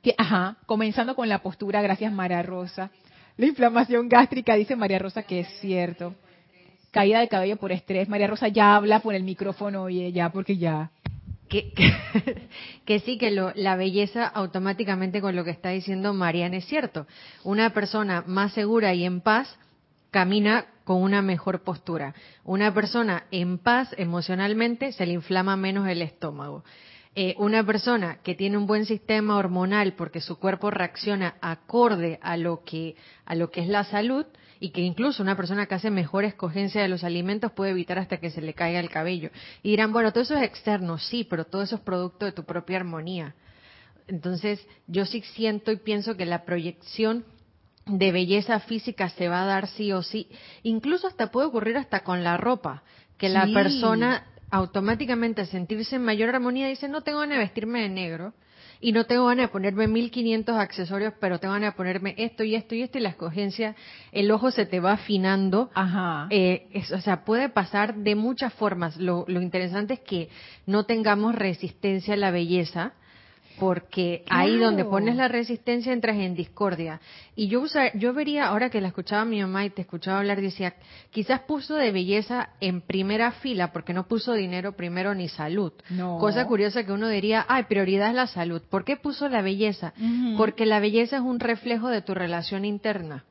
Que, 0.02 0.14
ajá, 0.18 0.58
comenzando 0.66 1.16
con 1.16 1.30
la 1.30 1.42
postura, 1.42 1.82
gracias 1.82 2.12
María 2.12 2.44
Rosa. 2.44 2.92
La 3.38 3.48
inflamación 3.48 4.08
gástrica, 4.08 4.56
dice 4.56 4.76
María 4.76 5.00
Rosa, 5.00 5.24
que 5.24 5.42
es 5.42 5.48
cierto. 5.60 6.16
Caída 6.92 7.20
de 7.20 7.28
cabello 7.28 7.58
por 7.58 7.72
estrés. 7.72 8.08
María 8.08 8.28
Rosa 8.28 8.48
ya 8.48 8.76
habla 8.76 9.00
por 9.00 9.16
el 9.16 9.24
micrófono, 9.24 9.84
oye, 9.84 10.12
ya, 10.12 10.30
porque 10.30 10.58
ya. 10.58 10.92
Que, 12.86 13.00
sí, 13.00 13.18
que 13.18 13.32
lo, 13.32 13.52
la 13.56 13.76
belleza 13.76 14.28
automáticamente 14.28 15.22
con 15.22 15.36
lo 15.36 15.44
que 15.44 15.52
está 15.52 15.70
diciendo 15.70 16.14
Mariana 16.14 16.58
es 16.58 16.66
cierto. 16.66 17.08
Una 17.44 17.72
persona 17.72 18.24
más 18.28 18.54
segura 18.54 18.94
y 18.94 19.06
en 19.06 19.22
paz 19.22 19.58
camina 20.12 20.68
con 20.84 21.02
una 21.02 21.22
mejor 21.22 21.64
postura. 21.64 22.14
Una 22.44 22.74
persona 22.74 23.24
en 23.32 23.58
paz 23.58 23.90
emocionalmente 23.98 24.92
se 24.92 25.06
le 25.06 25.14
inflama 25.14 25.58
menos 25.58 25.88
el 25.88 26.02
estómago. 26.02 26.64
Eh, 27.16 27.34
una 27.38 27.66
persona 27.66 28.20
que 28.24 28.36
tiene 28.36 28.58
un 28.58 28.68
buen 28.68 28.86
sistema 28.86 29.38
hormonal 29.38 29.94
porque 29.94 30.22
su 30.22 30.38
cuerpo 30.38 30.70
reacciona 30.70 31.36
acorde 31.42 32.20
a 32.22 32.38
lo 32.38 32.64
que 32.64 32.96
a 33.26 33.36
lo 33.36 33.52
que 33.52 33.62
es 33.62 33.68
la 33.68 33.86
salud 33.86 34.26
y 34.60 34.70
que 34.70 34.82
incluso 34.82 35.24
una 35.24 35.36
persona 35.36 35.66
que 35.66 35.76
hace 35.76 35.90
mejor 35.90 36.24
escogencia 36.24 36.82
de 36.82 36.88
los 36.88 37.04
alimentos 37.04 37.52
puede 37.52 37.72
evitar 37.72 38.00
hasta 38.00 38.18
que 38.18 38.30
se 38.30 38.42
le 38.42 38.54
caiga 38.54 38.80
el 38.80 38.90
cabello. 38.90 39.30
Y 39.64 39.72
dirán, 39.72 39.92
bueno, 39.92 40.12
todo 40.12 40.24
eso 40.24 40.36
es 40.36 40.44
externo, 40.44 40.98
sí, 40.98 41.24
pero 41.24 41.46
todo 41.46 41.62
eso 41.62 41.76
es 41.76 41.82
producto 41.82 42.26
de 42.26 42.32
tu 42.32 42.44
propia 42.44 42.78
armonía. 42.78 43.36
Entonces, 44.08 44.66
yo 44.88 45.06
sí 45.06 45.22
siento 45.34 45.72
y 45.72 45.78
pienso 45.78 46.16
que 46.16 46.26
la 46.26 46.46
proyección 46.46 47.26
de 47.86 48.12
belleza 48.12 48.60
física 48.60 49.10
se 49.10 49.28
va 49.28 49.44
a 49.44 49.46
dar 49.46 49.68
sí 49.68 49.92
o 49.92 50.02
sí. 50.02 50.30
Incluso 50.64 51.08
hasta 51.08 51.32
puede 51.32 51.48
ocurrir 51.48 51.78
hasta 51.78 52.02
con 52.02 52.24
la 52.24 52.38
ropa, 52.38 52.84
que 53.18 53.30
la 53.30 53.48
persona 53.54 54.26
automáticamente 54.52 55.42
al 55.42 55.48
sentirse 55.48 55.96
en 55.96 56.04
mayor 56.04 56.30
armonía 56.30 56.68
dice, 56.68 56.88
no 56.88 57.02
tengo 57.02 57.22
de 57.22 57.38
vestirme 57.38 57.82
de 57.82 57.90
negro 57.90 58.34
y 58.86 58.92
no 58.92 59.06
tengo 59.06 59.26
ganas 59.26 59.48
de 59.48 59.52
ponerme 59.52 59.88
1500 59.88 60.58
accesorios, 60.58 61.14
pero 61.20 61.40
tengo 61.40 61.56
ganas 61.56 61.74
de 61.74 61.76
ponerme 61.76 62.14
esto 62.20 62.44
y 62.44 62.54
esto 62.54 62.76
y 62.76 62.84
esto 62.84 63.00
y 63.00 63.02
la 63.02 63.10
escogencia, 63.10 63.76
el 64.12 64.30
ojo 64.30 64.52
se 64.52 64.68
te 64.68 64.80
va 64.80 64.92
afinando. 64.92 65.72
Ajá. 65.74 66.28
Eh, 66.30 66.68
o 66.94 67.02
sea, 67.02 67.26
puede 67.26 67.50
pasar 67.50 67.96
de 67.96 68.14
muchas 68.14 68.54
formas. 68.54 68.96
Lo, 68.98 69.26
lo 69.28 69.42
interesante 69.42 69.96
es 69.96 70.02
que 70.02 70.30
no 70.68 70.84
tengamos 70.84 71.34
resistencia 71.34 72.14
a 72.14 72.18
la 72.18 72.30
belleza, 72.30 72.94
porque 73.60 74.24
ahí 74.30 74.58
donde 74.58 74.86
pones 74.86 75.16
la 75.16 75.28
resistencia 75.28 75.94
entras 75.94 76.18
en 76.18 76.36
discordia. 76.36 77.00
Y 77.36 77.48
yo 77.48 77.64
yo 77.96 78.14
vería, 78.14 78.48
ahora 78.48 78.70
que 78.70 78.82
la 78.82 78.90
escuchaba 78.90 79.26
mi 79.26 79.42
mamá 79.42 79.66
y 79.66 79.70
te 79.70 79.82
escuchaba 79.82 80.20
hablar, 80.20 80.42
decía, 80.42 80.76
quizás 81.12 81.42
puso 81.42 81.76
de 81.76 81.92
belleza 81.92 82.50
en 82.60 82.82
primera 82.82 83.32
fila 83.32 83.72
porque 83.72 83.94
no 83.94 84.08
puso 84.08 84.34
dinero 84.34 84.74
primero 84.74 85.14
ni 85.16 85.30
salud. 85.30 85.74
Cosa 86.20 86.46
curiosa 86.46 86.86
que 86.86 86.92
uno 86.92 87.08
diría, 87.10 87.46
ay, 87.48 87.64
prioridad 87.64 88.10
es 88.10 88.16
la 88.16 88.28
salud. 88.28 88.62
¿Por 88.70 88.86
qué 88.86 88.98
puso 88.98 89.30
la 89.30 89.42
belleza? 89.42 89.94
Porque 90.38 90.66
la 90.66 90.80
belleza 90.80 91.18
es 91.18 91.24
un 91.24 91.40
reflejo 91.40 91.90
de 91.90 92.02
tu 92.02 92.14
relación 92.14 92.66
interna 92.66 93.26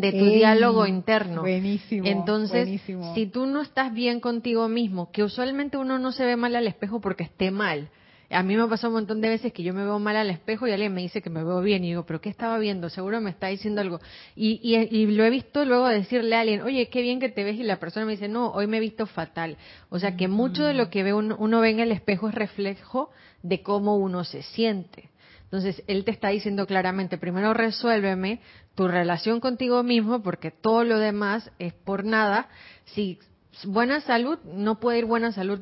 de 0.00 0.12
tu 0.12 0.24
diálogo 0.24 0.86
interno. 0.86 1.42
Buenísimo. 1.42 2.06
Entonces, 2.06 2.80
si 3.14 3.26
tú 3.26 3.46
no 3.46 3.60
estás 3.60 3.92
bien 3.92 4.20
contigo 4.20 4.68
mismo, 4.68 5.10
que 5.12 5.22
usualmente 5.22 5.76
uno 5.76 5.98
no 5.98 6.12
se 6.12 6.24
ve 6.24 6.36
mal 6.36 6.56
al 6.56 6.66
espejo 6.66 7.00
porque 7.00 7.24
esté 7.24 7.50
mal, 7.50 7.90
A 8.32 8.42
mí 8.42 8.56
me 8.56 8.66
pasado 8.66 8.88
un 8.88 8.94
montón 8.94 9.20
de 9.20 9.28
veces 9.28 9.52
que 9.52 9.62
yo 9.62 9.74
me 9.74 9.84
veo 9.84 9.98
mal 9.98 10.16
al 10.16 10.30
espejo 10.30 10.66
y 10.66 10.72
alguien 10.72 10.94
me 10.94 11.02
dice 11.02 11.20
que 11.20 11.30
me 11.30 11.44
veo 11.44 11.60
bien 11.60 11.84
y 11.84 11.88
digo, 11.88 12.06
pero 12.06 12.20
¿qué 12.20 12.30
estaba 12.30 12.58
viendo? 12.58 12.88
Seguro 12.88 13.20
me 13.20 13.30
está 13.30 13.48
diciendo 13.48 13.80
algo. 13.80 14.00
Y, 14.34 14.60
y, 14.62 15.06
lo 15.06 15.24
he 15.24 15.30
visto 15.30 15.64
luego 15.64 15.86
decirle 15.88 16.36
a 16.36 16.40
alguien, 16.40 16.62
oye, 16.62 16.88
qué 16.88 17.02
bien 17.02 17.20
que 17.20 17.28
te 17.28 17.44
ves 17.44 17.56
y 17.56 17.62
la 17.62 17.78
persona 17.78 18.06
me 18.06 18.12
dice, 18.12 18.28
no, 18.28 18.50
hoy 18.50 18.66
me 18.66 18.78
he 18.78 18.80
visto 18.80 19.06
fatal. 19.06 19.56
O 19.90 19.98
sea 19.98 20.16
que 20.16 20.28
mucho 20.28 20.64
de 20.64 20.74
lo 20.74 20.88
que 20.88 21.02
ve 21.02 21.12
uno, 21.12 21.36
uno 21.38 21.60
ve 21.60 21.70
en 21.70 21.80
el 21.80 21.92
espejo 21.92 22.28
es 22.28 22.34
reflejo 22.34 23.10
de 23.42 23.62
cómo 23.62 23.96
uno 23.96 24.24
se 24.24 24.42
siente. 24.42 25.10
Entonces, 25.44 25.82
él 25.86 26.04
te 26.04 26.10
está 26.12 26.28
diciendo 26.28 26.66
claramente, 26.66 27.18
primero 27.18 27.52
resuélveme 27.52 28.40
tu 28.74 28.88
relación 28.88 29.38
contigo 29.40 29.82
mismo, 29.82 30.22
porque 30.22 30.50
todo 30.50 30.82
lo 30.82 30.98
demás 30.98 31.50
es 31.58 31.74
por 31.74 32.06
nada. 32.06 32.48
Si 32.86 33.18
buena 33.64 34.00
salud, 34.00 34.38
no 34.44 34.80
puede 34.80 35.00
ir 35.00 35.04
buena 35.04 35.30
salud 35.32 35.60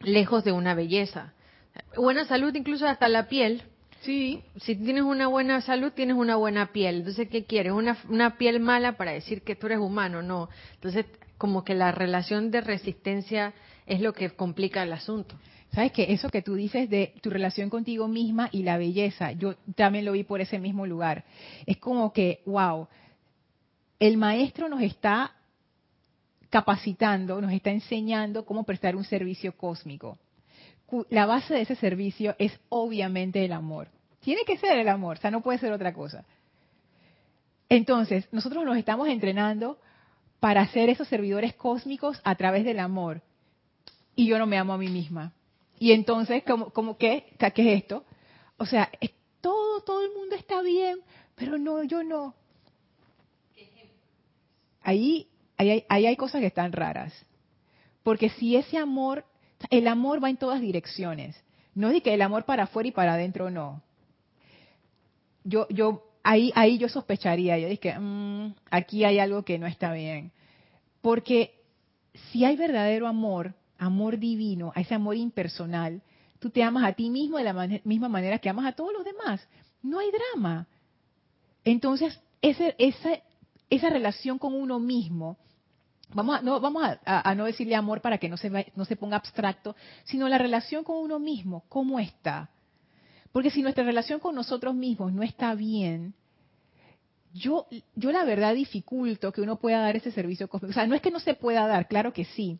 lejos 0.00 0.42
de 0.42 0.50
una 0.50 0.74
belleza. 0.74 1.32
Buena 1.96 2.24
salud 2.24 2.54
incluso 2.54 2.86
hasta 2.86 3.08
la 3.08 3.28
piel. 3.28 3.62
Sí. 4.02 4.42
Si 4.56 4.74
tienes 4.76 5.04
una 5.04 5.28
buena 5.28 5.60
salud, 5.60 5.92
tienes 5.92 6.16
una 6.16 6.36
buena 6.36 6.72
piel. 6.72 6.96
Entonces, 6.96 7.28
¿qué 7.28 7.44
quieres? 7.44 7.72
Una, 7.72 7.96
una 8.08 8.36
piel 8.36 8.60
mala 8.60 8.96
para 8.96 9.12
decir 9.12 9.42
que 9.42 9.54
tú 9.54 9.66
eres 9.66 9.78
humano, 9.78 10.22
no. 10.22 10.48
Entonces, 10.74 11.06
como 11.38 11.64
que 11.64 11.74
la 11.74 11.92
relación 11.92 12.50
de 12.50 12.60
resistencia 12.60 13.54
es 13.86 14.00
lo 14.00 14.12
que 14.12 14.30
complica 14.30 14.82
el 14.82 14.92
asunto. 14.92 15.36
¿Sabes 15.72 15.92
qué? 15.92 16.12
Eso 16.12 16.28
que 16.28 16.42
tú 16.42 16.54
dices 16.54 16.90
de 16.90 17.14
tu 17.22 17.30
relación 17.30 17.70
contigo 17.70 18.06
misma 18.06 18.50
y 18.52 18.62
la 18.62 18.76
belleza, 18.76 19.32
yo 19.32 19.54
también 19.74 20.04
lo 20.04 20.12
vi 20.12 20.22
por 20.22 20.40
ese 20.40 20.58
mismo 20.58 20.86
lugar. 20.86 21.24
Es 21.64 21.78
como 21.78 22.12
que, 22.12 22.42
wow, 22.44 22.88
el 23.98 24.18
maestro 24.18 24.68
nos 24.68 24.82
está 24.82 25.32
capacitando, 26.50 27.40
nos 27.40 27.52
está 27.52 27.70
enseñando 27.70 28.44
cómo 28.44 28.64
prestar 28.64 28.96
un 28.96 29.04
servicio 29.04 29.56
cósmico. 29.56 30.18
La 31.08 31.26
base 31.26 31.54
de 31.54 31.62
ese 31.62 31.76
servicio 31.76 32.34
es 32.38 32.58
obviamente 32.68 33.44
el 33.44 33.52
amor. 33.52 33.88
Tiene 34.20 34.42
que 34.44 34.58
ser 34.58 34.78
el 34.78 34.88
amor, 34.88 35.16
o 35.16 35.20
sea, 35.20 35.30
no 35.30 35.40
puede 35.40 35.58
ser 35.58 35.72
otra 35.72 35.92
cosa. 35.94 36.24
Entonces, 37.68 38.28
nosotros 38.32 38.64
nos 38.64 38.76
estamos 38.76 39.08
entrenando 39.08 39.78
para 40.40 40.66
ser 40.68 40.90
esos 40.90 41.08
servidores 41.08 41.54
cósmicos 41.54 42.20
a 42.24 42.34
través 42.34 42.64
del 42.64 42.80
amor. 42.80 43.22
Y 44.14 44.26
yo 44.26 44.38
no 44.38 44.46
me 44.46 44.58
amo 44.58 44.74
a 44.74 44.78
mí 44.78 44.88
misma. 44.88 45.32
Y 45.78 45.92
entonces, 45.92 46.44
¿cómo, 46.44 46.98
qué? 46.98 47.34
¿Qué 47.38 47.72
es 47.74 47.82
esto? 47.82 48.04
O 48.58 48.66
sea, 48.66 48.90
todo, 49.40 49.80
todo 49.82 50.04
el 50.04 50.12
mundo 50.12 50.36
está 50.36 50.60
bien, 50.60 50.98
pero 51.34 51.56
no, 51.58 51.82
yo 51.84 52.02
no. 52.02 52.34
Ahí, 54.82 55.28
ahí, 55.56 55.84
ahí 55.88 56.06
hay 56.06 56.16
cosas 56.16 56.40
que 56.40 56.48
están 56.48 56.72
raras. 56.72 57.14
Porque 58.02 58.28
si 58.28 58.56
ese 58.56 58.76
amor, 58.76 59.24
el 59.70 59.88
amor 59.88 60.22
va 60.22 60.30
en 60.30 60.36
todas 60.36 60.60
direcciones. 60.60 61.36
No 61.74 61.88
es 61.88 62.02
que 62.02 62.14
el 62.14 62.22
amor 62.22 62.44
para 62.44 62.64
afuera 62.64 62.88
y 62.88 62.92
para 62.92 63.14
adentro 63.14 63.50
no. 63.50 63.82
Yo, 65.44 65.66
yo, 65.70 66.04
ahí, 66.22 66.52
ahí 66.54 66.78
yo 66.78 66.88
sospecharía, 66.88 67.58
yo 67.58 67.68
dije, 67.68 67.98
mmm, 67.98 68.54
aquí 68.70 69.04
hay 69.04 69.18
algo 69.18 69.44
que 69.44 69.58
no 69.58 69.66
está 69.66 69.92
bien. 69.92 70.32
Porque 71.00 71.54
si 72.30 72.44
hay 72.44 72.56
verdadero 72.56 73.08
amor, 73.08 73.54
amor 73.78 74.18
divino, 74.18 74.72
a 74.74 74.80
ese 74.80 74.94
amor 74.94 75.16
impersonal, 75.16 76.02
tú 76.38 76.50
te 76.50 76.62
amas 76.62 76.84
a 76.84 76.92
ti 76.92 77.10
mismo 77.10 77.38
de 77.38 77.44
la 77.44 77.80
misma 77.84 78.08
manera 78.08 78.38
que 78.38 78.48
amas 78.48 78.66
a 78.66 78.72
todos 78.72 78.92
los 78.92 79.04
demás. 79.04 79.46
No 79.82 79.98
hay 79.98 80.08
drama. 80.10 80.68
Entonces, 81.64 82.20
ese, 82.40 82.74
esa, 82.78 83.10
esa 83.70 83.90
relación 83.90 84.38
con 84.38 84.54
uno 84.54 84.78
mismo, 84.78 85.38
vamos, 86.14 86.38
a, 86.38 86.42
no, 86.42 86.60
vamos 86.60 86.82
a, 87.04 87.34
no 87.34 87.44
decirle 87.44 87.74
amor 87.74 88.00
para 88.00 88.18
que 88.18 88.28
no 88.28 88.36
se, 88.36 88.50
no 88.74 88.84
se 88.84 88.96
ponga 88.96 89.16
abstracto, 89.16 89.76
sino 90.04 90.28
la 90.28 90.38
relación 90.38 90.84
con 90.84 90.98
uno 90.98 91.18
mismo, 91.18 91.64
¿cómo 91.68 91.98
está? 91.98 92.50
Porque 93.32 93.50
si 93.50 93.62
nuestra 93.62 93.84
relación 93.84 94.20
con 94.20 94.34
nosotros 94.34 94.74
mismos 94.74 95.12
no 95.12 95.22
está 95.22 95.54
bien, 95.54 96.14
yo, 97.32 97.66
yo 97.94 98.12
la 98.12 98.24
verdad 98.24 98.54
dificulto 98.54 99.32
que 99.32 99.40
uno 99.40 99.56
pueda 99.56 99.80
dar 99.80 99.96
ese 99.96 100.12
servicio 100.12 100.48
cósmico. 100.48 100.70
O 100.70 100.74
sea, 100.74 100.86
no 100.86 100.94
es 100.94 101.00
que 101.00 101.10
no 101.10 101.20
se 101.20 101.34
pueda 101.34 101.66
dar, 101.66 101.88
claro 101.88 102.12
que 102.12 102.26
sí, 102.26 102.58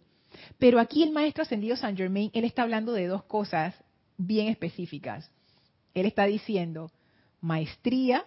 pero 0.58 0.80
aquí 0.80 1.02
el 1.02 1.12
maestro 1.12 1.42
ascendido 1.42 1.76
Saint 1.76 1.98
Germain, 1.98 2.30
él 2.32 2.44
está 2.44 2.62
hablando 2.62 2.92
de 2.92 3.06
dos 3.06 3.24
cosas 3.24 3.74
bien 4.16 4.48
específicas. 4.48 5.30
Él 5.94 6.06
está 6.06 6.24
diciendo 6.24 6.90
maestría 7.40 8.24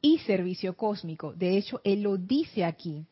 y 0.00 0.18
servicio 0.18 0.76
cósmico. 0.76 1.32
De 1.34 1.56
hecho, 1.56 1.80
él 1.84 2.02
lo 2.02 2.16
dice 2.16 2.64
aquí. 2.64 3.06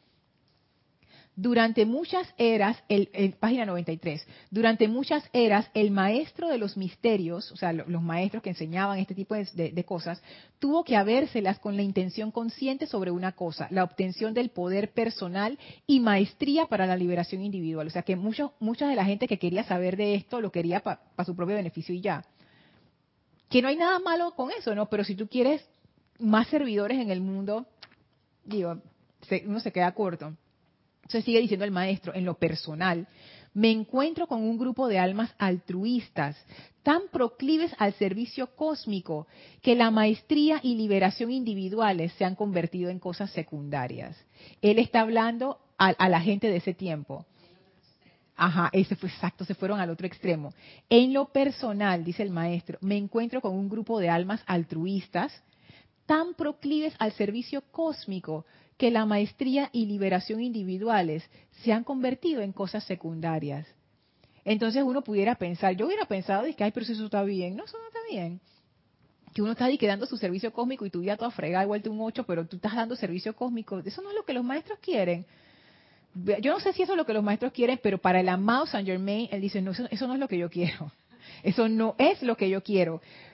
Durante 1.37 1.87
muchas 1.87 2.26
eras, 2.37 2.83
el, 2.89 3.35
página 3.39 3.64
93, 3.64 4.26
durante 4.51 4.89
muchas 4.89 5.24
eras 5.33 5.70
el 5.72 5.91
maestro 5.91 6.49
de 6.49 6.59
los 6.59 6.76
misterios, 6.76 7.51
o 7.53 7.57
sea, 7.57 7.72
los 7.72 8.03
maestros 8.03 8.43
que 8.43 8.51
enseñaban 8.51 8.99
este 8.99 9.14
tipo 9.14 9.35
de, 9.35 9.85
cosas, 9.85 10.20
tuvo 10.59 10.85
que 10.85 10.97
habérselas 10.97 11.59
con 11.59 11.76
la 11.76 11.83
intención 11.83 12.31
consciente 12.31 12.87
sobre 12.87 13.11
una 13.11 13.33
cosa, 13.33 13.68
la 13.70 13.85
obtención 13.85 14.35
del 14.35 14.51
poder 14.51 14.93
personal 14.93 15.59
y 15.87 16.01
maestría 16.01 16.66
para 16.66 16.85
la 16.87 16.97
liberación 16.97 17.43
individual. 17.43 17.87
O 17.87 17.91
sea, 17.91 18.03
que 18.03 18.16
mucho, 18.16 18.53
mucha 18.59 18.89
de 18.89 18.97
la 18.97 19.05
gente 19.05 19.28
que 19.28 19.39
quería 19.39 19.64
saber 19.64 19.97
de 19.97 20.16
esto 20.16 20.41
lo 20.41 20.53
quería 20.53 20.81
para 20.81 21.01
su 21.24 21.35
propio 21.35 21.57
beneficio 21.57 21.95
y 21.95 22.03
ya. 22.03 22.22
Que 23.49 23.62
no 23.62 23.68
hay 23.68 23.76
nada 23.76 23.99
malo 24.01 24.33
con 24.33 24.51
eso, 24.51 24.74
¿no? 24.74 24.91
Pero 24.91 25.05
si 25.05 25.14
tú 25.14 25.26
quieres 25.26 25.66
más 26.18 26.49
servidores 26.49 26.99
en 26.99 27.11
el 27.11 27.20
mundo, 27.20 27.66
digo, 28.45 28.78
uno 29.47 29.61
se 29.61 29.72
queda 29.72 29.93
corto. 29.93 30.37
Se 31.11 31.23
sigue 31.23 31.41
diciendo 31.41 31.65
el 31.65 31.71
maestro, 31.73 32.15
en 32.15 32.25
lo 32.25 32.35
personal, 32.35 33.07
me 33.53 33.71
encuentro 33.71 34.29
con 34.29 34.43
un 34.43 34.59
grupo 34.59 34.87
de 34.87 34.99
almas 34.99 35.35
altruistas, 35.39 36.37
tan 36.85 37.03
proclives 37.13 37.75
al 37.79 37.93
servicio 37.95 38.55
cósmico, 38.55 39.27
que 39.61 39.75
la 39.75 39.91
maestría 39.91 40.61
y 40.63 40.77
liberación 40.77 41.33
individuales 41.33 42.13
se 42.13 42.25
han 42.25 42.37
convertido 42.37 42.91
en 42.91 43.01
cosas 43.01 43.31
secundarias. 43.33 44.17
Él 44.63 44.79
está 44.79 45.01
hablando 45.01 45.59
a, 45.77 46.09
la 46.09 46.21
gente 46.21 46.49
de 46.49 46.59
ese 46.59 46.75
tiempo. 46.75 47.27
Ajá, 48.37 48.71
ese 48.73 48.95
fue 48.95 49.09
exacto, 49.09 49.45
se 49.45 49.55
fueron 49.55 49.81
al 49.81 49.91
otro 49.91 50.07
extremo. 50.07 50.55
En 50.89 51.13
lo 51.13 51.27
personal, 51.27 52.05
dice 52.05 52.23
el 52.23 52.31
maestro, 52.31 52.79
me 52.81 52.97
encuentro 52.97 53.41
con 53.41 53.55
un 53.55 53.69
grupo 53.69 53.99
de 53.99 54.09
almas 54.09 54.43
altruistas, 54.47 55.33
tan 56.07 56.35
proclives 56.35 56.95
al 56.99 57.13
servicio 57.13 57.63
cósmico, 57.71 58.47
que 58.81 58.91
la 58.91 59.05
maestría 59.05 59.68
y 59.74 59.85
liberación 59.85 60.41
individuales 60.41 61.22
se 61.62 61.70
han 61.70 61.85
convertido 61.85 62.41
en 62.41 62.51
cosas 62.51 62.83
secundarias. 62.85 63.66
Entonces 64.43 64.83
uno 64.83 65.03
pudiera 65.03 65.35
pensar, 65.35 65.76
yo 65.76 65.87
hubiera 65.87 66.07
pensado, 66.07 66.45
que, 66.57 66.64
ay, 66.64 66.70
pero 66.70 66.85
eso 66.85 67.05
está 67.05 67.22
bien. 67.22 67.57
No, 67.57 67.64
eso 67.66 67.76
no 67.76 67.89
está 67.89 67.99
bien. 68.11 68.41
Que 69.35 69.43
uno 69.43 69.53
está 69.53 69.68
quedando 69.76 70.07
su 70.07 70.16
servicio 70.16 70.51
cósmico 70.51 70.87
y 70.87 70.91
tu 70.91 71.01
vida 71.01 71.18
toda 71.18 71.31
fregada, 71.31 71.66
vuelta 71.66 71.91
un 71.91 72.01
ocho, 72.01 72.24
pero 72.24 72.47
tú 72.47 72.57
estás 72.57 72.74
dando 72.74 72.97
servicio 72.97 73.37
cósmico. 73.37 73.81
Eso 73.81 74.01
no 74.01 74.09
es 74.09 74.16
lo 74.16 74.24
que 74.24 74.33
los 74.33 74.45
maestros 74.45 74.78
quieren. 74.78 75.26
Yo 76.41 76.51
no 76.51 76.59
sé 76.61 76.72
si 76.72 76.81
eso 76.81 76.93
es 76.95 76.97
lo 76.97 77.05
que 77.05 77.12
los 77.12 77.22
maestros 77.22 77.53
quieren, 77.53 77.78
pero 77.83 77.99
para 77.99 78.20
el 78.20 78.31
amado 78.31 78.64
Saint 78.64 78.89
Germain, 78.89 79.28
él 79.31 79.43
dice, 79.43 79.61
no, 79.61 79.72
eso 79.72 80.07
no 80.07 80.14
es 80.14 80.20
lo 80.20 80.26
que 80.26 80.39
yo 80.39 80.49
quiero. 80.49 80.91
Eso 81.43 81.68
no 81.68 81.97
es 81.99 82.22
lo 82.22 82.35
que 82.35 82.49
yo 82.49 82.62
quiero 82.62 83.03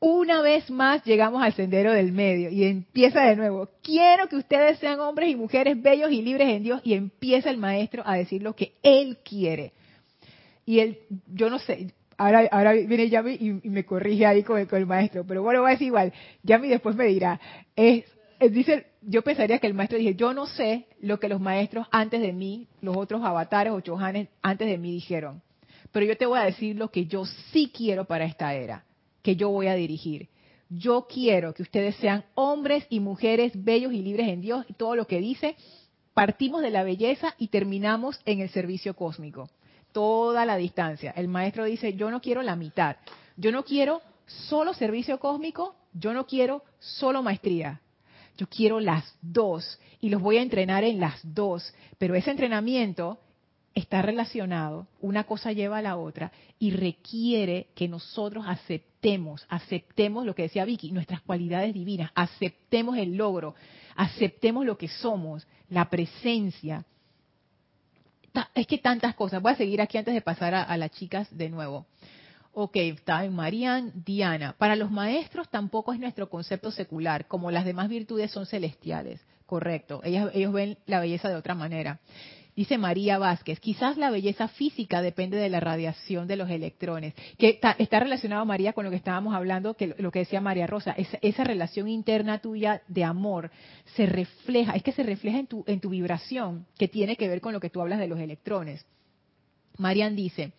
una 0.00 0.40
vez 0.40 0.70
más 0.70 1.04
llegamos 1.04 1.42
al 1.42 1.52
sendero 1.52 1.92
del 1.92 2.10
medio 2.10 2.48
y 2.50 2.64
empieza 2.64 3.22
de 3.22 3.36
nuevo. 3.36 3.68
Quiero 3.82 4.28
que 4.28 4.36
ustedes 4.36 4.78
sean 4.78 4.98
hombres 4.98 5.28
y 5.28 5.36
mujeres 5.36 5.80
bellos 5.80 6.10
y 6.10 6.22
libres 6.22 6.48
en 6.48 6.62
Dios 6.62 6.80
y 6.84 6.94
empieza 6.94 7.50
el 7.50 7.58
maestro 7.58 8.02
a 8.06 8.16
decir 8.16 8.42
lo 8.42 8.56
que 8.56 8.72
él 8.82 9.18
quiere. 9.22 9.72
Y 10.64 10.80
él, 10.80 11.00
yo 11.26 11.50
no 11.50 11.58
sé, 11.58 11.92
ahora, 12.16 12.48
ahora 12.50 12.72
viene 12.72 13.10
Yami 13.10 13.34
y, 13.34 13.68
me 13.68 13.84
corrige 13.84 14.24
ahí 14.24 14.42
con 14.42 14.58
el, 14.58 14.86
maestro, 14.86 15.24
pero 15.26 15.42
bueno, 15.42 15.62
va 15.62 15.68
a 15.68 15.72
decir 15.72 15.88
igual. 15.88 16.12
Yami 16.44 16.68
después 16.68 16.96
me 16.96 17.04
dirá, 17.04 17.38
es, 17.76 18.04
dice, 18.50 18.86
yo 19.02 19.20
pensaría 19.20 19.58
que 19.58 19.66
el 19.66 19.74
maestro 19.74 19.98
dije, 19.98 20.14
yo 20.14 20.32
no 20.32 20.46
sé 20.46 20.86
lo 21.00 21.20
que 21.20 21.28
los 21.28 21.40
maestros 21.40 21.86
antes 21.90 22.22
de 22.22 22.32
mí, 22.32 22.68
los 22.80 22.96
otros 22.96 23.22
avatares 23.22 23.74
o 23.74 23.80
chohanes 23.80 24.28
antes 24.40 24.66
de 24.66 24.78
mí 24.78 24.92
dijeron, 24.92 25.42
pero 25.92 26.06
yo 26.06 26.16
te 26.16 26.24
voy 26.24 26.38
a 26.38 26.44
decir 26.44 26.76
lo 26.76 26.90
que 26.90 27.04
yo 27.04 27.26
sí 27.52 27.70
quiero 27.74 28.06
para 28.06 28.24
esta 28.24 28.54
era 28.54 28.84
que 29.22 29.36
yo 29.36 29.50
voy 29.50 29.66
a 29.66 29.74
dirigir. 29.74 30.28
Yo 30.68 31.06
quiero 31.08 31.52
que 31.52 31.62
ustedes 31.62 31.96
sean 31.96 32.24
hombres 32.34 32.86
y 32.90 33.00
mujeres 33.00 33.52
bellos 33.54 33.92
y 33.92 34.02
libres 34.02 34.28
en 34.28 34.40
Dios 34.40 34.64
y 34.68 34.74
todo 34.74 34.94
lo 34.94 35.06
que 35.06 35.20
dice. 35.20 35.56
Partimos 36.14 36.62
de 36.62 36.70
la 36.70 36.84
belleza 36.84 37.34
y 37.38 37.48
terminamos 37.48 38.20
en 38.24 38.40
el 38.40 38.50
servicio 38.50 38.94
cósmico. 38.94 39.50
Toda 39.92 40.44
la 40.44 40.56
distancia. 40.56 41.12
El 41.16 41.26
maestro 41.26 41.64
dice, 41.64 41.94
yo 41.94 42.10
no 42.10 42.20
quiero 42.20 42.42
la 42.42 42.54
mitad. 42.54 42.96
Yo 43.36 43.50
no 43.50 43.64
quiero 43.64 44.00
solo 44.26 44.74
servicio 44.74 45.18
cósmico, 45.18 45.74
yo 45.92 46.14
no 46.14 46.26
quiero 46.26 46.62
solo 46.78 47.22
maestría. 47.22 47.80
Yo 48.36 48.46
quiero 48.48 48.80
las 48.80 49.04
dos 49.20 49.78
y 50.00 50.08
los 50.08 50.22
voy 50.22 50.38
a 50.38 50.42
entrenar 50.42 50.84
en 50.84 51.00
las 51.00 51.20
dos. 51.22 51.74
Pero 51.98 52.14
ese 52.14 52.30
entrenamiento 52.30 53.18
está 53.74 54.02
relacionado, 54.02 54.86
una 55.00 55.24
cosa 55.24 55.52
lleva 55.52 55.78
a 55.78 55.82
la 55.82 55.96
otra 55.96 56.32
y 56.58 56.72
requiere 56.72 57.68
que 57.74 57.88
nosotros 57.88 58.44
aceptemos, 58.46 59.46
aceptemos 59.48 60.26
lo 60.26 60.34
que 60.34 60.42
decía 60.42 60.64
Vicky, 60.64 60.92
nuestras 60.92 61.20
cualidades 61.22 61.72
divinas, 61.72 62.10
aceptemos 62.14 62.98
el 62.98 63.16
logro, 63.16 63.54
aceptemos 63.96 64.64
lo 64.64 64.76
que 64.76 64.88
somos, 64.88 65.46
la 65.68 65.88
presencia. 65.88 66.84
Es 68.54 68.66
que 68.66 68.78
tantas 68.78 69.14
cosas. 69.14 69.42
Voy 69.42 69.52
a 69.52 69.56
seguir 69.56 69.80
aquí 69.80 69.98
antes 69.98 70.14
de 70.14 70.20
pasar 70.20 70.54
a, 70.54 70.76
las 70.76 70.90
chicas 70.92 71.28
de 71.36 71.48
nuevo. 71.48 71.86
Ok, 72.52 72.76
está 72.76 73.24
en 73.24 73.34
Marian, 73.34 73.92
Diana. 74.04 74.54
Para 74.56 74.76
los 74.76 74.90
maestros 74.90 75.48
tampoco 75.48 75.92
es 75.92 76.00
nuestro 76.00 76.28
concepto 76.28 76.70
secular, 76.70 77.26
como 77.26 77.50
las 77.50 77.64
demás 77.64 77.88
virtudes 77.88 78.30
son 78.30 78.46
celestiales. 78.46 79.20
Correcto, 79.46 80.00
ellos, 80.04 80.30
ellos 80.32 80.52
ven 80.52 80.78
la 80.86 81.00
belleza 81.00 81.28
de 81.28 81.34
otra 81.34 81.54
manera. 81.54 82.00
Dice 82.56 82.78
María 82.78 83.18
Vázquez, 83.18 83.60
quizás 83.60 83.96
la 83.96 84.10
belleza 84.10 84.48
física 84.48 85.02
depende 85.02 85.36
de 85.36 85.48
la 85.48 85.60
radiación 85.60 86.26
de 86.26 86.36
los 86.36 86.50
electrones, 86.50 87.14
que 87.38 87.60
está, 87.78 88.00
relacionado, 88.00 88.44
María, 88.44 88.72
con 88.72 88.84
lo 88.84 88.90
que 88.90 88.96
estábamos 88.96 89.34
hablando, 89.34 89.74
que 89.74 89.94
lo 89.98 90.10
que 90.10 90.20
decía 90.20 90.40
María 90.40 90.66
Rosa, 90.66 90.94
esa, 91.22 91.44
relación 91.44 91.88
interna 91.88 92.38
tuya 92.38 92.82
de 92.88 93.04
amor 93.04 93.50
se 93.96 94.06
refleja, 94.06 94.72
es 94.72 94.82
que 94.82 94.92
se 94.92 95.02
refleja 95.02 95.38
en 95.38 95.46
tu, 95.46 95.64
en 95.66 95.80
tu 95.80 95.90
vibración, 95.90 96.66
que 96.78 96.88
tiene 96.88 97.16
que 97.16 97.28
ver 97.28 97.40
con 97.40 97.52
lo 97.52 97.60
que 97.60 97.70
tú 97.70 97.80
hablas 97.80 97.98
de 97.98 98.08
los 98.08 98.18
electrones. 98.18 98.84
Marian 99.80 100.14
dice, 100.14 100.52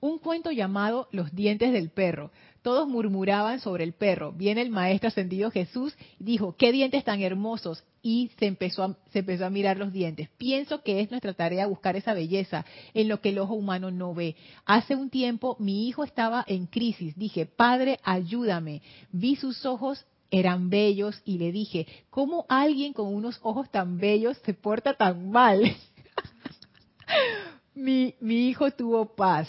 un 0.00 0.18
cuento 0.18 0.52
llamado 0.52 1.08
Los 1.10 1.34
dientes 1.34 1.72
del 1.72 1.90
perro. 1.90 2.30
Todos 2.62 2.88
murmuraban 2.88 3.60
sobre 3.60 3.84
el 3.84 3.92
perro. 3.92 4.32
Viene 4.32 4.62
el 4.62 4.70
maestro 4.70 5.08
ascendido 5.08 5.50
Jesús 5.50 5.96
y 6.18 6.24
dijo, 6.24 6.54
qué 6.56 6.70
dientes 6.70 7.04
tan 7.04 7.20
hermosos. 7.20 7.84
Y 8.02 8.30
se 8.38 8.46
empezó, 8.46 8.84
a, 8.84 8.96
se 9.10 9.20
empezó 9.20 9.46
a 9.46 9.50
mirar 9.50 9.76
los 9.76 9.92
dientes. 9.92 10.28
Pienso 10.38 10.82
que 10.82 11.00
es 11.00 11.10
nuestra 11.10 11.34
tarea 11.34 11.66
buscar 11.66 11.96
esa 11.96 12.14
belleza 12.14 12.64
en 12.94 13.08
lo 13.08 13.20
que 13.20 13.30
el 13.30 13.38
ojo 13.38 13.54
humano 13.54 13.90
no 13.90 14.14
ve. 14.14 14.36
Hace 14.64 14.94
un 14.94 15.10
tiempo 15.10 15.56
mi 15.58 15.88
hijo 15.88 16.04
estaba 16.04 16.44
en 16.46 16.66
crisis. 16.66 17.16
Dije, 17.16 17.46
Padre, 17.46 17.98
ayúdame. 18.04 18.82
Vi 19.10 19.36
sus 19.36 19.66
ojos 19.66 20.04
eran 20.30 20.68
bellos 20.68 21.20
y 21.24 21.38
le 21.38 21.52
dije, 21.52 21.86
¿cómo 22.10 22.44
alguien 22.48 22.92
con 22.92 23.14
unos 23.14 23.40
ojos 23.42 23.70
tan 23.70 23.98
bellos 23.98 24.36
se 24.44 24.52
porta 24.54 24.94
tan 24.94 25.30
mal? 25.30 25.62
mi, 27.78 28.14
mi 28.20 28.48
hijo 28.48 28.70
tuvo 28.70 29.06
paz 29.14 29.48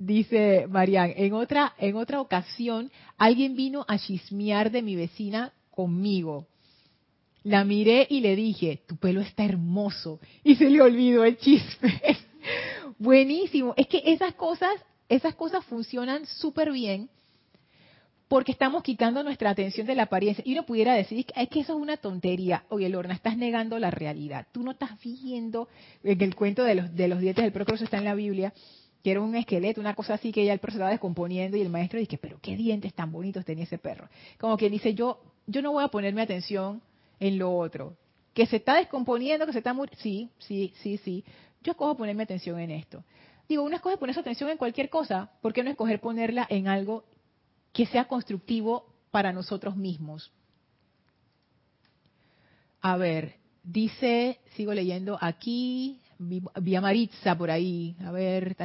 dice 0.00 0.66
Marian, 0.66 1.12
en 1.14 1.34
otra, 1.34 1.74
en 1.78 1.94
otra 1.94 2.20
ocasión 2.20 2.90
alguien 3.18 3.54
vino 3.54 3.84
a 3.86 3.98
chismear 3.98 4.72
de 4.72 4.82
mi 4.82 4.96
vecina 4.96 5.52
conmigo. 5.70 6.46
La 7.44 7.64
miré 7.64 8.06
y 8.10 8.20
le 8.20 8.34
dije, 8.34 8.82
tu 8.86 8.96
pelo 8.96 9.20
está 9.20 9.44
hermoso. 9.44 10.18
Y 10.42 10.56
se 10.56 10.68
le 10.68 10.82
olvidó 10.82 11.24
el 11.24 11.38
chisme. 11.38 12.00
Buenísimo. 12.98 13.74
Es 13.76 13.86
que 13.86 14.02
esas 14.06 14.34
cosas, 14.34 14.72
esas 15.08 15.34
cosas 15.34 15.64
funcionan 15.66 16.26
súper 16.26 16.72
bien 16.72 17.08
porque 18.30 18.52
estamos 18.52 18.84
quitando 18.84 19.24
nuestra 19.24 19.50
atención 19.50 19.88
de 19.88 19.96
la 19.96 20.04
apariencia. 20.04 20.44
Y 20.46 20.52
uno 20.52 20.62
pudiera 20.62 20.94
decir, 20.94 21.26
es 21.34 21.48
que 21.48 21.60
eso 21.60 21.72
es 21.74 21.82
una 21.82 21.96
tontería. 21.96 22.62
Oye, 22.68 22.88
Lorna, 22.88 23.12
estás 23.12 23.36
negando 23.36 23.76
la 23.80 23.90
realidad. 23.90 24.46
Tú 24.52 24.62
no 24.62 24.70
estás 24.70 24.90
viendo, 25.02 25.66
en 26.04 26.22
el 26.22 26.36
cuento 26.36 26.62
de 26.62 26.76
los, 26.76 26.94
de 26.94 27.08
los 27.08 27.18
dientes 27.18 27.42
del 27.42 27.52
procroso 27.52 27.82
está 27.82 27.98
en 27.98 28.04
la 28.04 28.14
Biblia, 28.14 28.54
que 29.02 29.10
era 29.10 29.20
un 29.20 29.34
esqueleto, 29.34 29.80
una 29.80 29.96
cosa 29.96 30.14
así 30.14 30.30
que 30.30 30.44
ya 30.44 30.52
el 30.52 30.60
se 30.60 30.68
estaba 30.68 30.90
descomponiendo 30.90 31.56
y 31.56 31.62
el 31.62 31.70
maestro 31.70 31.98
dice, 31.98 32.18
pero 32.18 32.38
qué 32.40 32.56
dientes 32.56 32.94
tan 32.94 33.10
bonitos 33.10 33.44
tenía 33.44 33.64
ese 33.64 33.78
perro. 33.78 34.08
Como 34.38 34.56
quien 34.56 34.70
dice, 34.70 34.94
yo, 34.94 35.20
yo 35.48 35.60
no 35.60 35.72
voy 35.72 35.82
a 35.82 35.88
ponerme 35.88 36.22
atención 36.22 36.82
en 37.18 37.36
lo 37.36 37.52
otro. 37.56 37.96
Que 38.32 38.46
se 38.46 38.58
está 38.58 38.76
descomponiendo, 38.76 39.44
que 39.44 39.52
se 39.52 39.58
está 39.58 39.74
muriendo. 39.74 40.00
Sí, 40.00 40.30
sí, 40.38 40.72
sí, 40.76 40.98
sí. 40.98 41.24
Yo 41.64 41.72
escojo 41.72 41.96
ponerme 41.96 42.22
atención 42.22 42.60
en 42.60 42.70
esto. 42.70 43.02
Digo, 43.48 43.64
uno 43.64 43.74
escoge 43.74 43.96
ponerse 43.96 44.20
atención 44.20 44.50
en 44.50 44.56
cualquier 44.56 44.88
cosa. 44.88 45.32
¿Por 45.42 45.52
qué 45.52 45.64
no 45.64 45.70
escoger 45.70 45.98
ponerla 45.98 46.46
en 46.48 46.68
algo 46.68 47.02
que 47.72 47.86
sea 47.86 48.06
constructivo 48.06 48.86
para 49.10 49.32
nosotros 49.32 49.76
mismos? 49.76 50.32
A 52.80 52.96
ver, 52.96 53.34
dice, 53.62 54.38
sigo 54.54 54.72
leyendo 54.72 55.18
aquí, 55.20 56.00
vi, 56.18 56.74
a 56.74 56.80
Maritza 56.80 57.36
por 57.36 57.50
ahí. 57.50 57.94
A 58.04 58.10
ver. 58.10 58.56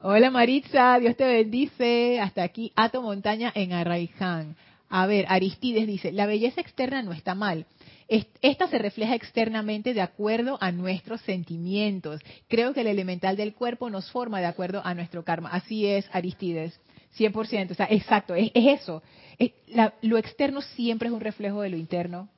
Hola 0.00 0.30
Maritza, 0.30 0.98
Dios 0.98 1.16
te 1.16 1.24
bendice. 1.24 2.20
Hasta 2.20 2.42
aquí, 2.42 2.72
Ato 2.76 3.02
Montaña 3.02 3.52
en 3.54 3.72
Arraiján. 3.72 4.56
A 4.96 5.06
ver, 5.06 5.26
Aristides 5.28 5.88
dice, 5.88 6.12
la 6.12 6.24
belleza 6.24 6.60
externa 6.60 7.02
no 7.02 7.12
está 7.12 7.34
mal. 7.34 7.66
Esta 8.06 8.68
se 8.68 8.78
refleja 8.78 9.16
externamente 9.16 9.92
de 9.92 10.00
acuerdo 10.00 10.56
a 10.60 10.70
nuestros 10.70 11.20
sentimientos. 11.22 12.20
Creo 12.46 12.72
que 12.72 12.82
el 12.82 12.86
elemental 12.86 13.36
del 13.36 13.54
cuerpo 13.54 13.90
nos 13.90 14.08
forma 14.12 14.38
de 14.38 14.46
acuerdo 14.46 14.82
a 14.84 14.94
nuestro 14.94 15.24
karma. 15.24 15.48
Así 15.48 15.84
es, 15.84 16.08
Aristides. 16.12 16.78
100%. 17.18 17.72
O 17.72 17.74
sea, 17.74 17.88
exacto, 17.90 18.36
es, 18.36 18.52
eso. 18.54 19.02
lo 20.02 20.16
externo 20.16 20.62
siempre 20.62 21.08
es 21.08 21.14
un 21.14 21.20
reflejo 21.20 21.62
de 21.62 21.70
lo 21.70 21.76
interno. 21.76 22.28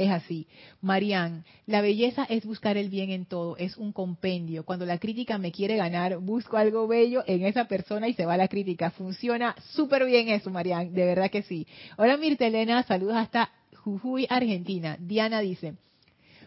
Es 0.00 0.10
así. 0.10 0.46
Marian, 0.80 1.44
la 1.66 1.82
belleza 1.82 2.24
es 2.24 2.46
buscar 2.46 2.78
el 2.78 2.88
bien 2.88 3.10
en 3.10 3.26
todo, 3.26 3.58
es 3.58 3.76
un 3.76 3.92
compendio. 3.92 4.64
Cuando 4.64 4.86
la 4.86 4.96
crítica 4.96 5.36
me 5.36 5.52
quiere 5.52 5.76
ganar, 5.76 6.16
busco 6.16 6.56
algo 6.56 6.88
bello 6.88 7.22
en 7.26 7.44
esa 7.44 7.66
persona 7.66 8.08
y 8.08 8.14
se 8.14 8.24
va 8.24 8.38
la 8.38 8.48
crítica. 8.48 8.92
Funciona 8.92 9.54
súper 9.74 10.06
bien 10.06 10.30
eso, 10.30 10.48
Marian, 10.48 10.94
de 10.94 11.04
verdad 11.04 11.30
que 11.30 11.42
sí. 11.42 11.66
Hola 11.98 12.16
Mirtelena, 12.16 12.82
saludos 12.84 13.16
hasta 13.16 13.50
Jujuy, 13.76 14.26
Argentina. 14.30 14.96
Diana 14.98 15.40
dice, 15.40 15.74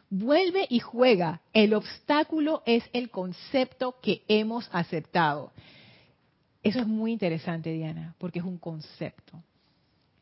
vuelve 0.10 0.66
y 0.68 0.80
juega. 0.80 1.41
El 1.54 1.76
obstáculo 1.76 2.64
es 2.66 2.84
el 2.91 3.12
concepto 3.12 3.97
que 4.01 4.24
hemos 4.28 4.68
aceptado. 4.72 5.51
Eso 6.64 6.80
es 6.80 6.88
muy 6.88 7.12
interesante, 7.12 7.72
Diana, 7.72 8.16
porque 8.18 8.39
es 8.39 8.45
un 8.45 8.58
concepto. 8.58 9.43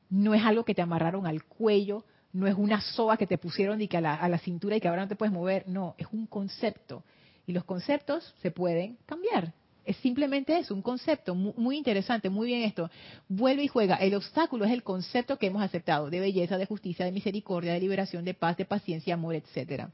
No 0.10 0.34
es 0.34 0.44
algo 0.44 0.66
que 0.66 0.76
te 0.76 0.82
amarraron 0.82 1.26
al 1.26 1.46
cuello, 1.46 2.04
no 2.34 2.48
es 2.48 2.56
una 2.56 2.82
soga 2.82 3.18
que 3.18 3.28
te 3.28 3.38
pusieron 3.38 3.86
que 3.88 3.98
a, 3.98 4.02
la, 4.02 4.38
cintura 4.40 4.76
y 4.76 4.82
que 4.82 4.88
ahora 4.88 5.04
no 5.04 5.08
te 5.08 5.16
puedes 5.16 5.34
mover. 5.34 5.68
No, 5.68 5.96
es 5.98 6.08
un 6.12 6.26
concepto. 6.28 7.04
Y 7.46 7.54
los 7.54 7.64
conceptos 7.64 8.34
se 8.42 8.52
pueden 8.52 8.98
cambiar. 9.06 9.54
Es 9.84 9.98
simplemente 9.98 10.58
eso, 10.58 10.76
un 10.76 10.84
concepto 10.84 11.34
muy, 11.34 11.76
interesante, 11.76 12.30
muy 12.30 12.48
bien 12.48 12.62
esto. 12.62 12.90
Vuelve 13.28 13.64
y 13.64 13.68
juega. 13.68 13.96
El 13.96 14.14
obstáculo 14.14 14.64
es 14.64 14.72
el 14.72 14.84
concepto 14.84 15.38
que 15.38 15.48
hemos 15.48 15.64
aceptado 15.64 16.10
de 16.10 16.20
belleza, 16.20 16.58
de 16.58 16.68
justicia, 16.68 17.04
de 17.04 17.12
misericordia, 17.12 17.74
de 17.74 17.80
liberación, 17.80 18.24
de 18.24 18.36
paz, 18.36 18.58
de 18.58 18.66
paciencia, 18.66 19.16
amor, 19.16 19.36
etcétera. 19.36 19.90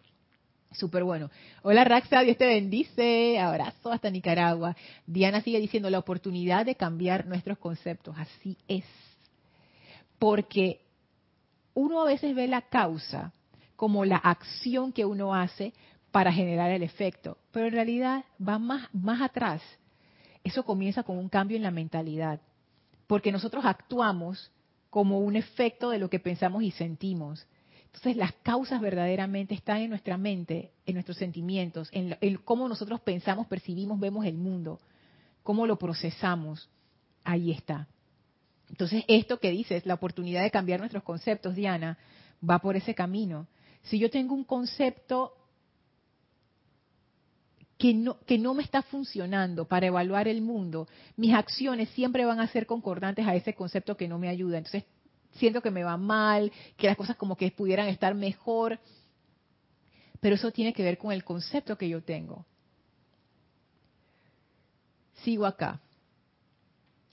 Súper 0.73 1.05
bueno. 1.05 1.31
Hola 1.63 1.85
Raxa, 1.85 2.21
Dios 2.21 2.37
te 2.37 2.45
bendice. 2.45 3.39
Abrazo 3.39 3.91
hasta 3.91 4.09
Nicaragua. 4.09 4.75
Diana 5.05 5.41
sigue 5.41 5.59
diciendo 5.61 5.89
la 5.89 5.99
oportunidad 5.99 6.65
de 6.65 6.75
cambiar 6.75 7.25
nuestros 7.25 7.57
conceptos. 7.57 8.15
Así 8.17 8.57
es. 8.67 8.83
Porque 10.19 10.81
uno 11.77 12.01
a 12.01 12.05
veces 12.05 12.33
ve 12.33 12.47
la 12.47 12.63
causa 12.63 13.31
como 13.75 14.03
la 14.03 14.17
acción 14.17 14.91
que 14.91 15.05
uno 15.05 15.35
hace 15.35 15.75
para 16.11 16.33
generar 16.33 16.71
el 16.71 16.81
efecto, 16.81 17.37
pero 17.51 17.67
en 17.67 17.73
realidad 17.73 18.25
va 18.45 18.57
más, 18.57 18.89
más 18.93 19.21
atrás. 19.21 19.61
Eso 20.43 20.65
comienza 20.65 21.03
con 21.03 21.19
un 21.19 21.29
cambio 21.29 21.55
en 21.55 21.61
la 21.61 21.69
mentalidad, 21.69 22.41
porque 23.05 23.31
nosotros 23.31 23.63
actuamos 23.63 24.51
como 24.89 25.19
un 25.19 25.35
efecto 25.35 25.91
de 25.91 25.99
lo 25.99 26.09
que 26.09 26.19
pensamos 26.19 26.63
y 26.63 26.71
sentimos. 26.71 27.45
Entonces 27.85 28.17
las 28.17 28.33
causas 28.41 28.81
verdaderamente 28.81 29.53
están 29.53 29.77
en 29.77 29.91
nuestra 29.91 30.17
mente, 30.17 30.71
en 30.87 30.95
nuestros 30.95 31.17
sentimientos, 31.17 31.89
en, 31.91 32.17
en 32.21 32.37
cómo 32.37 32.67
nosotros 32.67 33.01
pensamos, 33.01 33.45
percibimos, 33.45 33.99
vemos 33.99 34.25
el 34.25 34.37
mundo, 34.39 34.79
cómo 35.43 35.67
lo 35.67 35.77
procesamos. 35.77 36.71
Ahí 37.23 37.51
está. 37.51 37.87
Entonces, 38.69 39.03
esto 39.07 39.39
que 39.39 39.51
dices, 39.51 39.85
la 39.85 39.93
oportunidad 39.93 40.43
de 40.43 40.51
cambiar 40.51 40.79
nuestros 40.79 41.03
conceptos, 41.03 41.55
Diana, 41.55 41.97
va 42.47 42.59
por 42.59 42.75
ese 42.75 42.93
camino. 42.93 43.47
Si 43.83 43.99
yo 43.99 44.09
tengo 44.09 44.33
un 44.33 44.43
concepto 44.43 45.33
que 47.77 47.93
no, 47.93 48.19
que 48.25 48.37
no 48.37 48.53
me 48.53 48.63
está 48.63 48.81
funcionando 48.81 49.65
para 49.65 49.87
evaluar 49.87 50.27
el 50.27 50.41
mundo, 50.41 50.87
mis 51.15 51.33
acciones 51.33 51.89
siempre 51.89 52.25
van 52.25 52.39
a 52.39 52.47
ser 52.47 52.65
concordantes 52.65 53.25
a 53.25 53.35
ese 53.35 53.53
concepto 53.53 53.95
que 53.95 54.07
no 54.07 54.17
me 54.17 54.29
ayuda. 54.29 54.57
Entonces, 54.57 54.83
siento 55.33 55.61
que 55.61 55.71
me 55.71 55.83
va 55.83 55.97
mal, 55.97 56.51
que 56.75 56.87
las 56.87 56.97
cosas 56.97 57.15
como 57.15 57.37
que 57.37 57.51
pudieran 57.51 57.87
estar 57.87 58.13
mejor, 58.15 58.79
pero 60.19 60.35
eso 60.35 60.51
tiene 60.51 60.73
que 60.73 60.83
ver 60.83 60.97
con 60.97 61.11
el 61.11 61.23
concepto 61.23 61.77
que 61.77 61.87
yo 61.87 62.01
tengo. 62.01 62.45
Sigo 65.23 65.45
acá. 65.45 65.79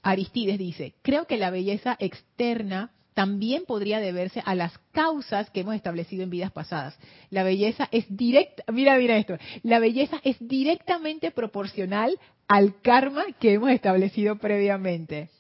Aristides 0.04 0.58
dice, 0.58 0.94
creo 1.02 1.26
que 1.26 1.38
la 1.38 1.50
belleza 1.50 1.96
externa 1.98 2.92
también 3.14 3.64
podría 3.66 4.00
deberse 4.00 4.42
a 4.44 4.54
las 4.54 4.76
causas 4.92 5.48
que 5.50 5.60
hemos 5.60 5.74
establecido 5.74 6.24
en 6.24 6.30
vidas 6.30 6.52
pasadas. 6.52 6.98
La 7.30 7.42
belleza 7.42 7.88
es 7.90 8.04
directa, 8.08 8.64
mira, 8.70 8.98
mira 8.98 9.16
esto, 9.16 9.38
la 9.62 9.78
belleza 9.78 10.20
es 10.24 10.36
directamente 10.40 11.30
proporcional 11.30 12.18
al 12.48 12.80
karma 12.82 13.24
que 13.40 13.54
hemos 13.54 13.70
establecido 13.70 14.36
previamente. 14.36 15.30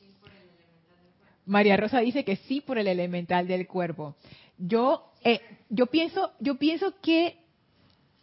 María 1.44 1.76
Rosa 1.76 2.00
dice 2.00 2.24
que 2.24 2.36
sí 2.36 2.62
por 2.62 2.78
el 2.78 2.88
elemental 2.88 3.46
del 3.46 3.66
cuerpo. 3.66 4.16
Yo, 4.56 5.12
eh, 5.22 5.40
yo 5.68 5.86
pienso, 5.86 6.32
yo 6.40 6.56
pienso 6.56 6.94
que 7.02 7.36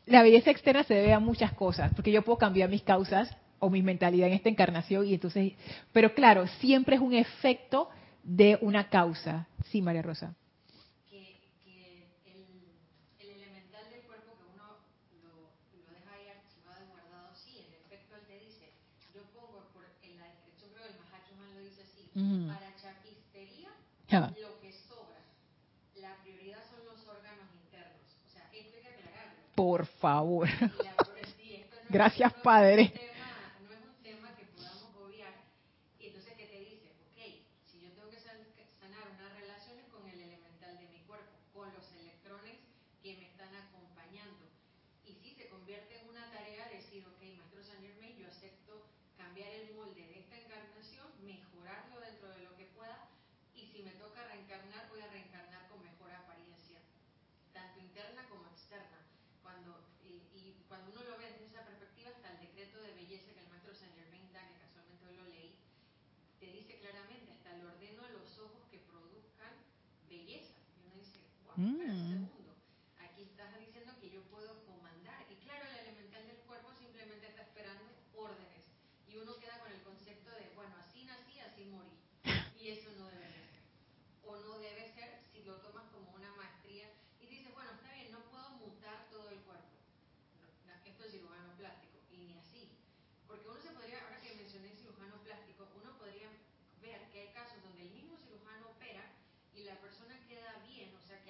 la 0.08 0.24
belleza 0.24 0.50
externa 0.50 0.84
se 0.84 0.96
debe 0.96 1.14
a 1.14 1.20
muchas 1.20 1.54
cosas, 1.54 1.94
porque 1.94 2.12
yo 2.12 2.24
puedo 2.24 2.40
cambiar 2.40 2.70
mis 2.70 2.82
causas 2.82 3.30
o 3.62 3.70
mi 3.70 3.82
mentalidad 3.84 4.28
en 4.28 4.34
esta 4.34 4.50
encarnación 4.50 5.06
y 5.06 5.14
entonces, 5.14 5.54
pero 5.94 6.14
claro, 6.16 6.48
siempre 6.60 6.96
es 6.96 7.02
un 7.02 7.14
efecto 7.14 7.90
de 8.24 8.58
una 8.62 8.90
causa. 8.90 9.48
Sí, 9.70 9.82
María 9.84 10.02
Rosa. 10.02 10.34
Que, 11.08 11.38
el, 12.26 13.30
elemental 13.30 13.86
del 13.92 14.02
cuerpo 14.02 14.34
que 14.34 14.46
uno 14.58 14.82
lo, 15.22 15.54
deja 15.94 16.10
ahí 16.12 16.28
archivado 16.34 16.82
y 16.84 16.90
guardado, 16.90 17.30
sí, 17.36 17.62
en 17.62 17.74
efecto 17.86 18.16
él 18.18 18.26
te 18.26 18.40
dice, 18.40 18.74
yo 19.14 19.22
pongo 19.30 19.70
por, 19.74 19.86
en 20.02 20.18
la 20.18 20.26
descripción, 20.26 20.72
creo 20.74 20.88
que 20.90 20.98
el 20.98 21.54
lo 21.54 21.62
dice 21.62 21.82
así, 21.86 22.10
Ujú. 22.18 22.48
para 22.50 22.76
chapistería, 22.82 23.70
lo 24.42 24.60
que 24.60 24.74
sobra, 24.90 25.22
la 26.02 26.18
prioridad 26.24 26.66
son 26.68 26.82
los 26.84 27.08
órganos 27.08 27.46
internos. 27.62 28.02
O 28.26 28.30
sea, 28.34 28.50
esto 28.52 28.74
hay 28.76 28.82
que 28.82 28.90
aclararlo. 28.90 29.38
Por 29.54 29.86
favor. 29.86 30.50
Y 30.50 30.84
la- 30.84 31.28
sí, 31.38 31.54
esto 31.62 31.76
no 31.76 31.82
es- 31.84 31.90
Gracias, 31.90 32.34
es 32.34 32.42
Padre. 32.42 33.11
Mm. 71.62 72.21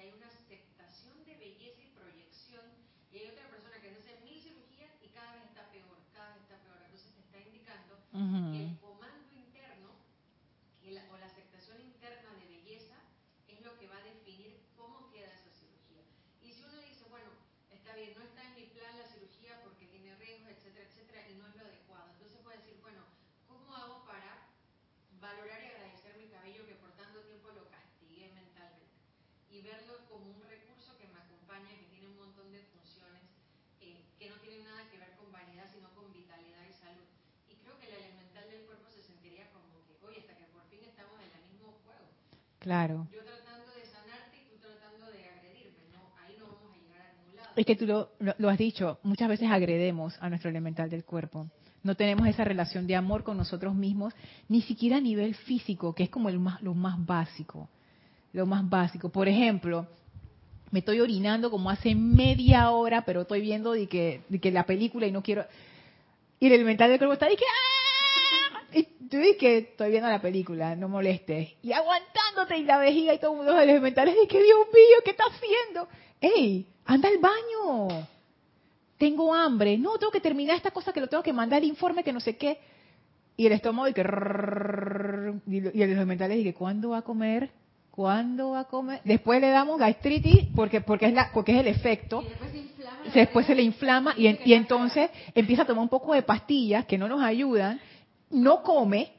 Que 0.02 0.08
hay 0.08 0.14
una 0.18 0.26
aceptación 0.26 1.24
de 1.24 1.36
belleza 1.36 1.80
y 1.80 1.86
proyección 1.94 2.66
y 3.12 3.18
hay 3.18 3.30
otra 3.30 3.46
persona 3.50 3.78
que 3.80 3.90
hace 3.94 4.18
mil 4.26 4.42
cirugías 4.42 4.90
y 5.00 5.06
cada 5.14 5.30
vez 5.38 5.44
está 5.46 5.70
peor, 5.70 5.94
cada 6.12 6.34
vez 6.34 6.42
está 6.42 6.58
peor. 6.58 6.82
Entonces 6.82 7.14
te 7.14 7.20
está 7.20 7.38
indicando 7.38 7.94
que 8.10 8.18
Ujú. 8.18 8.56
el 8.58 8.78
comando 8.80 9.30
interno 9.30 9.94
la- 10.82 11.06
o 11.12 11.16
la 11.18 11.26
aceptación 11.26 11.78
interna 11.80 12.34
de 12.34 12.46
belleza 12.50 12.98
es 13.46 13.62
lo 13.62 13.78
que 13.78 13.86
va 13.86 13.98
a 13.98 14.02
definir 14.02 14.58
cómo 14.74 15.08
queda 15.12 15.30
esa 15.38 15.54
cirugía. 15.54 16.02
Y 16.42 16.50
si 16.52 16.64
uno 16.64 16.80
dice, 16.80 17.04
bueno, 17.04 17.30
está 17.70 17.94
bien, 17.94 18.18
no 18.18 18.22
está 18.24 18.42
en 18.42 18.54
mi 18.56 18.66
plan 18.74 18.98
la 18.98 19.06
cirugía 19.06 19.62
porque 19.62 19.86
tiene 19.86 20.16
riesgos, 20.16 20.50
etcétera, 20.50 20.84
etcétera, 20.90 21.28
y 21.30 21.34
no 21.36 21.46
es 21.46 21.54
lo 21.54 21.62
adecuado, 21.62 22.10
entonces 22.10 22.40
puede 22.42 22.58
decir, 22.58 22.76
bueno, 22.82 23.04
¿cómo 23.46 23.72
hago 23.76 24.04
para 24.04 24.42
valorar 25.20 25.62
y 25.62 25.66
agradecer 25.66 26.16
mi 26.18 26.26
cabello 26.26 26.66
que 26.66 26.74
por 26.74 26.90
tanto 26.96 27.20
tiempo 27.22 27.50
lo 27.52 27.70
castigué 27.70 28.32
mentalmente? 28.34 28.90
Y 29.52 29.60
verlo 29.60 30.00
como 30.08 30.32
un 30.32 30.42
recurso 30.48 30.96
que 30.98 31.06
me 31.12 31.18
acompaña, 31.20 31.68
que 31.76 31.86
tiene 31.92 32.08
un 32.08 32.16
montón 32.16 32.50
de 32.52 32.60
funciones, 32.72 33.22
eh, 33.84 34.00
que 34.18 34.30
no 34.32 34.36
tienen 34.40 34.64
nada 34.64 34.88
que 34.90 34.96
ver 34.98 35.12
con 35.20 35.30
vanidad, 35.30 35.68
sino 35.70 35.92
con 35.92 36.08
vitalidad 36.12 36.64
y 36.64 36.72
salud. 36.80 37.04
Y 37.52 37.54
creo 37.60 37.76
que 37.78 37.86
el 37.92 38.00
elemental 38.00 38.48
del 38.48 38.64
cuerpo 38.64 38.88
se 38.88 39.02
sentiría 39.04 39.46
como 39.52 39.68
que, 39.84 39.92
oye, 40.08 40.24
hasta 40.24 40.34
que 40.40 40.48
por 40.50 40.64
fin 40.72 40.80
estamos 40.88 41.20
en 41.20 41.30
el 41.36 41.44
mismo 41.52 41.76
juego. 41.84 42.08
Claro. 42.64 43.06
Yo 43.12 43.20
tratando 43.22 43.68
de 43.76 43.84
sanarte 43.92 44.36
y 44.40 44.44
tú 44.48 44.56
tratando 44.64 45.04
de 45.12 45.20
agredirme. 45.28 45.84
No, 45.92 46.00
ahí 46.24 46.34
no 46.40 46.48
vamos 46.48 46.72
a 46.72 46.78
llegar 46.80 47.00
a 47.04 47.12
ningún 47.12 47.36
lado. 47.36 47.52
Es 47.54 47.66
que 47.66 47.76
tú 47.76 47.84
lo, 47.86 48.10
lo- 48.18 48.34
lo 48.38 48.48
has 48.48 48.58
dicho, 48.58 48.98
muchas 49.04 49.28
veces 49.28 49.50
agredemos 49.52 50.16
a 50.20 50.28
nuestro 50.32 50.48
elemental 50.48 50.88
del 50.88 51.04
cuerpo. 51.04 51.46
No 51.84 51.94
tenemos 51.94 52.26
esa 52.28 52.44
relación 52.44 52.86
de 52.86 52.96
amor 52.96 53.22
con 53.22 53.36
nosotros 53.36 53.74
mismos, 53.74 54.14
ni 54.48 54.62
siquiera 54.62 54.96
a 54.96 55.00
nivel 55.00 55.34
físico, 55.34 55.94
que 55.94 56.04
es 56.04 56.10
como 56.10 56.28
el 56.30 56.38
más, 56.38 56.62
lo 56.62 56.74
más 56.74 56.96
básico. 57.04 57.68
Lo 58.32 58.46
más 58.46 58.68
básico. 58.68 59.08
Por 59.10 59.28
ejemplo, 59.28 59.86
me 60.70 60.78
estoy 60.78 61.00
orinando 61.00 61.50
como 61.50 61.70
hace 61.70 61.94
media 61.94 62.70
hora, 62.70 63.04
pero 63.04 63.22
estoy 63.22 63.40
viendo 63.40 63.72
de 63.72 63.88
que, 63.88 64.22
de 64.28 64.40
que 64.40 64.50
la 64.50 64.64
película 64.64 65.06
y 65.06 65.12
no 65.12 65.22
quiero... 65.22 65.44
Y 66.40 66.46
el 66.46 66.52
elemental 66.54 66.88
del 66.90 66.98
cuerpo 66.98 67.12
está 67.14 67.28
de 67.28 67.36
que... 67.36 67.44
¡ah! 67.44 68.62
Y 68.74 68.82
tú 68.84 69.18
que 69.38 69.58
estoy 69.58 69.90
viendo 69.90 70.08
la 70.08 70.20
película, 70.22 70.74
no 70.74 70.88
molestes. 70.88 71.50
Y 71.62 71.72
aguantándote 71.72 72.56
y 72.56 72.64
la 72.64 72.78
vejiga 72.78 73.12
y 73.12 73.18
todo 73.18 73.32
el 73.32 73.36
mundo 73.36 73.52
los 73.52 73.62
elementales 73.62 74.14
de 74.18 74.26
que 74.26 74.42
Dios 74.42 74.58
mío, 74.72 74.96
¿qué 75.04 75.10
está 75.10 75.24
haciendo? 75.24 75.88
¡Ey! 76.20 76.66
¡Anda 76.86 77.08
al 77.10 77.18
baño! 77.18 78.06
Tengo 78.96 79.34
hambre. 79.34 79.76
No, 79.76 79.98
tengo 79.98 80.10
que 80.10 80.20
terminar 80.20 80.56
esta 80.56 80.70
cosa 80.70 80.92
que 80.92 81.00
lo 81.00 81.08
tengo 81.08 81.22
que 81.22 81.32
mandar 81.34 81.62
el 81.62 81.68
informe 81.68 82.02
que 82.02 82.12
no 82.12 82.20
sé 82.20 82.36
qué. 82.38 82.58
Y 83.36 83.46
el 83.46 83.52
estómago 83.52 83.88
y 83.88 83.92
que... 83.92 84.00
Y 84.00 85.60
lo- 85.60 85.70
y 85.74 85.82
el 85.82 85.90
elementales 85.90 86.38
y 86.38 86.44
que 86.44 86.54
¿cuándo 86.54 86.90
va 86.90 86.98
a 86.98 87.02
comer? 87.02 87.50
¿Cuándo 87.92 88.50
va 88.52 88.60
a 88.60 88.64
comer? 88.64 89.00
Después 89.04 89.40
le 89.40 89.50
damos 89.50 89.78
gastritis 89.78 90.46
porque 90.54 90.80
porque 90.80 91.06
es 91.06 91.12
la 91.14 91.30
porque 91.32 91.52
es 91.52 91.60
el 91.60 91.66
efecto 91.68 92.22
Y 92.22 92.28
después 92.30 92.50
se 92.50 92.58
inflama. 92.58 92.98
la 93.04 93.12
se- 93.12 93.18
después 93.20 93.46
se 93.46 93.54
le 93.54 93.62
inflama 93.62 94.14
y, 94.16 94.26
en- 94.28 94.38
y 94.44 94.54
entonces 94.54 95.10
empieza 95.34 95.62
a 95.62 95.66
tomar 95.66 95.82
un 95.82 95.90
poco 95.90 96.14
de 96.14 96.22
pastillas 96.22 96.86
que 96.86 96.96
no 96.96 97.06
nos 97.06 97.22
ayudan, 97.22 97.78
no 98.30 98.62
come 98.62 99.12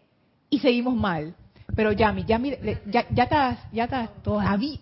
y 0.49 0.57
seguimos 0.59 0.95
mal. 0.95 1.35
Pero 1.75 1.91
Yami, 1.91 2.25
Yami, 2.25 2.51
ya, 2.87 3.05
ya 3.09 3.23
estás, 3.23 3.59
ya 3.71 3.83
estás 3.85 4.09
todavía. 4.23 4.77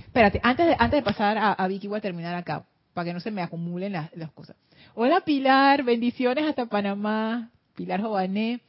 Espérate, 0.00 0.40
antes 0.42 0.66
de, 0.66 0.76
antes 0.78 0.98
de 0.98 1.02
pasar 1.02 1.38
a, 1.38 1.52
a 1.52 1.68
Vicky 1.68 1.86
voy 1.88 1.98
a 1.98 2.00
terminar 2.00 2.34
acá, 2.34 2.64
para 2.94 3.04
que 3.04 3.12
no 3.14 3.20
se 3.20 3.30
me 3.30 3.42
acumulen 3.42 3.92
las, 3.92 4.14
las 4.16 4.30
cosas. 4.32 4.56
Hola 4.94 5.20
Pilar, 5.20 5.84
bendiciones 5.84 6.44
hasta 6.44 6.66
Panamá. 6.66 7.50
Pilar 7.76 8.00
Jované. 8.00 8.60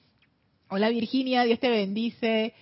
Hola 0.70 0.90
Virginia, 0.90 1.44
Dios 1.46 1.60
te 1.60 1.70
bendice. 1.70 2.54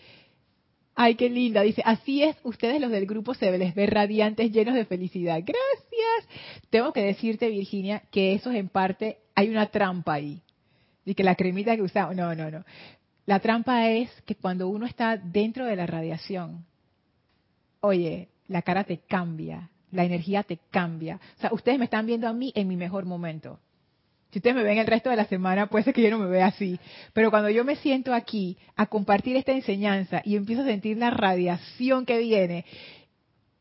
Ay, 0.95 1.15
qué 1.15 1.29
linda. 1.29 1.61
Dice, 1.61 1.81
así 1.85 2.23
es, 2.23 2.37
ustedes 2.43 2.79
los 2.79 2.89
del 2.89 3.05
grupo 3.05 3.33
se 3.33 3.55
les 3.57 3.75
ve 3.75 3.85
radiantes, 3.85 4.51
llenos 4.51 4.75
de 4.75 4.85
felicidad. 4.85 5.39
Gracias. 5.39 6.69
Tengo 6.69 6.93
que 6.93 7.01
decirte, 7.01 7.49
Virginia, 7.49 8.03
que 8.11 8.33
eso 8.33 8.49
es 8.49 8.57
en 8.57 8.69
parte, 8.69 9.17
hay 9.35 9.49
una 9.49 9.67
trampa 9.67 10.13
ahí. 10.13 10.41
Y 11.03 11.13
que 11.13 11.23
la 11.23 11.35
cremita 11.35 11.75
que 11.75 11.81
usamos, 11.81 12.15
no, 12.15 12.33
no, 12.33 12.49
no. 12.49 12.63
La 13.25 13.39
trampa 13.39 13.89
es 13.89 14.09
que 14.25 14.35
cuando 14.35 14.69
uno 14.69 14.85
está 14.85 15.17
dentro 15.17 15.65
de 15.65 15.75
la 15.75 15.85
radiación, 15.85 16.65
oye, 17.81 18.29
la 18.47 18.61
cara 18.61 18.85
te 18.85 18.99
cambia, 18.99 19.69
la 19.91 20.05
energía 20.05 20.43
te 20.43 20.59
cambia. 20.71 21.19
O 21.37 21.41
sea, 21.41 21.53
ustedes 21.53 21.77
me 21.77 21.85
están 21.85 22.05
viendo 22.05 22.27
a 22.27 22.33
mí 22.33 22.53
en 22.55 22.67
mi 22.67 22.77
mejor 22.77 23.05
momento. 23.05 23.59
Si 24.36 24.39
ustedes 24.39 24.57
me 24.57 24.63
ven 24.63 24.77
el 24.79 24.86
resto 24.86 25.09
de 25.09 25.15
la 25.15 25.23
semana, 25.27 25.67
puede 25.67 25.86
ser 25.86 25.93
que 25.93 26.01
yo 26.01 26.09
no 26.09 26.17
me 26.19 26.25
vea 26.25 26.47
así. 26.47 26.77
Pero 27.13 27.31
cuando 27.31 27.49
yo 27.49 27.63
me 27.63 27.77
siento 27.77 28.13
aquí 28.13 28.57
a 28.75 28.86
compartir 28.86 29.38
esta 29.38 29.53
enseñanza 29.53 30.21
y 30.25 30.36
empiezo 30.36 30.63
a 30.63 30.65
sentir 30.65 30.97
la 30.97 31.09
radiación 31.09 32.05
que 32.05 32.17
viene, 32.19 32.65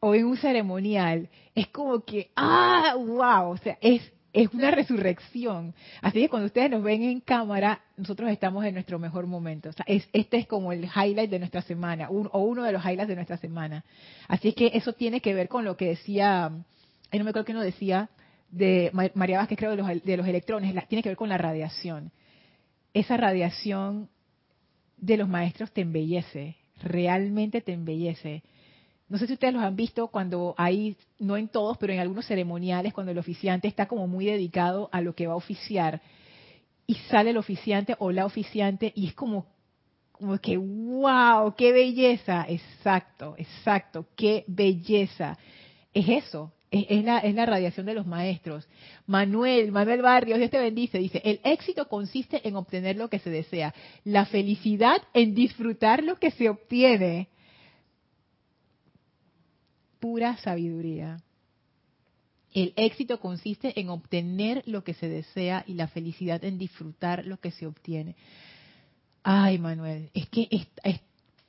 o 0.00 0.16
en 0.16 0.24
un 0.24 0.36
ceremonial, 0.36 1.28
es 1.54 1.68
como 1.68 2.00
que, 2.00 2.32
ah, 2.34 2.96
wow, 2.96 3.50
o 3.52 3.56
sea, 3.58 3.78
es, 3.80 4.02
es 4.32 4.52
una 4.52 4.72
resurrección. 4.72 5.76
Así 6.02 6.18
que 6.22 6.28
cuando 6.28 6.46
ustedes 6.46 6.72
nos 6.72 6.82
ven 6.82 7.04
en 7.04 7.20
cámara, 7.20 7.80
nosotros 7.96 8.28
estamos 8.32 8.64
en 8.64 8.74
nuestro 8.74 8.98
mejor 8.98 9.28
momento. 9.28 9.68
O 9.68 9.72
sea, 9.72 9.84
es, 9.86 10.08
este 10.12 10.38
es 10.38 10.48
como 10.48 10.72
el 10.72 10.86
highlight 10.86 11.30
de 11.30 11.38
nuestra 11.38 11.62
semana, 11.62 12.10
un- 12.10 12.28
o 12.32 12.40
uno 12.40 12.64
de 12.64 12.72
los 12.72 12.82
highlights 12.84 13.06
de 13.10 13.14
nuestra 13.14 13.36
semana. 13.36 13.84
Así 14.26 14.48
es 14.48 14.56
que 14.56 14.72
eso 14.74 14.92
tiene 14.92 15.20
que 15.20 15.34
ver 15.34 15.46
con 15.46 15.64
lo 15.64 15.76
que 15.76 15.86
decía, 15.90 16.46
ahí 16.46 17.18
no 17.20 17.22
me 17.22 17.30
acuerdo 17.30 17.44
que 17.44 17.52
uno 17.52 17.62
decía, 17.62 18.10
de 18.56 18.90
Ma- 18.92 19.10
María 19.14 19.38
Vázquez, 19.38 19.58
creo, 19.58 19.70
de 19.72 19.76
los, 19.76 20.04
de 20.04 20.16
los 20.16 20.26
electrones, 20.26 20.74
la- 20.74 20.82
tiene 20.86 21.02
que 21.02 21.08
ver 21.10 21.16
con 21.16 21.28
la 21.28 21.38
radiación. 21.38 22.10
Esa 22.92 23.16
radiación 23.16 24.08
de 24.96 25.16
los 25.16 25.28
maestros 25.28 25.72
te 25.72 25.80
embellece, 25.80 26.56
realmente 26.82 27.60
te 27.60 27.72
embellece. 27.72 28.42
No 29.08 29.18
sé 29.18 29.26
si 29.26 29.34
ustedes 29.34 29.52
los 29.54 29.62
han 29.62 29.76
visto 29.76 30.08
cuando 30.08 30.54
hay, 30.56 30.96
no 31.18 31.36
en 31.36 31.48
todos, 31.48 31.76
pero 31.78 31.92
en 31.92 31.98
algunos 32.00 32.26
ceremoniales, 32.26 32.94
cuando 32.94 33.12
el 33.12 33.18
oficiante 33.18 33.68
está 33.68 33.86
como 33.86 34.06
muy 34.06 34.24
dedicado 34.26 34.88
a 34.92 35.00
lo 35.00 35.14
que 35.14 35.26
va 35.26 35.34
a 35.34 35.36
oficiar 35.36 36.00
y 36.86 36.94
sale 37.10 37.30
el 37.30 37.36
oficiante 37.36 37.96
o 37.98 38.12
la 38.12 38.24
oficiante 38.26 38.92
y 38.94 39.08
es 39.08 39.14
como, 39.14 39.46
como 40.12 40.38
que, 40.38 40.56
wow, 40.56 41.54
qué 41.56 41.72
belleza. 41.72 42.46
Exacto, 42.48 43.34
exacto, 43.36 44.06
qué 44.16 44.44
belleza. 44.46 45.36
Es 45.92 46.08
eso, 46.08 46.52
es, 46.74 46.86
es 46.88 47.04
la, 47.04 47.18
es 47.18 47.34
la 47.34 47.46
radiación 47.46 47.86
de 47.86 47.94
los 47.94 48.06
maestros. 48.06 48.68
Manuel, 49.06 49.70
Manuel 49.70 50.02
Barrios, 50.02 50.38
Dios 50.38 50.50
te 50.50 50.58
bendice, 50.58 50.98
dice, 50.98 51.22
el 51.24 51.40
éxito 51.44 51.88
consiste 51.88 52.46
en 52.46 52.56
obtener 52.56 52.96
lo 52.96 53.08
que 53.08 53.20
se 53.20 53.30
desea, 53.30 53.72
la 54.02 54.26
felicidad 54.26 55.00
en 55.12 55.34
disfrutar 55.34 56.02
lo 56.02 56.16
que 56.16 56.32
se 56.32 56.48
obtiene. 56.48 57.28
Pura 60.00 60.36
sabiduría. 60.38 61.18
El 62.52 62.72
éxito 62.76 63.20
consiste 63.20 63.78
en 63.80 63.88
obtener 63.88 64.62
lo 64.66 64.84
que 64.84 64.94
se 64.94 65.08
desea 65.08 65.64
y 65.66 65.74
la 65.74 65.88
felicidad 65.88 66.44
en 66.44 66.58
disfrutar 66.58 67.24
lo 67.24 67.38
que 67.38 67.50
se 67.50 67.66
obtiene. 67.66 68.16
Ay, 69.22 69.58
Manuel, 69.58 70.10
es 70.12 70.28
que 70.28 70.48
es, 70.50 70.66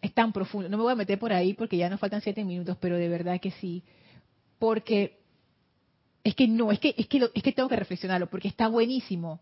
es, 0.01 0.13
tan 0.13 0.31
profundo. 0.31 0.69
No 0.69 0.77
me 0.77 0.83
voy 0.83 0.93
a 0.93 0.95
meter 0.95 1.19
por 1.19 1.33
ahí 1.33 1.53
porque 1.53 1.77
ya 1.77 1.89
nos 1.89 1.99
faltan 1.99 2.21
siete 2.21 2.43
minutos, 2.43 2.77
pero 2.79 2.97
de 2.97 3.09
verdad 3.09 3.39
que 3.41 3.51
sí. 3.51 3.83
Porque 4.59 5.19
es 6.23 6.35
que 6.35 6.47
no, 6.47 6.71
es 6.71 6.79
que, 6.79 6.95
es 6.97 7.07
que, 7.07 7.29
es 7.33 7.43
que 7.43 7.51
tengo 7.51 7.69
que 7.69 7.75
reflexionarlo, 7.75 8.27
porque 8.27 8.47
está 8.47 8.67
buenísimo. 8.67 9.39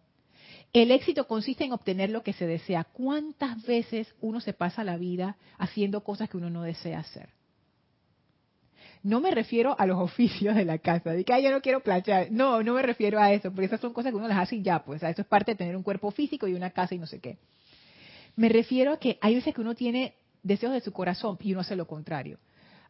El 0.73 0.91
éxito 0.91 1.27
consiste 1.27 1.63
en 1.63 1.71
obtener 1.71 2.09
lo 2.09 2.23
que 2.23 2.33
se 2.33 2.47
desea. 2.47 2.83
¿Cuántas 2.83 3.63
veces 3.63 4.13
uno 4.21 4.41
se 4.41 4.53
pasa 4.53 4.83
la 4.83 4.97
vida 4.97 5.37
haciendo 5.57 6.03
cosas 6.03 6.29
que 6.29 6.37
uno 6.37 6.49
no 6.49 6.63
desea 6.63 6.99
hacer? 6.99 7.29
No 9.03 9.21
me 9.21 9.31
refiero 9.31 9.79
a 9.79 9.85
los 9.85 9.99
oficios 10.01 10.55
de 10.55 10.65
la 10.65 10.79
casa, 10.79 11.11
de 11.11 11.23
que 11.23 11.43
yo 11.43 11.51
no 11.51 11.61
quiero 11.61 11.81
planchar. 11.81 12.31
No, 12.31 12.63
no 12.63 12.73
me 12.73 12.81
refiero 12.81 13.19
a 13.19 13.31
eso, 13.31 13.51
porque 13.51 13.65
esas 13.65 13.81
son 13.81 13.93
cosas 13.93 14.11
que 14.11 14.17
uno 14.17 14.27
las 14.27 14.39
hace 14.39 14.55
y 14.55 14.61
ya, 14.63 14.83
pues. 14.83 15.03
eso 15.03 15.21
es 15.21 15.27
parte 15.27 15.51
de 15.51 15.57
tener 15.57 15.75
un 15.75 15.83
cuerpo 15.83 16.09
físico 16.09 16.47
y 16.47 16.53
una 16.53 16.71
casa 16.71 16.95
y 16.95 16.97
no 16.97 17.05
sé 17.05 17.19
qué. 17.19 17.37
Me 18.35 18.49
refiero 18.49 18.93
a 18.93 18.97
que 18.97 19.19
hay 19.21 19.35
veces 19.35 19.53
que 19.53 19.61
uno 19.61 19.75
tiene 19.75 20.15
deseos 20.41 20.73
de 20.73 20.81
su 20.81 20.91
corazón 20.91 21.37
y 21.41 21.51
uno 21.51 21.61
hace 21.61 21.75
lo 21.75 21.85
contrario. 21.85 22.39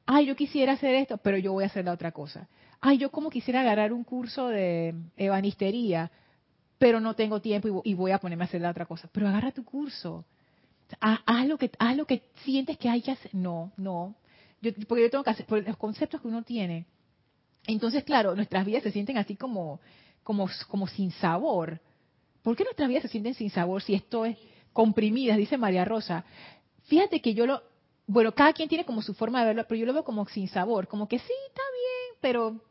Ay, 0.05 0.25
yo 0.25 0.35
quisiera 0.35 0.73
hacer 0.73 0.95
esto, 0.95 1.17
pero 1.17 1.37
yo 1.37 1.53
voy 1.53 1.63
a 1.63 1.67
hacer 1.67 1.85
la 1.85 1.93
otra 1.93 2.11
cosa. 2.11 2.47
Ay, 2.81 2.97
yo 2.97 3.11
como 3.11 3.29
quisiera 3.29 3.61
agarrar 3.61 3.93
un 3.93 4.03
curso 4.03 4.47
de 4.49 4.93
ebanistería, 5.15 6.11
pero 6.77 6.99
no 6.99 7.15
tengo 7.15 7.39
tiempo 7.39 7.81
y 7.85 7.93
voy 7.93 8.11
a 8.11 8.19
ponerme 8.19 8.43
a 8.43 8.47
hacer 8.47 8.61
la 8.61 8.71
otra 8.71 8.85
cosa. 8.85 9.09
Pero 9.13 9.27
agarra 9.27 9.51
tu 9.51 9.63
curso. 9.63 10.25
Haz 10.99 11.47
lo 11.47 11.57
que, 11.57 11.71
haz 11.79 11.95
lo 11.95 12.05
que 12.05 12.23
sientes 12.43 12.77
que 12.77 12.89
hay 12.89 13.01
que 13.01 13.11
hacer. 13.11 13.33
No, 13.33 13.71
no, 13.77 14.15
porque 14.87 15.03
yo 15.03 15.09
tengo 15.09 15.23
que 15.23 15.29
hacer, 15.29 15.45
por 15.45 15.65
los 15.65 15.77
conceptos 15.77 16.21
que 16.21 16.27
uno 16.27 16.43
tiene. 16.43 16.85
Entonces, 17.65 18.03
claro, 18.03 18.35
nuestras 18.35 18.65
vidas 18.65 18.83
se 18.83 18.91
sienten 18.91 19.17
así 19.17 19.35
como, 19.35 19.79
como, 20.23 20.49
como 20.67 20.87
sin 20.87 21.11
sabor. 21.11 21.79
¿Por 22.41 22.57
qué 22.57 22.65
nuestras 22.65 22.89
vidas 22.89 23.03
se 23.03 23.09
sienten 23.09 23.33
sin 23.33 23.49
sabor 23.49 23.81
si 23.81 23.93
esto 23.93 24.25
es 24.25 24.37
comprimidas? 24.73 25.37
Dice 25.37 25.57
María 25.57 25.85
Rosa. 25.85 26.25
Fíjate 26.83 27.21
que 27.21 27.33
yo 27.33 27.45
lo, 27.45 27.63
bueno, 28.05 28.33
cada 28.33 28.53
quien 28.53 28.69
tiene 28.69 28.85
como 28.85 29.01
su 29.01 29.13
forma 29.13 29.41
de 29.41 29.47
verlo, 29.47 29.65
pero 29.67 29.79
yo 29.79 29.85
lo 29.85 29.93
veo 29.93 30.03
como 30.03 30.27
sin 30.27 30.47
sabor, 30.47 30.87
como 30.87 31.07
que 31.07 31.19
sí, 31.19 31.33
está 31.47 31.61
bien, 31.73 32.17
pero 32.21 32.61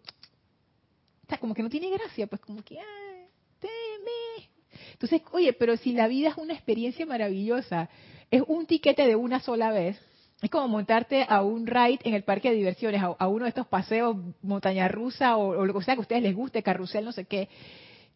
está 1.22 1.38
como 1.38 1.54
que 1.54 1.62
no 1.62 1.70
tiene 1.70 1.90
gracia, 1.90 2.26
pues 2.26 2.40
como 2.40 2.62
que, 2.62 2.78
ay, 2.78 3.26
teme. 3.58 4.48
Entonces, 4.92 5.22
oye, 5.32 5.52
pero 5.52 5.76
si 5.76 5.92
la 5.92 6.08
vida 6.08 6.28
es 6.28 6.36
una 6.36 6.54
experiencia 6.54 7.06
maravillosa, 7.06 7.88
es 8.30 8.42
un 8.46 8.66
tiquete 8.66 9.06
de 9.06 9.16
una 9.16 9.40
sola 9.40 9.70
vez, 9.70 9.98
es 10.42 10.50
como 10.50 10.66
montarte 10.66 11.24
a 11.28 11.42
un 11.42 11.66
ride 11.68 12.00
en 12.02 12.14
el 12.14 12.24
parque 12.24 12.50
de 12.50 12.56
diversiones, 12.56 13.00
a, 13.00 13.28
uno 13.28 13.44
de 13.44 13.50
estos 13.50 13.68
paseos, 13.68 14.16
montaña 14.42 14.88
rusa 14.88 15.36
o, 15.36 15.64
lo 15.64 15.72
que 15.72 15.84
sea 15.84 15.94
que 15.94 16.00
a 16.00 16.02
ustedes 16.02 16.22
les 16.22 16.34
guste, 16.34 16.64
carrusel, 16.64 17.04
no 17.04 17.12
sé 17.12 17.26
qué. 17.26 17.48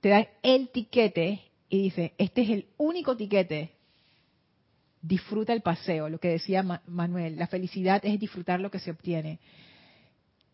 Te 0.01 0.09
dan 0.09 0.27
el 0.43 0.69
tiquete 0.71 1.41
y 1.69 1.83
dice, 1.83 2.15
este 2.19 2.43
es 2.43 2.51
el 2.51 2.67
único 2.79 3.17
tiquete. 3.17 3.76
Disfruta 5.03 5.53
el 5.53 5.63
paseo, 5.63 6.09
lo 6.09 6.19
que 6.19 6.29
decía 6.29 6.65
Manuel. 6.87 7.39
La 7.39 7.47
felicidad 7.47 8.01
es 8.05 8.19
disfrutar 8.19 8.61
lo 8.61 8.71
que 8.71 8.79
se 8.79 8.91
obtiene. 8.91 9.39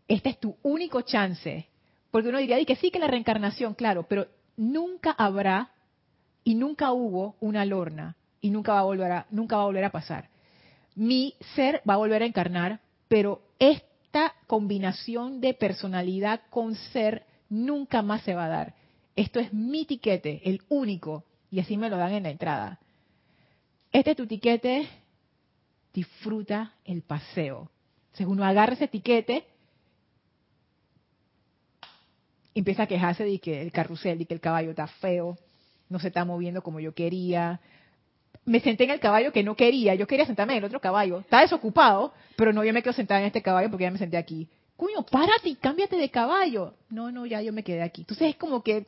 Este 0.08 0.30
es 0.30 0.40
tu 0.40 0.56
único 0.62 1.02
chance. 1.02 1.66
Porque 2.10 2.28
uno 2.28 2.38
diría, 2.38 2.62
que 2.64 2.76
sí 2.76 2.90
que 2.90 2.98
la 2.98 3.06
reencarnación, 3.06 3.74
claro, 3.74 4.06
pero 4.08 4.26
nunca 4.56 5.12
habrá 5.12 5.70
y 6.44 6.54
nunca 6.54 6.92
hubo 6.92 7.36
una 7.40 7.64
lorna 7.64 8.16
y 8.40 8.50
nunca 8.50 8.74
va 8.74 8.80
a 8.80 8.84
volver 8.84 9.12
a, 9.12 9.26
nunca 9.30 9.56
va 9.56 9.62
a 9.62 9.66
volver 9.66 9.84
a 9.84 9.92
pasar 9.92 10.28
mi 10.94 11.34
ser 11.54 11.82
va 11.88 11.94
a 11.94 11.98
volver 11.98 12.22
a 12.22 12.26
encarnar, 12.26 12.80
pero 13.08 13.42
esta 13.58 14.34
combinación 14.46 15.40
de 15.40 15.54
personalidad 15.54 16.42
con 16.50 16.74
ser 16.74 17.24
nunca 17.48 18.02
más 18.02 18.22
se 18.22 18.34
va 18.34 18.46
a 18.46 18.50
dar. 18.50 18.74
Esto 19.16 19.40
es 19.40 19.52
mi 19.52 19.84
tiquete, 19.84 20.40
el 20.44 20.62
único, 20.68 21.24
y 21.50 21.60
así 21.60 21.76
me 21.76 21.90
lo 21.90 21.96
dan 21.96 22.12
en 22.12 22.22
la 22.24 22.30
entrada. 22.30 22.80
Este 23.92 24.12
es 24.12 24.16
tu 24.16 24.26
tiquete, 24.26 24.88
disfruta 25.92 26.72
el 26.84 27.02
paseo. 27.02 27.70
Entonces 28.06 28.26
uno 28.26 28.44
agarra 28.44 28.72
ese 28.72 28.88
tiquete, 28.88 29.44
empieza 32.54 32.84
a 32.84 32.86
quejarse 32.86 33.24
de 33.24 33.38
que 33.38 33.60
el 33.60 33.70
carrusel, 33.70 34.18
de 34.18 34.26
que 34.26 34.34
el 34.34 34.40
caballo 34.40 34.70
está 34.70 34.86
feo, 34.86 35.36
no 35.88 35.98
se 35.98 36.08
está 36.08 36.24
moviendo 36.24 36.62
como 36.62 36.80
yo 36.80 36.94
quería, 36.94 37.60
me 38.44 38.60
senté 38.60 38.84
en 38.84 38.90
el 38.90 39.00
caballo 39.00 39.32
que 39.32 39.42
no 39.42 39.54
quería, 39.54 39.94
yo 39.94 40.06
quería 40.06 40.26
sentarme 40.26 40.54
en 40.54 40.60
el 40.60 40.64
otro 40.64 40.80
caballo. 40.80 41.20
Está 41.20 41.40
desocupado, 41.40 42.12
pero 42.36 42.52
no, 42.52 42.64
yo 42.64 42.72
me 42.72 42.82
quiero 42.82 42.96
sentar 42.96 43.20
en 43.20 43.26
este 43.26 43.42
caballo 43.42 43.70
porque 43.70 43.84
ya 43.84 43.90
me 43.90 43.98
senté 43.98 44.16
aquí. 44.16 44.48
Coño, 44.76 45.04
párate 45.04 45.50
y 45.50 45.54
cámbiate 45.54 45.96
de 45.96 46.10
caballo. 46.10 46.74
No, 46.88 47.12
no, 47.12 47.26
ya 47.26 47.40
yo 47.40 47.52
me 47.52 47.62
quedé 47.62 47.82
aquí. 47.82 48.02
Entonces 48.02 48.30
es 48.30 48.36
como 48.36 48.62
que 48.62 48.86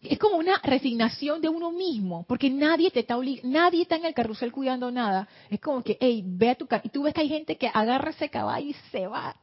es 0.00 0.18
como 0.18 0.36
una 0.36 0.58
resignación 0.62 1.40
de 1.40 1.48
uno 1.48 1.72
mismo, 1.72 2.24
porque 2.28 2.50
nadie 2.50 2.90
te 2.90 3.00
está 3.00 3.16
nadie 3.42 3.82
está 3.82 3.96
en 3.96 4.04
el 4.04 4.14
carrusel 4.14 4.52
cuidando 4.52 4.90
nada. 4.90 5.28
Es 5.50 5.60
como 5.60 5.82
que, 5.82 5.98
hey, 6.00 6.22
ve 6.24 6.50
a 6.50 6.54
tu. 6.54 6.68
Y 6.84 6.88
tú 6.90 7.02
ves 7.02 7.14
que 7.14 7.22
hay 7.22 7.28
gente 7.28 7.56
que 7.56 7.68
agarra 7.72 8.10
ese 8.10 8.28
caballo 8.28 8.68
y 8.68 8.74
se 8.92 9.06
va, 9.06 9.34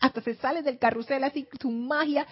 hasta 0.00 0.20
se 0.22 0.34
sale 0.36 0.62
del 0.62 0.78
carrusel 0.78 1.22
así, 1.24 1.46
su 1.60 1.70
magia, 1.70 2.26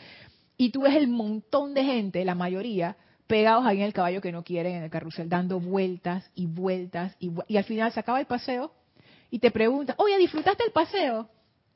y 0.57 0.71
tú 0.71 0.83
ves 0.83 0.97
el 0.97 1.09
montón 1.09 1.75
de 1.75 1.85
gente, 1.85 2.25
la 2.25 2.35
mayoría, 2.35 2.97
pegados 3.27 3.67
ahí 3.67 3.79
en 3.79 3.85
el 3.85 3.93
caballo 3.93 4.21
que 4.21 4.33
no 4.33 4.43
quieren, 4.43 4.77
en 4.77 4.85
el 4.85 4.91
carrusel, 4.91 5.29
dando 5.29 5.61
vueltas 5.61 6.31
y 6.35 6.47
vueltas, 6.47 7.15
y, 7.19 7.31
y 7.49 7.57
al 7.57 7.65
final 7.65 7.93
se 7.93 8.01
acaba 8.01 8.21
el 8.21 8.27
paseo 8.27 8.73
y 9.31 9.39
te 9.39 9.51
pregunta, 9.51 9.95
oye, 9.99 10.19
¿disfrutaste 10.19 10.65
el 10.65 10.73
paseo? 10.73 11.29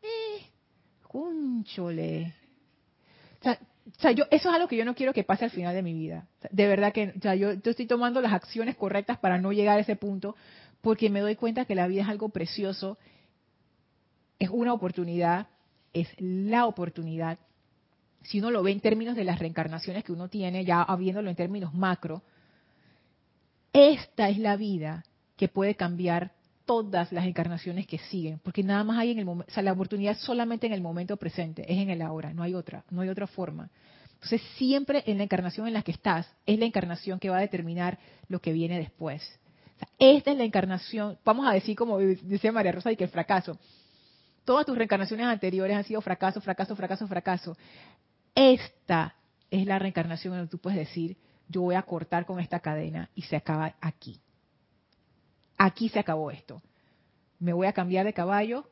Eh, 0.02 0.42
cúnchole. 1.06 2.34
O 3.86 4.00
sea, 4.00 4.10
yo, 4.12 4.24
eso 4.30 4.48
es 4.48 4.54
algo 4.54 4.68
que 4.68 4.76
yo 4.76 4.84
no 4.84 4.94
quiero 4.94 5.12
que 5.12 5.22
pase 5.22 5.44
al 5.44 5.50
final 5.50 5.74
de 5.74 5.82
mi 5.82 5.94
vida. 5.94 6.26
de 6.50 6.66
verdad 6.66 6.92
que 6.92 7.14
o 7.16 7.20
sea, 7.20 7.34
yo, 7.34 7.50
estoy 7.50 7.86
tomando 7.86 8.20
las 8.20 8.32
acciones 8.32 8.76
correctas 8.76 9.18
para 9.18 9.38
no 9.38 9.52
llegar 9.52 9.78
a 9.78 9.82
ese 9.82 9.96
punto, 9.96 10.36
porque 10.80 11.08
me 11.10 11.20
doy 11.20 11.36
cuenta 11.36 11.64
que 11.64 11.74
la 11.74 11.86
vida 11.86 12.02
es 12.02 12.08
algo 12.08 12.28
precioso, 12.30 12.98
es 14.38 14.50
una 14.50 14.72
oportunidad, 14.72 15.46
es 15.92 16.08
la 16.18 16.66
oportunidad 16.66 17.38
si 18.26 18.40
uno 18.40 18.50
lo 18.50 18.62
ve 18.62 18.72
en 18.72 18.80
términos 18.80 19.14
de 19.14 19.24
las 19.24 19.38
reencarnaciones 19.38 20.02
que 20.02 20.12
uno 20.12 20.28
tiene, 20.28 20.64
ya 20.64 20.82
habiéndolo 20.82 21.30
en 21.30 21.36
términos 21.36 21.74
macro, 21.74 22.22
esta 23.72 24.28
es 24.28 24.38
la 24.38 24.56
vida 24.56 25.04
que 25.36 25.48
puede 25.48 25.76
cambiar 25.76 26.32
todas 26.66 27.12
las 27.12 27.24
encarnaciones 27.24 27.86
que 27.86 27.98
siguen, 27.98 28.40
porque 28.40 28.62
nada 28.62 28.84
más 28.84 28.98
hay 28.98 29.12
en 29.12 29.18
el 29.18 29.24
momento, 29.24 29.50
o 29.50 29.54
sea, 29.54 29.62
la 29.62 29.72
oportunidad 29.72 30.18
solamente 30.18 30.66
en 30.66 30.72
el 30.72 30.82
momento 30.82 31.16
presente, 31.16 31.62
es 31.62 31.78
en 31.78 31.88
el 31.90 32.02
ahora, 32.02 32.34
no 32.34 32.42
hay 32.42 32.54
otra, 32.54 32.84
no 32.90 33.00
hay 33.00 33.08
otra 33.08 33.26
forma. 33.26 33.70
Entonces, 34.14 34.42
siempre 34.56 35.04
en 35.06 35.18
la 35.18 35.24
encarnación 35.24 35.68
en 35.68 35.74
la 35.74 35.82
que 35.82 35.92
estás, 35.92 36.28
es 36.44 36.58
la 36.58 36.66
encarnación 36.66 37.20
que 37.20 37.30
va 37.30 37.38
a 37.38 37.40
determinar 37.40 37.98
lo 38.28 38.40
que 38.40 38.52
viene 38.52 38.78
después. 38.78 39.22
esta 39.98 40.32
es 40.32 40.36
la 40.36 40.44
encarnación, 40.44 41.18
vamos 41.24 41.46
a 41.46 41.52
decir 41.52 41.76
como 41.76 41.98
decía 41.98 42.50
María 42.50 42.72
Rosa, 42.72 42.90
y 42.90 42.96
que 42.96 43.04
el 43.04 43.10
fracaso. 43.10 43.58
Todas 44.44 44.66
tus 44.66 44.76
reencarnaciones 44.76 45.26
anteriores 45.26 45.76
han 45.76 45.84
sido 45.84 46.00
fracaso, 46.00 46.40
fracaso, 46.40 46.76
fracaso, 46.76 47.06
fracaso. 47.06 47.56
Esta 48.34 49.14
es 49.50 49.66
la 49.66 49.78
reencarnación 49.78 50.34
en 50.34 50.40
la 50.40 50.46
que 50.46 50.50
tú 50.50 50.58
puedes 50.58 50.78
decir, 50.78 51.16
yo 51.48 51.62
voy 51.62 51.74
a 51.74 51.82
cortar 51.82 52.26
con 52.26 52.40
esta 52.40 52.60
cadena 52.60 53.08
y 53.14 53.22
se 53.22 53.36
acaba 53.36 53.76
aquí. 53.80 54.20
Aquí 55.56 55.88
se 55.88 55.98
acabó 55.98 56.30
esto. 56.30 56.62
Me 57.38 57.52
voy 57.52 57.66
a 57.66 57.72
cambiar 57.72 58.06
de 58.06 58.12
caballo 58.12 58.68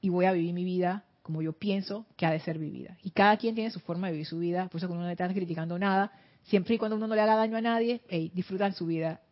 y 0.00 0.08
voy 0.08 0.24
a 0.26 0.32
vivir 0.32 0.54
mi 0.54 0.64
vida 0.64 1.04
como 1.22 1.40
yo 1.40 1.52
pienso 1.54 2.04
que 2.16 2.26
ha 2.26 2.30
de 2.30 2.40
ser 2.40 2.58
vivida. 2.58 2.98
Y 3.02 3.10
cada 3.10 3.36
quien 3.38 3.54
tiene 3.54 3.70
su 3.70 3.80
forma 3.80 4.08
de 4.08 4.12
vivir 4.12 4.26
su 4.26 4.38
vida, 4.38 4.68
por 4.68 4.78
eso 4.78 4.86
que 4.88 4.92
uno 4.92 5.02
no 5.02 5.10
está 5.10 5.26
criticando 5.32 5.78
nada, 5.78 6.12
siempre 6.42 6.74
y 6.74 6.78
cuando 6.78 6.96
uno 6.96 7.06
no 7.06 7.14
le 7.14 7.22
haga 7.22 7.36
daño 7.36 7.56
a 7.56 7.62
nadie, 7.62 8.02
hey, 8.08 8.30
disfrutan 8.34 8.74
su 8.74 8.86
vida. 8.86 9.22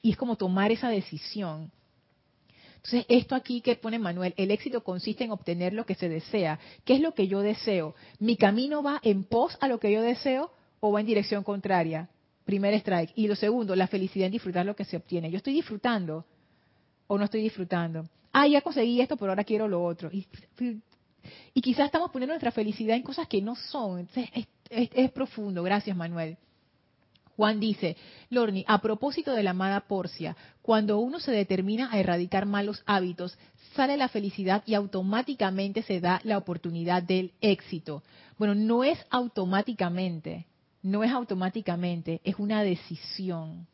Y 0.00 0.12
es 0.12 0.16
como 0.16 0.36
tomar 0.36 0.72
esa 0.72 0.88
decisión 0.88 1.70
entonces, 2.82 3.06
esto 3.08 3.36
aquí 3.36 3.60
que 3.60 3.76
pone 3.76 4.00
Manuel, 4.00 4.34
el 4.36 4.50
éxito 4.50 4.82
consiste 4.82 5.22
en 5.22 5.30
obtener 5.30 5.72
lo 5.72 5.86
que 5.86 5.94
se 5.94 6.08
desea. 6.08 6.58
¿Qué 6.84 6.94
es 6.94 7.00
lo 7.00 7.14
que 7.14 7.28
yo 7.28 7.40
deseo? 7.40 7.94
¿Mi 8.18 8.36
camino 8.36 8.82
va 8.82 8.98
en 9.04 9.22
pos 9.22 9.56
a 9.60 9.68
lo 9.68 9.78
que 9.78 9.92
yo 9.92 10.02
deseo 10.02 10.50
o 10.80 10.90
va 10.90 10.98
en 10.98 11.06
dirección 11.06 11.44
contraria? 11.44 12.08
Primer 12.44 12.74
strike. 12.74 13.12
Y 13.14 13.28
lo 13.28 13.36
segundo, 13.36 13.76
la 13.76 13.86
felicidad 13.86 14.26
en 14.26 14.32
disfrutar 14.32 14.66
lo 14.66 14.76
que 14.76 14.84
se 14.84 14.96
obtiene. 14.96 15.30
¿Yo 15.30 15.36
estoy 15.36 15.54
disfrutando 15.54 16.24
o 17.06 17.18
no 17.18 17.24
estoy 17.24 17.42
disfrutando? 17.42 18.08
Ah, 18.32 18.46
ya 18.46 18.60
conseguí 18.62 19.00
esto, 19.00 19.16
pero 19.16 19.32
ahora 19.32 19.44
quiero 19.44 19.68
lo 19.68 19.84
otro. 19.84 20.10
Y, 20.12 20.26
quizás 21.60 21.86
estamos 21.86 22.10
poniendo 22.10 22.32
nuestra 22.32 22.50
felicidad 22.50 22.96
en 22.96 23.02
cosas 23.02 23.28
que 23.28 23.42
no 23.42 23.54
son. 23.54 24.00
Entonces, 24.00 24.28
es 24.70 25.10
profundo. 25.12 25.62
Gracias, 25.62 25.96
Manuel. 25.96 26.36
Juan 27.36 27.60
dice, 27.60 27.96
Lorni, 28.30 28.64
a 28.68 28.80
propósito 28.80 29.32
de 29.32 29.42
la 29.42 29.50
amada 29.50 29.80
Porcia, 29.80 30.36
cuando 30.60 30.98
uno 30.98 31.18
se 31.18 31.32
determina 31.32 31.90
a 31.90 31.98
erradicar 31.98 32.46
malos 32.46 32.82
hábitos, 32.86 33.38
sale 33.74 33.96
la 33.96 34.08
felicidad 34.08 34.62
y 34.66 34.74
automáticamente 34.74 35.82
se 35.82 36.00
da 36.00 36.20
la 36.24 36.38
oportunidad 36.38 37.02
del 37.02 37.32
éxito. 37.40 38.02
Bueno, 38.38 38.54
no 38.54 38.84
es 38.84 38.98
automáticamente, 39.10 40.46
no 40.82 41.04
es 41.04 41.12
automáticamente, 41.12 42.20
es 42.24 42.36
una 42.38 42.62
decisión. 42.62 43.66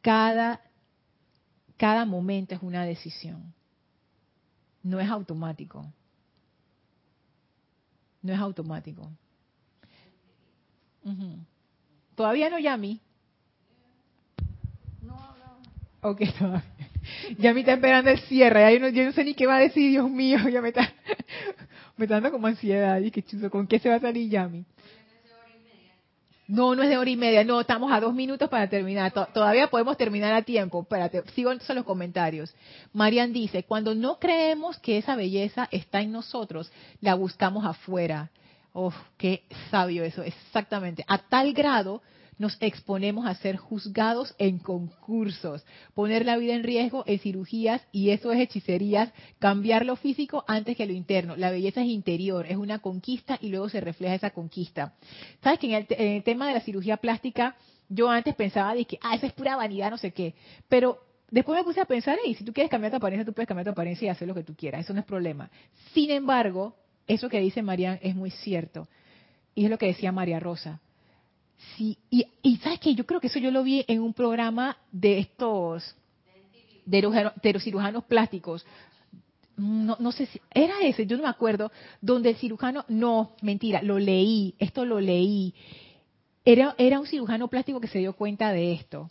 Cada, 0.00 0.60
cada 1.76 2.04
momento 2.04 2.54
es 2.54 2.62
una 2.62 2.84
decisión. 2.84 3.52
No 4.82 5.00
es 5.00 5.10
automático. 5.10 5.84
No 8.22 8.32
es 8.32 8.38
automático. 8.38 9.10
Todavía 12.14 12.50
no, 12.50 12.58
Yami. 12.58 13.00
No, 15.02 15.14
no. 15.14 16.10
Ok, 16.10 16.22
todavía. 16.38 16.64
Yami 17.38 17.60
está 17.60 17.74
esperando 17.74 18.10
el 18.10 18.20
cierre. 18.20 18.60
Ya 18.60 18.72
Yo 18.72 18.80
no, 18.80 18.88
yo 18.88 19.04
no 19.04 19.12
sé 19.12 19.22
ni 19.22 19.34
qué 19.34 19.46
va 19.46 19.56
a 19.56 19.60
decir, 19.60 19.90
Dios 19.90 20.10
mío. 20.10 20.48
Ya 20.48 20.60
me 20.62 20.68
está, 20.68 20.92
me 21.96 22.06
está 22.06 22.16
dando 22.16 22.32
como 22.32 22.46
ansiedad. 22.46 23.00
Y 23.00 23.10
qué 23.10 23.22
chuzo, 23.22 23.50
¿con 23.50 23.66
qué 23.66 23.78
se 23.78 23.88
va 23.88 23.96
a 23.96 24.00
salir 24.00 24.30
Yami? 24.30 24.64
No, 26.48 26.74
no 26.76 26.82
es 26.84 26.88
de 26.88 26.96
hora 26.96 27.10
y 27.10 27.16
media. 27.16 27.42
No, 27.44 27.60
estamos 27.60 27.90
a 27.92 28.00
dos 28.00 28.14
minutos 28.14 28.48
para 28.48 28.68
terminar. 28.68 29.12
To- 29.12 29.26
todavía 29.32 29.68
podemos 29.68 29.96
terminar 29.96 30.32
a 30.32 30.42
tiempo. 30.42 30.80
Espérate, 30.82 31.22
sigo 31.34 31.50
entonces 31.50 31.74
los 31.74 31.84
comentarios. 31.84 32.54
Marian 32.92 33.32
dice, 33.32 33.64
cuando 33.64 33.94
no 33.94 34.18
creemos 34.18 34.78
que 34.78 34.98
esa 34.98 35.16
belleza 35.16 35.68
está 35.72 36.00
en 36.00 36.12
nosotros, 36.12 36.70
la 37.00 37.14
buscamos 37.14 37.64
afuera. 37.64 38.30
Oh, 38.72 38.92
qué 39.16 39.42
sabio 39.70 40.04
eso, 40.04 40.22
exactamente. 40.22 41.04
A 41.08 41.18
tal 41.18 41.52
grado 41.52 42.02
nos 42.38 42.56
exponemos 42.60 43.26
a 43.26 43.34
ser 43.34 43.56
juzgados 43.56 44.34
en 44.38 44.58
concursos, 44.58 45.64
poner 45.94 46.26
la 46.26 46.36
vida 46.36 46.54
en 46.54 46.62
riesgo 46.62 47.04
en 47.06 47.18
cirugías 47.18 47.82
y 47.92 48.10
eso 48.10 48.32
es 48.32 48.40
hechicerías, 48.40 49.12
cambiar 49.38 49.86
lo 49.86 49.96
físico 49.96 50.44
antes 50.46 50.76
que 50.76 50.86
lo 50.86 50.92
interno. 50.92 51.36
La 51.36 51.50
belleza 51.50 51.82
es 51.82 51.88
interior, 51.88 52.46
es 52.46 52.56
una 52.56 52.78
conquista 52.80 53.38
y 53.40 53.48
luego 53.48 53.68
se 53.68 53.80
refleja 53.80 54.14
esa 54.14 54.30
conquista. 54.30 54.94
¿Sabes 55.42 55.58
que 55.58 55.66
en 55.66 55.86
el, 55.88 56.22
tema 56.22 56.48
de 56.48 56.54
la 56.54 56.60
cirugía 56.60 56.96
plástica, 56.96 57.56
yo 57.88 58.10
antes 58.10 58.34
pensaba 58.34 58.74
de 58.74 58.84
que, 58.84 58.98
ah, 59.02 59.14
eso 59.14 59.26
es 59.26 59.32
pura 59.32 59.56
vanidad, 59.56 59.90
no 59.90 59.98
sé 59.98 60.12
qué, 60.12 60.34
pero 60.68 60.98
después 61.30 61.58
me 61.58 61.64
puse 61.64 61.80
a 61.80 61.84
pensar, 61.84 62.18
y 62.26 62.34
si 62.34 62.44
tú 62.44 62.52
quieres 62.52 62.70
cambiar 62.70 62.90
tu 62.90 62.96
apariencia, 62.96 63.24
tú 63.24 63.32
puedes 63.32 63.48
cambiar 63.48 63.64
tu 63.64 63.70
apariencia 63.70 64.06
y 64.06 64.08
hacer 64.08 64.28
lo 64.28 64.34
que 64.34 64.42
tú 64.42 64.54
quieras, 64.54 64.84
eso 64.84 64.92
no 64.92 65.00
es 65.00 65.06
problema. 65.06 65.50
Sin 65.94 66.10
embargo, 66.10 66.76
eso 67.06 67.28
que 67.28 67.40
dice 67.40 67.62
Marian 67.62 67.98
es 68.02 68.14
muy 68.14 68.30
cierto. 68.30 68.88
Y 69.54 69.64
es 69.64 69.70
lo 69.70 69.78
que 69.78 69.86
decía 69.86 70.12
María 70.12 70.40
Rosa. 70.40 70.80
Sí, 71.76 71.98
y, 72.10 72.26
y 72.42 72.56
sabes 72.58 72.80
que 72.80 72.94
yo 72.94 73.06
creo 73.06 73.20
que 73.20 73.28
eso 73.28 73.38
yo 73.38 73.50
lo 73.50 73.62
vi 73.62 73.84
en 73.88 74.00
un 74.00 74.12
programa 74.12 74.76
de 74.92 75.18
estos 75.18 75.96
de 76.86 77.02
los, 77.52 77.62
cirujanos 77.62 78.04
plásticos. 78.04 78.64
No, 79.56 79.96
no 79.98 80.12
sé 80.12 80.26
si 80.26 80.40
era 80.52 80.80
ese, 80.82 81.06
yo 81.06 81.16
no 81.16 81.24
me 81.24 81.28
acuerdo, 81.28 81.72
donde 82.00 82.30
el 82.30 82.36
cirujano, 82.36 82.84
no, 82.88 83.32
mentira, 83.42 83.82
lo 83.82 83.98
leí, 83.98 84.54
esto 84.58 84.84
lo 84.84 85.00
leí. 85.00 85.54
Era, 86.44 86.74
era 86.78 87.00
un 87.00 87.06
cirujano 87.06 87.48
plástico 87.48 87.80
que 87.80 87.88
se 87.88 87.98
dio 87.98 88.12
cuenta 88.14 88.52
de 88.52 88.72
esto. 88.72 89.10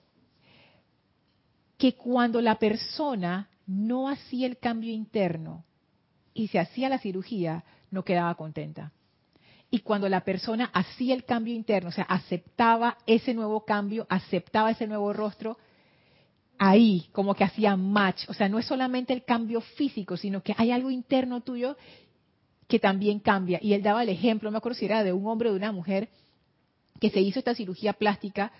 Que 1.77 1.95
cuando 1.95 2.41
la 2.41 2.57
persona 2.57 3.49
no 3.67 4.07
hacía 4.07 4.47
el 4.47 4.57
cambio 4.57 4.93
interno 4.93 5.65
y 6.33 6.47
se 6.47 6.59
hacía 6.59 6.89
la 6.89 6.99
cirugía, 6.99 7.65
no 7.91 8.03
quedaba 8.03 8.35
contenta. 8.35 8.91
Y 9.72 9.80
cuando 9.80 10.07
la 10.07 10.22
persona 10.24 10.70
hacía 10.74 11.13
el 11.16 11.26
cambio 11.26 11.53
interno, 11.53 11.89
o 11.89 11.91
sea, 11.91 12.05
aceptaba 12.05 12.97
ese 13.05 13.34
nuevo 13.34 13.66
cambio, 13.66 14.05
aceptaba 14.09 14.72
ese 14.72 14.88
nuevo 14.88 15.11
rostro, 15.11 15.57
ahí 16.57 17.07
como 17.11 17.36
que 17.36 17.43
hacía 17.43 17.76
match. 17.76 18.30
O 18.30 18.34
sea, 18.34 18.47
no 18.47 18.59
es 18.59 18.66
solamente 18.66 19.13
el 19.13 19.24
cambio 19.24 19.61
físico, 19.61 20.18
sino 20.18 20.41
que 20.41 20.55
hay 20.57 20.72
algo 20.72 20.91
interno 20.91 21.41
tuyo 21.41 21.76
que 22.68 22.80
también 22.80 23.20
cambia. 23.20 23.59
Y 23.61 23.74
él 23.74 23.82
daba 23.82 24.03
el 24.03 24.09
ejemplo, 24.09 24.47
no 24.47 24.53
me 24.53 24.57
acuerdo 24.59 24.78
si 24.78 24.86
era 24.86 25.03
de 25.03 25.13
un 25.13 25.28
hombre 25.28 25.49
o 25.49 25.53
de 25.53 25.57
una 25.57 25.72
mujer, 25.72 26.09
que 26.99 27.09
se 27.09 27.22
hizo 27.22 27.39
esta 27.39 27.55
cirugía 27.55 27.93
plástica 27.93 28.51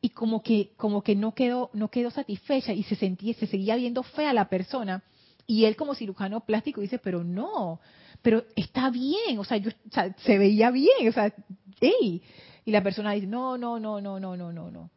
y 0.00 0.10
como 0.10 0.42
que 0.42 0.70
como 0.76 1.02
que 1.02 1.14
no 1.14 1.34
quedó 1.34 1.70
no 1.74 1.88
quedó 1.90 2.10
satisfecha 2.10 2.72
y 2.72 2.84
se 2.84 2.96
sentía 2.96 3.34
se 3.34 3.46
seguía 3.46 3.76
viendo 3.76 4.02
fea 4.02 4.32
la 4.32 4.48
persona 4.48 5.02
y 5.50 5.64
él 5.64 5.74
como 5.74 5.96
cirujano 5.96 6.46
plástico 6.46 6.80
dice 6.80 7.00
pero 7.00 7.24
no 7.24 7.80
pero 8.22 8.44
está 8.54 8.88
bien 8.88 9.36
o 9.36 9.42
sea 9.42 9.56
yo 9.56 9.72
se 10.18 10.38
veía 10.38 10.70
bien 10.70 11.08
o 11.08 11.12
sea 11.12 11.34
hey 11.80 12.22
y 12.64 12.70
la 12.70 12.84
persona 12.84 13.12
dice 13.12 13.26
no 13.26 13.58
no 13.58 13.80
no 13.80 14.00
no 14.00 14.20
no 14.20 14.36
no 14.36 14.52
no 14.52 14.70
no 14.70 14.90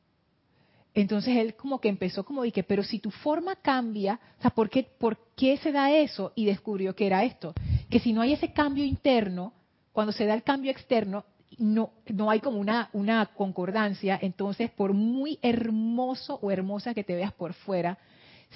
entonces 0.93 1.35
él 1.37 1.55
como 1.55 1.81
que 1.81 1.89
empezó 1.89 2.23
como 2.23 2.43
dije 2.43 2.61
pero 2.61 2.83
si 2.83 2.99
tu 2.99 3.09
forma 3.09 3.55
cambia 3.55 4.19
o 4.37 4.41
sea 4.43 4.51
por 4.51 4.69
qué 4.69 4.83
por 4.83 5.17
qué 5.35 5.57
se 5.57 5.71
da 5.71 5.91
eso 5.91 6.33
y 6.35 6.45
descubrió 6.45 6.95
que 6.95 7.07
era 7.07 7.23
esto 7.23 7.55
que 7.89 7.99
si 7.99 8.13
no 8.13 8.21
hay 8.21 8.33
ese 8.33 8.53
cambio 8.53 8.85
interno 8.85 9.53
cuando 9.91 10.13
se 10.13 10.27
da 10.27 10.35
el 10.35 10.43
cambio 10.43 10.69
externo 10.69 11.25
no, 11.57 11.91
no 12.07 12.29
hay 12.31 12.39
como 12.39 12.57
una, 12.57 12.89
una 12.93 13.27
concordancia, 13.27 14.17
entonces 14.19 14.71
por 14.71 14.93
muy 14.93 15.37
hermoso 15.43 16.39
o 16.41 16.49
hermosa 16.49 16.95
que 16.95 17.03
te 17.03 17.15
veas 17.15 17.31
por 17.31 17.53
fuera, 17.53 17.99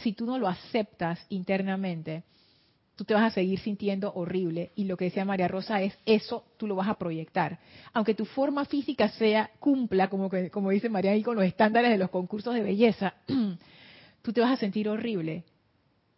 si 0.03 0.13
tú 0.13 0.25
no 0.25 0.37
lo 0.37 0.47
aceptas 0.47 1.19
internamente, 1.29 2.23
tú 2.95 3.05
te 3.05 3.13
vas 3.13 3.23
a 3.23 3.35
seguir 3.35 3.59
sintiendo 3.59 4.11
horrible. 4.13 4.71
Y 4.75 4.85
lo 4.85 4.97
que 4.97 5.05
decía 5.05 5.23
María 5.23 5.47
Rosa 5.47 5.81
es, 5.81 5.97
eso 6.05 6.45
tú 6.57 6.67
lo 6.67 6.75
vas 6.75 6.89
a 6.89 6.97
proyectar. 6.97 7.59
Aunque 7.93 8.15
tu 8.15 8.25
forma 8.25 8.65
física 8.65 9.09
sea, 9.09 9.51
cumpla, 9.59 10.09
como, 10.09 10.29
que, 10.29 10.49
como 10.49 10.71
dice 10.71 10.89
María 10.89 11.21
con 11.23 11.35
los 11.35 11.45
estándares 11.45 11.91
de 11.91 11.97
los 11.97 12.09
concursos 12.09 12.53
de 12.55 12.63
belleza, 12.63 13.13
tú 14.21 14.33
te 14.33 14.41
vas 14.41 14.51
a 14.51 14.57
sentir 14.57 14.89
horrible. 14.89 15.43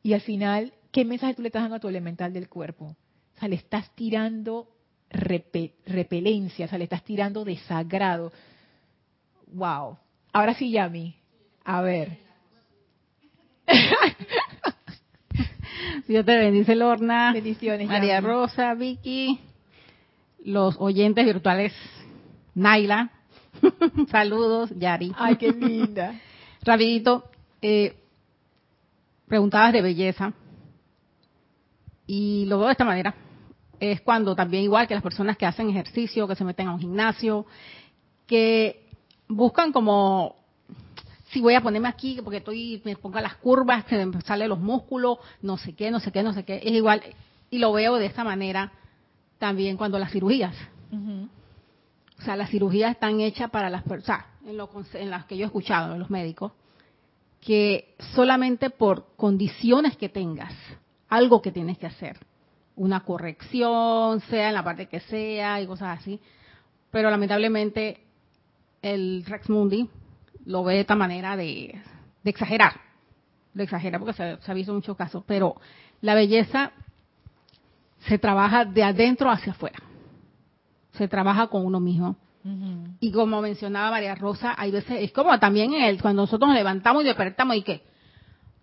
Y 0.02 0.14
al 0.14 0.22
final, 0.22 0.74
¿qué 0.92 1.04
mensaje 1.04 1.34
tú 1.34 1.42
le 1.42 1.50
estás 1.50 1.64
dando 1.64 1.76
a 1.76 1.80
tu 1.82 1.90
elemental 1.90 2.32
del 2.32 2.48
cuerpo? 2.48 2.96
O 3.36 3.40
sea, 3.40 3.50
le 3.50 3.56
estás 3.56 3.94
tirando 3.96 4.70
repe, 5.10 5.76
repelencia, 5.86 6.66
o 6.66 6.70
sea, 6.70 6.78
le 6.78 6.86
estás 6.86 7.04
tirando 7.04 7.44
desagrado. 7.44 8.32
Wow. 9.48 9.98
Ahora 10.32 10.54
sí, 10.54 10.72
Yami. 10.72 11.16
A 11.66 11.82
ver. 11.82 12.29
Dios 16.08 16.26
te 16.26 16.38
bendice, 16.38 16.76
Lorna. 16.76 17.32
Bendiciones, 17.34 17.88
María. 17.88 18.22
Rosa, 18.22 18.74
Vicky, 18.74 19.40
los 20.44 20.76
oyentes 20.80 21.26
virtuales, 21.26 21.74
Naila. 22.56 23.12
Saludos, 24.12 24.72
Yari. 24.78 25.14
Ay, 25.18 25.36
qué 25.36 25.52
linda. 25.52 26.16
Rapidito, 26.64 27.30
eh, 27.62 27.96
preguntabas 29.28 29.74
de 29.74 29.82
belleza. 29.82 30.34
Y 32.08 32.46
lo 32.48 32.58
veo 32.58 32.68
de 32.68 32.72
esta 32.72 32.86
manera. 32.86 33.14
Es 33.80 34.02
cuando 34.02 34.36
también, 34.36 34.64
igual 34.64 34.88
que 34.88 34.96
las 34.96 35.04
personas 35.04 35.38
que 35.38 35.46
hacen 35.46 35.70
ejercicio, 35.70 36.28
que 36.28 36.36
se 36.36 36.44
meten 36.44 36.68
a 36.68 36.74
un 36.74 36.80
gimnasio, 36.80 37.46
que 38.26 38.84
buscan 39.28 39.72
como, 39.72 40.36
si 41.32 41.42
voy 41.42 41.54
a 41.54 41.62
ponerme 41.62 41.88
aquí 41.88 42.20
porque 42.24 42.38
estoy, 42.38 42.82
me 42.84 42.96
pongo 42.96 43.20
las 43.20 43.36
curvas, 43.36 43.86
que 43.86 44.04
me 44.06 44.22
salen 44.22 44.50
los 44.50 44.60
músculos, 44.60 45.20
no 45.42 45.58
sé 45.58 45.74
qué, 45.74 45.92
no 45.92 46.00
sé 46.00 46.12
qué, 46.12 46.24
no 46.24 46.34
sé 46.34 46.44
qué. 46.44 46.58
Es 46.64 46.72
igual, 46.72 47.02
y 47.52 47.60
lo 47.60 47.72
veo 47.72 47.96
de 47.96 48.08
esta 48.08 48.24
manera 48.24 48.72
también 49.38 49.78
cuando 49.78 50.00
las 50.00 50.12
cirugías. 50.12 50.56
O 50.92 52.22
sea, 52.22 52.36
las 52.36 52.50
cirugías 52.50 52.92
están 52.92 53.20
hechas 53.22 53.50
para 53.52 53.70
las 53.70 53.84
personas, 53.84 54.26
en, 54.46 54.58
lo 54.58 54.70
en 54.94 55.10
las 55.10 55.26
que 55.26 55.38
yo 55.38 55.44
he 55.44 55.46
escuchado 55.46 55.94
de 55.94 56.00
los 56.00 56.10
médicos, 56.10 56.52
que 57.40 57.96
solamente 58.16 58.72
por 58.72 59.16
condiciones 59.16 59.96
que 59.98 60.10
tengas, 60.10 60.54
algo 61.08 61.42
que 61.42 61.52
tienes 61.52 61.78
que 61.78 61.86
hacer, 61.86 62.18
una 62.76 63.02
corrección, 63.02 64.20
sea 64.22 64.50
en 64.50 64.56
la 64.56 64.64
parte 64.64 64.88
que 64.88 65.00
sea 65.00 65.62
y 65.62 65.68
cosas 65.68 66.00
así, 66.00 66.20
pero 66.92 67.12
lamentablemente 67.12 68.02
el 68.82 69.24
Rex 69.26 69.50
Mundi 69.50 69.90
lo 70.50 70.64
ve 70.64 70.74
de 70.74 70.80
esta 70.80 70.96
manera 70.96 71.38
de, 71.38 71.80
de 72.24 72.30
exagerar, 72.30 72.74
de 73.54 73.64
exagerar 73.64 74.00
porque 74.00 74.14
se, 74.14 74.38
se 74.42 74.52
ha 74.52 74.56
visto 74.56 74.74
muchos 74.74 74.98
casos, 74.98 75.24
pero 75.28 75.56
la 76.02 76.16
belleza 76.16 76.72
se 78.00 78.18
trabaja 78.18 78.66
de 78.66 78.84
adentro 78.84 79.30
hacia 79.30 79.52
afuera. 79.52 79.78
Se 80.94 81.08
trabaja 81.08 81.48
con 81.48 81.66
uno 81.66 81.80
mismo. 81.80 82.16
Y 83.00 83.12
como 83.12 83.42
mencionaba 83.42 83.92
María 83.92 84.16
Rosa, 84.16 84.56
hay 84.58 84.72
veces, 84.72 85.02
es 85.02 85.12
como 85.12 85.38
también 85.38 85.74
el, 85.74 86.02
cuando 86.02 86.24
nosotros 86.24 86.48
nos 86.48 86.58
levantamos 86.58 87.04
y 87.04 87.06
despertamos 87.06 87.56
y 87.56 87.62
que, 87.62 87.84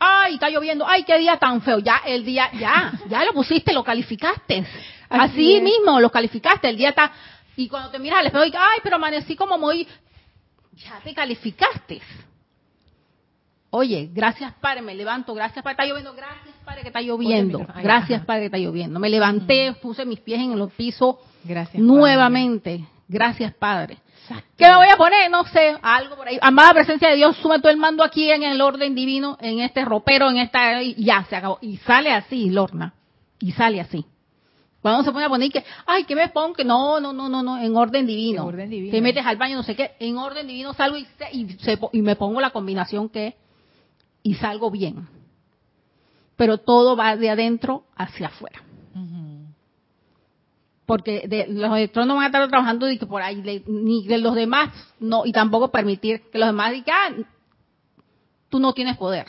ay, 0.01 0.34
está 0.34 0.51
lloviendo, 0.51 0.84
ay, 0.89 1.05
qué 1.05 1.16
día 1.18 1.37
tan 1.37 1.62
feo, 1.62 1.78
ya 1.78 1.99
el 2.05 2.24
día, 2.24 2.51
ya, 2.59 2.99
ya 3.09 3.24
lo 3.24 3.32
pusiste, 3.32 3.72
lo 3.72 3.84
calificaste. 3.84 4.66
Así, 5.09 5.61
mismo, 5.61 6.01
lo 6.01 6.11
calificaste, 6.11 6.68
el 6.68 6.76
día 6.76 6.89
está, 6.89 7.12
y 7.55 7.68
cuando 7.68 7.91
te 7.91 7.99
miras 7.99 8.20
al 8.20 8.26
espejo 8.26 8.45
y 8.45 8.53
ay, 8.55 8.80
pero 8.82 8.97
amanecí 8.97 9.37
como 9.37 9.57
muy, 9.57 9.87
ya 10.77 11.01
te 11.03 11.14
calificaste. 11.14 12.01
Oye, 13.70 14.11
gracias 14.12 14.53
Padre, 14.55 14.83
me 14.83 14.95
levanto, 14.95 15.35
gracias 15.35 15.62
Padre, 15.62 15.72
está 15.72 15.87
lloviendo, 15.87 16.14
gracias 16.14 16.55
Padre 16.64 16.83
que 16.83 16.89
está 16.89 17.01
lloviendo, 17.01 17.66
gracias. 17.83 18.24
Padre 18.24 18.43
que 18.43 18.47
está 18.47 18.59
lloviendo. 18.59 18.99
Me 19.01 19.11
levanté, 19.11 19.74
puse 19.81 20.05
mis 20.05 20.20
pies 20.20 20.41
en 20.41 20.53
el 20.53 20.68
piso 20.68 21.20
Gracias. 21.45 21.83
nuevamente, 21.83 22.87
gracias 23.09 23.53
Padre. 23.55 23.99
Padre. 24.29 24.45
¿Qué 24.57 24.66
me 24.66 24.77
voy 24.77 24.89
a 24.89 24.97
poner? 24.97 25.31
No 25.31 25.45
sé, 25.45 25.77
algo 25.83 26.16
por 26.16 26.27
ahí. 26.27 26.39
Amada 26.41 26.72
presencia 26.74 27.11
de 27.11 27.16
Dios, 27.16 27.37
suma 27.37 27.61
todo 27.61 27.70
el 27.70 27.77
mando 27.77 28.03
aquí 28.03 28.31
en 28.31 28.43
el 28.43 28.61
orden 28.61 28.95
divino, 28.95 29.37
en 29.41 29.61
este 29.61 29.85
ropero, 29.85 30.29
en 30.31 30.39
esta, 30.39 30.83
y 30.83 31.05
ya, 31.05 31.24
se 31.29 31.37
acabó. 31.37 31.59
Y 31.61 31.77
sale 31.79 32.12
así, 32.12 32.51
Lorna. 32.51 32.95
Y 33.39 33.53
sale 33.53 33.81
así. 33.81 34.05
Cuando 34.87 35.03
se 35.03 35.11
pone 35.11 35.24
a 35.24 35.28
poner 35.28 35.51
que, 35.51 35.64
ay, 35.84 36.05
que 36.05 36.14
me 36.14 36.28
pongo, 36.28 36.55
que 36.55 36.64
no, 36.64 37.01
no, 37.01 37.12
no, 37.12 37.28
no, 37.28 37.43
no, 37.43 37.59
en 37.59 37.76
orden 37.76 38.07
divino. 38.07 38.43
En 38.43 38.49
orden 38.49 38.70
divino. 38.70 38.93
Te 38.93 39.01
metes 39.01 39.26
al 39.26 39.37
baño, 39.37 39.57
no 39.57 39.64
sé 39.64 39.74
qué, 39.74 39.97
en 39.99 40.16
orden 40.16 40.47
divino 40.47 40.74
salgo 40.74 40.97
y, 40.97 41.05
se- 41.18 41.28
y, 41.37 41.49
se- 41.59 41.76
y 41.93 42.03
me 42.03 42.14
pongo 42.14 42.41
la 42.41 42.51
combinación 42.51 43.09
que, 43.09 43.34
y 44.22 44.34
salgo 44.34 44.70
bien. 44.70 45.09
Pero 46.37 46.59
todo 46.59 46.95
va 46.97 47.16
de 47.16 47.30
adentro 47.30 47.82
hacia 47.97 48.28
afuera. 48.28 48.62
Porque 50.87 51.26
de, 51.26 51.49
los 51.49 51.76
electrones 51.76 52.07
no 52.07 52.14
van 52.14 52.22
a 52.22 52.26
estar 52.26 52.49
trabajando 52.49 52.89
y 52.89 52.97
que 52.97 53.07
por 53.07 53.22
ahí, 53.22 53.43
de- 53.43 53.64
ni 53.66 54.07
de 54.07 54.18
los 54.18 54.37
demás, 54.37 54.70
no, 55.01 55.26
y 55.26 55.32
tampoco 55.32 55.72
permitir 55.72 56.22
que 56.30 56.39
los 56.39 56.47
demás 56.47 56.70
digan, 56.70 56.95
ah, 56.97 57.28
tú 58.51 58.61
no 58.61 58.72
tienes 58.72 58.97
poder. 58.97 59.26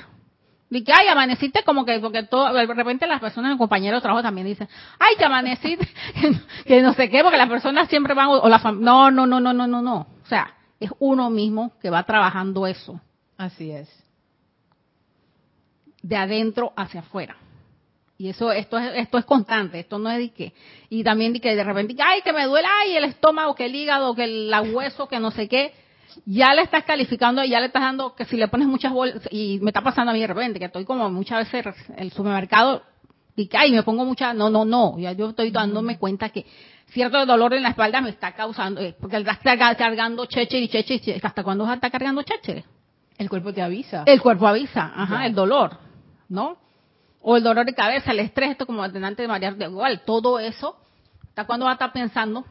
Y 0.69 0.83
que, 0.83 0.91
ay, 0.91 1.07
amaneciste 1.07 1.63
como 1.63 1.85
que, 1.85 1.99
porque 1.99 2.23
todo, 2.23 2.53
de 2.53 2.65
repente 2.65 3.07
las 3.07 3.21
personas, 3.21 3.51
los 3.51 3.57
compañeros 3.57 3.99
de 3.99 4.01
trabajo 4.01 4.23
también 4.23 4.47
dicen, 4.47 4.67
ay, 4.99 5.15
que 5.17 5.25
amaneciste, 5.25 5.87
que 6.65 6.81
no 6.81 6.93
sé 6.93 7.09
qué, 7.09 7.23
porque 7.23 7.37
las 7.37 7.49
personas 7.49 7.87
siempre 7.87 8.13
van, 8.13 8.27
o 8.27 8.47
la 8.49 8.57
no, 8.73 9.09
no, 9.11 9.25
no, 9.25 9.39
no, 9.39 9.53
no, 9.53 9.67
no, 9.67 9.81
no. 9.81 10.07
O 10.23 10.27
sea, 10.27 10.55
es 10.79 10.91
uno 10.99 11.29
mismo 11.29 11.73
que 11.81 11.89
va 11.89 12.03
trabajando 12.03 12.67
eso, 12.67 12.99
Así 13.37 13.71
es. 13.71 13.87
de 16.01 16.17
adentro 16.17 16.73
hacia 16.75 17.01
afuera. 17.01 17.37
Y 18.19 18.29
eso, 18.29 18.51
esto 18.51 18.79
es, 18.79 18.93
esto 18.95 19.19
es 19.19 19.25
constante, 19.25 19.79
esto 19.79 19.99
no 19.99 20.09
es 20.09 20.17
de 20.17 20.31
que, 20.31 20.53
y 20.89 21.03
también 21.03 21.33
de 21.33 21.39
que 21.39 21.55
de 21.55 21.63
repente, 21.63 21.95
ay, 22.03 22.21
que 22.23 22.33
me 22.33 22.45
duele, 22.45 22.67
ay, 22.81 22.97
el 22.97 23.03
estómago, 23.05 23.53
que 23.53 23.65
el 23.65 23.75
hígado, 23.75 24.15
que 24.15 24.23
el 24.23 24.49
la 24.49 24.63
hueso, 24.63 25.07
que 25.07 25.19
no 25.19 25.29
sé 25.31 25.47
qué, 25.47 25.73
ya 26.25 26.53
le 26.53 26.63
estás 26.63 26.83
calificando 26.83 27.43
y 27.43 27.49
ya 27.49 27.59
le 27.59 27.67
estás 27.67 27.81
dando, 27.81 28.15
que 28.15 28.25
si 28.25 28.37
le 28.37 28.47
pones 28.47 28.67
muchas 28.67 28.91
bolsas, 28.91 29.21
y 29.31 29.59
me 29.61 29.69
está 29.69 29.81
pasando 29.81 30.11
a 30.11 30.13
mí 30.13 30.19
de 30.21 30.27
repente, 30.27 30.59
que 30.59 30.65
estoy 30.65 30.85
como 30.85 31.09
muchas 31.09 31.51
veces 31.51 31.75
en 31.89 31.99
el 31.99 32.11
supermercado, 32.11 32.83
y 33.35 33.47
que, 33.47 33.57
ay, 33.57 33.71
me 33.71 33.83
pongo 33.83 34.03
mucha, 34.05 34.33
no, 34.33 34.49
no, 34.49 34.65
no, 34.65 34.97
ya 34.97 35.11
yo 35.11 35.29
estoy 35.29 35.51
dándome 35.51 35.97
cuenta 35.99 36.29
que 36.29 36.45
cierto 36.87 37.25
dolor 37.25 37.53
en 37.53 37.63
la 37.63 37.69
espalda 37.69 38.01
me 38.01 38.09
está 38.09 38.31
causando, 38.33 38.81
eh, 38.81 38.95
porque 38.99 39.17
está 39.17 39.35
carga- 39.55 39.75
cargando 39.75 40.25
cheche 40.25 40.57
y 40.59 40.67
cheche, 40.69 40.95
y 40.95 40.99
cheche. 40.99 41.19
¿hasta 41.27 41.43
cuándo 41.43 41.63
vas 41.63 41.71
a 41.71 41.75
estar 41.75 41.91
cargando 41.91 42.23
cheche? 42.23 42.63
El 43.17 43.29
cuerpo 43.29 43.53
te 43.53 43.61
avisa. 43.61 44.03
El 44.05 44.21
cuerpo 44.21 44.47
avisa, 44.47 44.91
ajá, 44.95 45.19
Ya. 45.19 45.25
el 45.27 45.35
dolor, 45.35 45.77
¿no? 46.29 46.57
O 47.21 47.35
el 47.37 47.43
dolor 47.43 47.65
de 47.65 47.73
cabeza, 47.73 48.11
el 48.11 48.19
estrés, 48.21 48.51
esto 48.51 48.65
como 48.65 48.81
antes 48.83 49.17
de 49.17 49.27
marear 49.27 49.55
de 49.55 49.65
igual, 49.65 50.01
todo 50.05 50.39
eso, 50.39 50.75
¿hasta 51.29 51.45
cuándo 51.45 51.65
va 51.65 51.71
a 51.71 51.73
estar 51.73 51.91
pensando? 51.91 52.45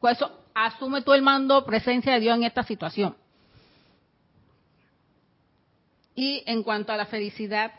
Por 0.00 0.10
eso, 0.10 0.30
asume 0.54 1.02
tú 1.02 1.12
el 1.12 1.22
mando, 1.22 1.64
presencia 1.64 2.12
de 2.14 2.20
Dios 2.20 2.36
en 2.36 2.44
esta 2.44 2.62
situación. 2.62 3.16
Y 6.14 6.42
en 6.46 6.62
cuanto 6.62 6.92
a 6.92 6.96
la 6.96 7.06
felicidad 7.06 7.72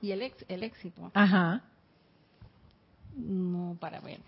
y 0.00 0.12
el, 0.12 0.22
ex- 0.22 0.44
el 0.48 0.62
éxito, 0.62 1.10
Ajá. 1.14 1.62
no, 3.14 3.76
para 3.78 4.00
ver. 4.00 4.20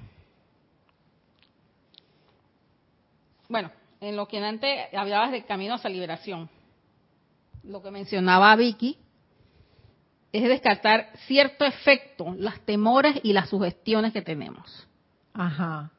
Bueno, 3.48 3.70
en 4.00 4.16
lo 4.16 4.28
que 4.28 4.38
antes 4.44 4.92
hablabas 4.94 5.32
de 5.32 5.44
caminos 5.44 5.84
a 5.84 5.88
liberación, 5.88 6.50
lo 7.64 7.82
que 7.82 7.90
mencionaba 7.90 8.54
Vicky 8.56 8.98
es 10.32 10.42
descartar 10.46 11.10
cierto 11.26 11.64
efecto, 11.64 12.34
los 12.38 12.60
temores 12.66 13.18
y 13.22 13.32
las 13.32 13.48
sugestiones 13.48 14.12
que 14.12 14.20
tenemos. 14.22 14.86
Ajá. 15.32 15.90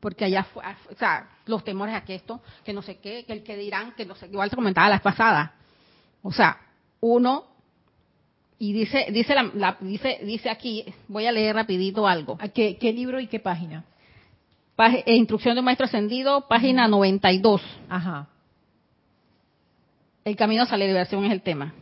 Porque 0.00 0.24
allá, 0.24 0.44
fu- 0.44 0.60
o 0.60 0.96
sea, 0.98 1.28
los 1.46 1.62
temores 1.62 1.94
a 1.94 2.04
que 2.04 2.14
esto, 2.14 2.40
que 2.64 2.72
no 2.72 2.80
sé 2.82 2.96
qué, 2.98 3.24
que 3.24 3.32
el 3.34 3.42
que 3.42 3.56
dirán, 3.56 3.92
que 3.92 4.06
no 4.06 4.14
sé, 4.14 4.26
igual 4.26 4.48
te 4.50 4.56
comentaba 4.56 4.88
la 4.88 5.00
pasada. 5.00 5.54
O 6.22 6.32
sea, 6.32 6.58
uno, 7.00 7.44
y 8.58 8.72
dice, 8.72 9.06
dice, 9.10 9.34
la, 9.34 9.50
la- 9.54 9.76
dice, 9.80 10.18
dice 10.22 10.48
aquí, 10.50 10.84
voy 11.08 11.26
a 11.26 11.32
leer 11.32 11.54
rapidito 11.54 12.06
algo. 12.06 12.36
¿A 12.40 12.48
¿Qué, 12.48 12.76
¿Qué 12.78 12.92
libro 12.92 13.20
y 13.20 13.26
qué 13.26 13.40
página? 13.40 13.84
Pag- 14.76 15.02
eh, 15.04 15.14
Instrucción 15.16 15.54
de 15.54 15.60
un 15.60 15.64
maestro 15.66 15.86
ascendido, 15.86 16.46
página 16.48 16.88
92. 16.88 17.60
Ajá. 17.88 18.26
El 20.24 20.36
camino 20.36 20.62
hacia 20.62 20.76
la 20.78 20.84
liberación 20.86 21.24
es 21.24 21.32
el 21.32 21.42
tema. 21.42 21.74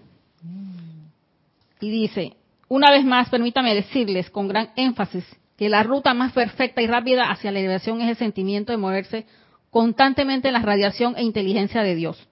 Y 1.81 1.91
dice, 1.91 2.35
una 2.69 2.91
vez 2.91 3.05
más, 3.05 3.29
permítame 3.29 3.75
decirles 3.75 4.31
con 4.31 4.49
gran 4.49 4.71
énfasis 4.75 5.25
que 5.59 5.69
la 5.69 5.83
ruta 5.83 6.15
más 6.15 6.33
perfecta 6.33 6.81
y 6.81 6.87
rápida 6.87 7.31
hacia 7.31 7.51
la 7.53 7.59
liberación 7.59 8.01
es 8.01 8.09
el 8.09 8.17
sentimiento 8.17 8.73
de 8.73 8.79
moverse 8.79 9.27
constantemente 9.71 10.49
en 10.49 10.55
la 10.55 10.63
radiación 10.63 11.15
e 11.17 11.25
inteligencia 11.25 11.83
de 11.83 11.95
Dios. 11.97 12.29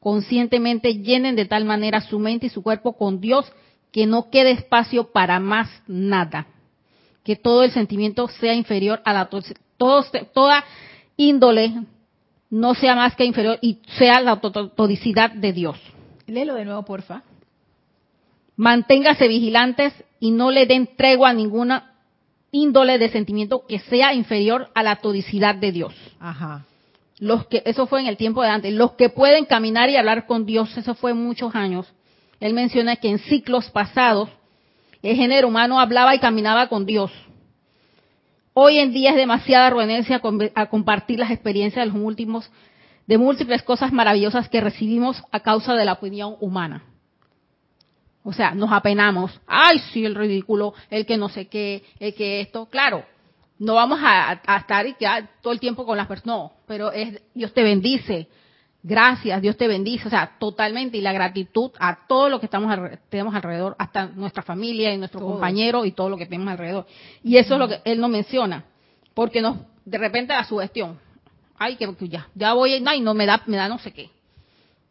Conscientemente 0.00 0.94
llenen 1.02 1.36
de 1.36 1.44
tal 1.44 1.64
manera 1.66 2.00
su 2.00 2.18
mente 2.18 2.46
y 2.46 2.48
su 2.50 2.62
cuerpo 2.62 2.96
con 2.96 3.20
Dios 3.20 3.52
que 3.92 4.06
no 4.06 4.30
quede 4.30 4.52
espacio 4.52 5.12
para 5.12 5.38
más 5.38 5.68
nada. 5.86 6.46
Que 7.22 7.36
todo 7.36 7.62
el 7.62 7.72
sentimiento 7.72 8.26
sea 8.28 8.54
inferior 8.54 9.02
a 9.04 9.12
la 9.12 9.26
to- 9.26 9.42
todo- 9.76 10.04
toda 10.32 10.64
índole 11.16 11.72
no 12.48 12.74
sea 12.74 12.94
más 12.94 13.16
que 13.16 13.24
inferior 13.24 13.58
y 13.60 13.80
sea 13.98 14.20
la 14.20 14.40
to- 14.40 14.52
to- 14.52 14.68
todicidad 14.70 15.30
de 15.30 15.52
Dios. 15.52 15.76
Léelo 16.26 16.54
de 16.54 16.64
nuevo, 16.64 16.84
porfa. 16.84 17.22
Manténgase 18.56 19.28
vigilantes 19.28 19.92
y 20.20 20.30
no 20.30 20.50
le 20.50 20.66
den 20.66 20.88
tregua 20.96 21.30
a 21.30 21.34
ninguna 21.34 21.92
índole 22.50 22.98
de 22.98 23.08
sentimiento 23.08 23.64
que 23.66 23.78
sea 23.80 24.14
inferior 24.14 24.70
a 24.74 24.82
la 24.82 24.96
todicidad 24.96 25.54
de 25.54 25.72
Dios. 25.72 25.94
Ajá. 26.20 26.64
Los 27.18 27.46
que, 27.46 27.62
eso 27.64 27.86
fue 27.86 28.00
en 28.00 28.06
el 28.06 28.16
tiempo 28.16 28.42
de 28.42 28.48
antes. 28.48 28.72
Los 28.72 28.92
que 28.92 29.08
pueden 29.08 29.46
caminar 29.46 29.88
y 29.88 29.96
hablar 29.96 30.26
con 30.26 30.44
Dios, 30.44 30.76
eso 30.76 30.94
fue 30.94 31.14
muchos 31.14 31.54
años. 31.54 31.86
Él 32.40 32.52
menciona 32.52 32.96
que 32.96 33.08
en 33.08 33.18
ciclos 33.18 33.70
pasados 33.70 34.28
el 35.02 35.16
género 35.16 35.48
humano 35.48 35.80
hablaba 35.80 36.14
y 36.14 36.18
caminaba 36.18 36.68
con 36.68 36.84
Dios. 36.84 37.10
Hoy 38.52 38.78
en 38.78 38.92
día 38.92 39.10
es 39.10 39.16
demasiada 39.16 39.70
renuencia 39.70 40.20
a 40.54 40.66
compartir 40.66 41.18
las 41.18 41.30
experiencias 41.30 41.86
de 41.86 41.92
los 41.92 42.02
últimos, 42.02 42.50
de 43.06 43.18
múltiples 43.18 43.62
cosas 43.62 43.92
maravillosas 43.92 44.48
que 44.48 44.60
recibimos 44.60 45.22
a 45.30 45.40
causa 45.40 45.74
de 45.74 45.84
la 45.84 45.92
opinión 45.92 46.36
humana. 46.40 46.82
O 48.28 48.32
sea, 48.32 48.50
nos 48.56 48.72
apenamos. 48.72 49.40
Ay, 49.46 49.78
sí, 49.92 50.04
el 50.04 50.16
ridículo, 50.16 50.74
el 50.90 51.06
que 51.06 51.16
no 51.16 51.28
sé 51.28 51.46
qué, 51.46 51.84
el 52.00 52.12
que 52.12 52.40
esto. 52.40 52.66
Claro, 52.66 53.04
no 53.60 53.74
vamos 53.76 54.00
a, 54.02 54.40
a 54.44 54.56
estar 54.56 54.84
y 54.84 54.94
quedar 54.94 55.28
todo 55.40 55.52
el 55.52 55.60
tiempo 55.60 55.86
con 55.86 55.96
las 55.96 56.08
personas. 56.08 56.26
No, 56.36 56.52
pero 56.66 56.90
es 56.90 57.22
Dios 57.34 57.54
te 57.54 57.62
bendice. 57.62 58.26
Gracias, 58.82 59.40
Dios 59.40 59.56
te 59.56 59.68
bendice. 59.68 60.08
O 60.08 60.10
sea, 60.10 60.32
totalmente. 60.40 60.98
Y 60.98 61.02
la 61.02 61.12
gratitud 61.12 61.70
a 61.78 62.04
todo 62.08 62.28
lo 62.28 62.40
que 62.40 62.46
estamos 62.46 62.76
tenemos 63.08 63.32
alrededor, 63.32 63.76
hasta 63.78 64.06
nuestra 64.06 64.42
familia 64.42 64.92
y 64.92 64.98
nuestro 64.98 65.20
Todo. 65.20 65.30
compañero 65.30 65.84
y 65.84 65.92
todo 65.92 66.10
lo 66.10 66.16
que 66.16 66.26
tenemos 66.26 66.50
alrededor. 66.50 66.84
Y 67.22 67.36
eso 67.36 67.54
es 67.54 67.60
lo 67.60 67.68
que 67.68 67.80
él 67.84 68.00
no 68.00 68.08
menciona. 68.08 68.64
Porque 69.14 69.40
nos, 69.40 69.56
de 69.84 69.98
repente 69.98 70.34
la 70.34 70.42
sugestión. 70.42 70.98
Ay, 71.56 71.76
que, 71.76 71.94
que 71.94 72.08
ya, 72.08 72.26
ya 72.34 72.54
voy, 72.54 72.82
ay, 72.84 73.00
no, 73.00 73.14
me 73.14 73.24
da, 73.24 73.40
me 73.46 73.56
da 73.56 73.68
no 73.68 73.78
sé 73.78 73.92
qué. 73.92 74.10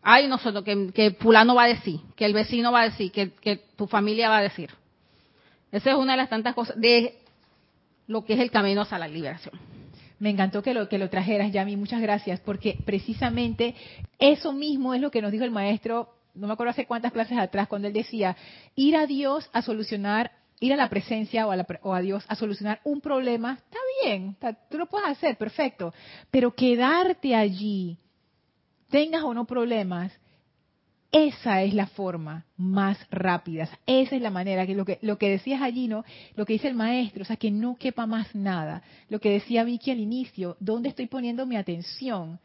Ay, 0.08 0.28
no 0.28 0.38
sé, 0.38 0.52
lo 0.52 0.64
que, 0.64 0.92
que 0.94 1.12
fulano 1.12 1.56
va 1.56 1.64
a 1.64 1.68
decir, 1.68 2.00
que 2.16 2.26
el 2.26 2.34
vecino 2.34 2.72
va 2.72 2.82
a 2.82 2.90
decir, 2.90 3.12
que, 3.12 3.58
tu 3.76 3.88
familia 3.88 4.30
va 4.30 4.38
a 4.38 4.44
decir. 4.44 4.70
Esa 5.72 5.90
es 5.90 5.96
una 5.96 6.14
de 6.14 6.18
las 6.18 6.30
tantas 6.30 6.54
cosas 6.54 6.80
de 6.80 7.18
lo 8.06 8.24
que 8.24 8.34
es 8.34 8.40
el 8.40 8.52
camino 8.52 8.82
hacia 8.82 9.00
la 9.00 9.08
liberación. 9.08 9.60
Me 10.20 10.30
encantó 10.30 10.62
que 10.62 10.76
lo, 10.76 10.88
que 10.88 11.00
lo 11.00 11.10
trajeras, 11.10 11.52
Yami. 11.52 11.76
Muchas 11.76 12.04
gracias, 12.04 12.40
porque 12.40 12.78
precisamente 12.86 13.74
eso 14.20 14.54
mismo 14.54 14.94
es 14.94 15.02
lo 15.02 15.10
que 15.10 15.24
nos 15.24 15.32
dijo 15.32 15.44
el 15.44 15.50
maestro, 15.50 16.14
no 16.36 16.46
me 16.46 16.54
acuerdo 16.54 16.70
hace 16.70 16.86
cuántas 16.86 17.12
clases 17.12 17.40
atrás, 17.40 17.68
cuando 17.68 17.88
él 17.88 17.94
decía, 17.96 18.38
ir 18.76 18.96
a 18.96 19.08
Dios 19.08 19.50
a 19.54 19.64
solucionar, 19.64 20.32
ir 20.60 20.72
a 20.72 20.76
la 20.76 20.88
presencia 20.88 21.48
o 21.48 21.52
a, 21.52 21.56
la 21.56 21.66
o 21.82 21.96
a 21.96 22.02
Dios 22.02 22.24
a 22.28 22.36
solucionar 22.36 22.80
un 22.84 23.02
problema, 23.02 23.54
está 23.54 23.80
bien, 24.04 24.38
tú 24.70 24.78
lo 24.78 24.86
puedes 24.86 25.10
hacer, 25.10 25.36
perfecto, 25.36 25.96
pero 26.30 26.54
quedarte 26.54 27.34
allí, 27.34 27.98
tengas 28.96 29.26
o 29.26 29.34
no 29.34 29.44
problemas, 29.44 30.14
esa 31.12 31.64
es 31.64 31.74
la 31.74 31.86
forma 31.86 32.46
más 32.56 32.98
rápida, 33.12 33.68
esa 33.86 34.16
es 34.16 34.22
la 34.22 34.30
manera 34.30 34.66
que 34.66 34.74
lo 34.74 34.86
que 34.86 35.00
lo 35.02 35.18
que 35.18 35.30
decías 35.30 35.62
allí, 35.62 35.90
¿no? 35.90 36.06
Lo 36.38 36.46
que 36.46 36.54
dice 36.54 36.70
el 36.70 36.76
maestro, 36.76 37.24
o 37.24 37.26
sea, 37.26 37.36
que 37.36 37.52
no 37.52 37.76
quepa 37.76 38.06
más 38.06 38.34
nada. 38.34 38.84
Lo 39.10 39.20
que 39.20 39.32
decía 39.32 39.66
Vicky 39.66 39.92
al 39.92 40.00
inicio, 40.00 40.56
¿dónde 40.62 40.88
estoy 40.88 41.08
poniendo 41.08 41.46
mi 41.46 41.58
atención? 41.58 42.40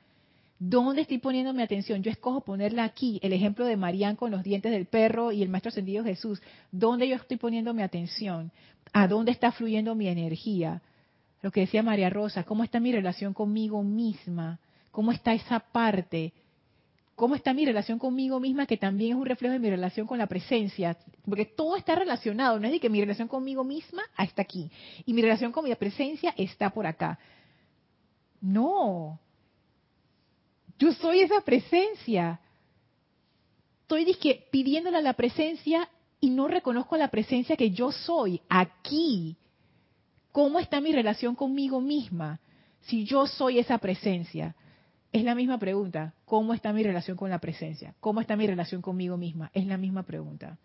¿Dónde 0.59 1.03
estoy 1.03 1.19
poniendo 1.19 1.53
mi 1.53 1.63
atención? 1.63 2.03
Yo 2.03 2.11
escojo 2.11 2.41
ponerla 2.41 2.83
aquí, 2.83 3.21
el 3.23 3.33
ejemplo 3.33 3.65
de 3.65 3.77
Marían 3.77 4.17
con 4.17 4.33
los 4.33 4.43
dientes 4.43 4.73
del 4.73 4.87
perro 4.87 5.31
y 5.31 5.45
el 5.45 5.51
maestro 5.51 5.69
ascendido 5.69 6.03
Jesús. 6.03 6.43
¿Dónde 6.73 7.07
yo 7.07 7.15
estoy 7.15 7.37
poniendo 7.37 7.73
mi 7.75 7.83
atención? 7.83 8.51
¿A 8.93 9.07
dónde 9.07 9.31
está 9.31 9.53
fluyendo 9.53 9.95
mi 9.95 10.09
energía? 10.09 10.83
Lo 11.43 11.53
que 11.53 11.61
decía 11.61 11.85
María 11.85 12.11
Rosa, 12.11 12.43
¿cómo 12.43 12.65
está 12.65 12.81
mi 12.81 12.91
relación 12.91 13.35
conmigo 13.35 13.85
misma? 13.85 14.59
¿Cómo 14.91 15.13
está 15.13 15.33
esa 15.33 15.61
parte? 15.61 16.33
Cómo 17.21 17.35
está 17.35 17.53
mi 17.53 17.67
relación 17.67 17.99
conmigo 17.99 18.41
misma, 18.41 18.65
que 18.65 18.79
también 18.79 19.11
es 19.11 19.17
un 19.19 19.27
reflejo 19.27 19.53
de 19.53 19.59
mi 19.59 19.69
relación 19.69 20.07
con 20.07 20.17
la 20.17 20.27
presencia, 20.27 20.97
porque 21.29 21.45
todo 21.45 21.77
está 21.77 21.95
relacionado, 21.95 22.59
no 22.59 22.65
es 22.65 22.73
de 22.73 22.81
que 22.81 22.89
mi 22.89 22.99
relación 22.99 23.29
conmigo 23.29 23.63
misma 23.63 24.03
está 24.17 24.41
aquí 24.41 24.71
y 25.05 25.13
mi 25.13 25.21
relación 25.21 25.53
con 25.53 25.65
mi 25.65 25.75
presencia 25.75 26.33
está 26.39 26.71
por 26.71 26.87
acá. 26.87 27.19
No, 28.41 29.21
yo 30.79 30.95
soy 30.95 31.21
esa 31.21 31.43
presencia. 31.43 32.41
Estoy 33.83 34.07
dizque, 34.07 34.49
pidiéndole 34.51 34.97
a 34.97 35.03
la 35.03 35.13
presencia 35.13 35.91
y 36.21 36.31
no 36.31 36.49
reconozco 36.49 36.97
la 36.97 37.09
presencia 37.09 37.55
que 37.55 37.71
yo 37.71 37.93
soy 37.93 38.41
aquí. 38.49 39.37
¿Cómo 40.33 40.59
está 40.59 40.81
mi 40.81 40.91
relación 40.91 41.35
conmigo 41.35 41.83
misma 41.83 42.41
si 42.81 43.05
yo 43.05 43.27
soy 43.27 43.59
esa 43.59 43.77
presencia? 43.77 44.57
Es 45.13 45.25
la 45.25 45.35
misma 45.35 45.59
pregunta. 45.59 46.15
¿Cómo 46.25 46.55
está 46.55 46.73
mi 46.73 46.83
relación 46.83 47.17
con 47.17 47.31
la 47.31 47.41
presencia? 47.41 47.95
¿Cómo 48.01 48.21
está 48.21 48.37
mi 48.37 48.47
relación 48.47 48.81
conmigo 48.81 49.17
misma? 49.17 49.51
Es 49.55 49.67
la 49.67 49.77
misma 49.77 50.05
pregunta, 50.05 50.59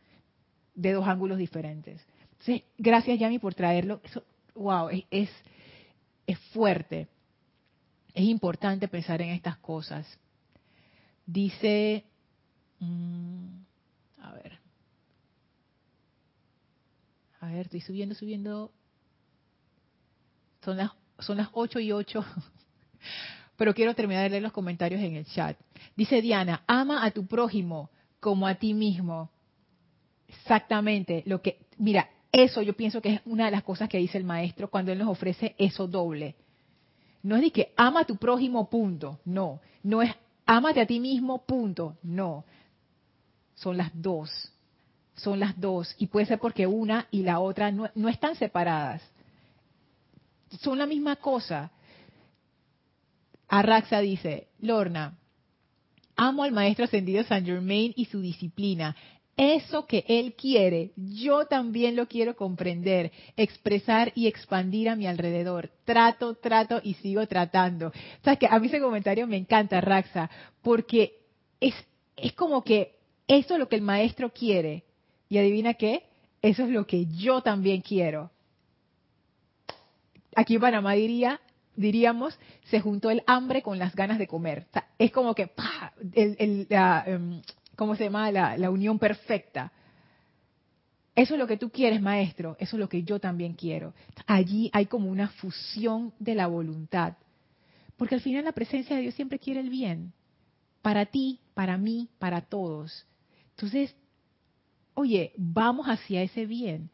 de 0.76 0.91
dos 0.91 1.08
ángulos 1.08 1.38
diferentes. 1.38 2.06
Entonces, 2.32 2.64
gracias 2.78 3.20
Yami 3.20 3.39
por 3.39 3.56
traerlo. 3.56 4.02
Eso 4.04 4.24
wow, 4.56 4.89
es, 5.12 5.30
es, 6.28 6.39
fuerte. 6.54 7.08
Es 8.14 8.24
importante 8.24 8.88
pensar 8.88 9.22
en 9.22 9.30
estas 9.30 9.58
cosas. 9.58 10.08
Dice, 11.26 12.06
mm, 12.80 13.48
a 14.20 14.34
ver, 14.34 14.60
a 17.41 17.48
ver, 17.48 17.66
estoy 17.66 17.82
subiendo, 17.82 18.16
subiendo. 18.16 18.72
Son 20.62 20.78
las, 20.78 20.91
son 21.20 21.38
las 21.38 21.50
8 21.52 21.80
y 21.80 21.91
8. 21.91 22.26
Pero 23.58 23.74
quiero 23.74 23.93
terminar 23.93 24.24
de 24.24 24.30
leer 24.30 24.43
los 24.43 24.51
comentarios 24.51 25.01
en 25.01 25.16
el 25.16 25.26
chat. 25.26 25.58
Dice 25.95 26.22
Diana, 26.22 26.64
ama 26.68 27.06
a 27.06 27.12
tu 27.12 27.26
prójimo 27.26 27.89
como 28.20 28.47
a 28.47 28.56
ti 28.56 28.74
mismo. 28.74 29.30
Exactamente. 30.28 31.24
Lo 31.26 31.41
que, 31.41 31.60
mira, 31.78 32.10
eso 32.32 32.62
yo 32.62 32.76
pienso 32.76 33.01
que 33.01 33.14
es 33.14 33.22
una 33.26 33.45
de 33.45 33.51
las 33.51 33.64
cosas 33.64 33.88
que 33.88 33.97
dice 33.97 34.18
el 34.18 34.26
maestro 34.26 34.70
cuando 34.70 34.91
él 34.91 34.99
nos 34.99 35.08
ofrece 35.08 35.56
eso 35.58 35.88
doble. 35.88 36.36
No 37.24 37.36
es 37.36 37.41
de 37.41 37.51
que 37.51 37.74
ama 37.78 38.01
a 38.01 38.06
tu 38.06 38.18
prójimo, 38.18 38.70
punto. 38.70 39.20
No. 39.26 39.62
No 39.84 40.01
es 40.01 40.12
amate 40.45 40.82
a 40.82 40.86
ti 40.86 40.99
mismo, 40.99 41.45
punto. 41.45 41.97
No. 42.03 42.45
Son 43.56 43.78
las 43.78 43.89
dos. 43.93 44.51
Son 45.16 45.39
las 45.39 45.60
dos. 45.60 45.95
Y 45.97 46.08
puede 46.08 46.26
ser 46.26 46.39
porque 46.39 46.68
una 46.68 47.08
y 47.12 47.24
la 47.24 47.39
otra 47.39 47.72
no, 47.72 47.89
no 47.95 48.10
están 48.10 48.36
separadas. 48.36 49.01
Son 50.60 50.78
la 50.78 50.86
misma 50.86 51.16
cosa. 51.16 51.72
Arraxa 53.48 54.00
dice, 54.00 54.48
Lorna, 54.60 55.18
amo 56.16 56.43
al 56.43 56.52
maestro 56.52 56.86
ascendido 56.86 57.24
Saint 57.24 57.46
Germain 57.46 57.93
y 57.96 58.06
su 58.06 58.22
disciplina 58.22 58.96
eso 59.38 59.86
que 59.86 60.06
Él 60.08 60.34
quiere, 60.34 60.91
yo 60.96 61.46
también 61.46 61.96
lo 61.96 62.08
quiero 62.08 62.36
comprender, 62.36 63.12
expresar 63.36 64.14
y 64.16 64.28
expandir 64.28 64.88
a 64.88 64.96
mi 64.96 65.08
alrededor. 65.08 65.72
Trato, 65.84 66.36
trato 66.36 66.80
y 66.82 66.93
sigo 66.96 67.26
tratando. 67.28 67.91
¿Sabes 68.24 68.39
que 68.39 68.48
A 68.50 68.60
mí 68.60 68.68
ese 68.68 68.80
comentario 68.80 69.28
me 69.28 69.38
encanta, 69.38 69.82
Raxa, 69.82 70.30
porque 70.62 71.20
es, 71.60 71.74
es 72.16 72.32
como 72.34 72.64
que 72.64 72.96
eso 73.28 73.56
es 73.56 73.60
lo 73.60 73.68
que 73.68 73.76
el 73.76 73.82
maestro 73.82 74.32
quiere. 74.32 74.86
Y 75.28 75.38
adivina 75.38 75.74
qué, 75.74 76.04
eso 76.41 76.64
es 76.64 76.70
lo 76.70 76.88
que 76.88 77.06
yo 77.08 77.41
también 77.41 77.82
quiero. 77.82 78.32
Aquí 80.34 80.56
en 80.56 80.62
Panamá 80.62 80.93
diría, 80.93 81.41
diríamos, 81.76 82.38
se 82.65 82.80
juntó 82.80 83.09
el 83.09 83.23
hambre 83.28 83.61
con 83.61 83.80
las 83.80 83.95
ganas 83.95 84.17
de 84.17 84.28
comer. 84.28 84.67
es 84.97 85.11
como 85.11 85.36
que, 85.36 85.51
El, 86.13 86.36
el, 86.39 86.67
em, 86.69 87.41
¿cómo 87.76 87.95
se 87.95 88.05
llama? 88.05 88.32
La, 88.32 88.69
unión 88.69 88.99
perfecta. 88.99 89.71
Eso 91.15 91.36
es 91.36 91.39
lo 91.39 91.47
que 91.47 91.57
tú 91.57 91.69
quieres, 91.69 92.01
maestro. 92.01 92.57
Eso 92.59 92.76
es 92.76 92.80
lo 92.80 92.89
que 92.89 93.03
yo 93.03 93.19
también 93.19 93.53
quiero. 93.53 93.93
Allí 94.26 94.69
hay 94.73 94.86
como 94.88 95.09
una 95.09 95.30
fusión 95.30 96.13
de 96.19 96.36
la 96.36 96.47
voluntad. 96.47 97.15
Porque 97.95 98.15
al 98.15 98.21
final 98.21 98.43
la 98.43 98.51
presencia 98.51 98.95
de 98.95 99.03
Dios 99.03 99.15
siempre 99.15 99.39
quiere 99.39 99.61
el 99.61 99.69
bien. 99.69 100.11
Para 100.82 101.05
ti, 101.05 101.39
para 101.53 101.78
mí, 101.78 102.09
para 102.19 102.41
todos. 102.41 103.05
Entonces, 103.51 103.95
oye, 104.93 105.32
vamos 105.38 105.88
hacia 105.88 106.21
ese 106.21 106.45
bien. 106.45 106.89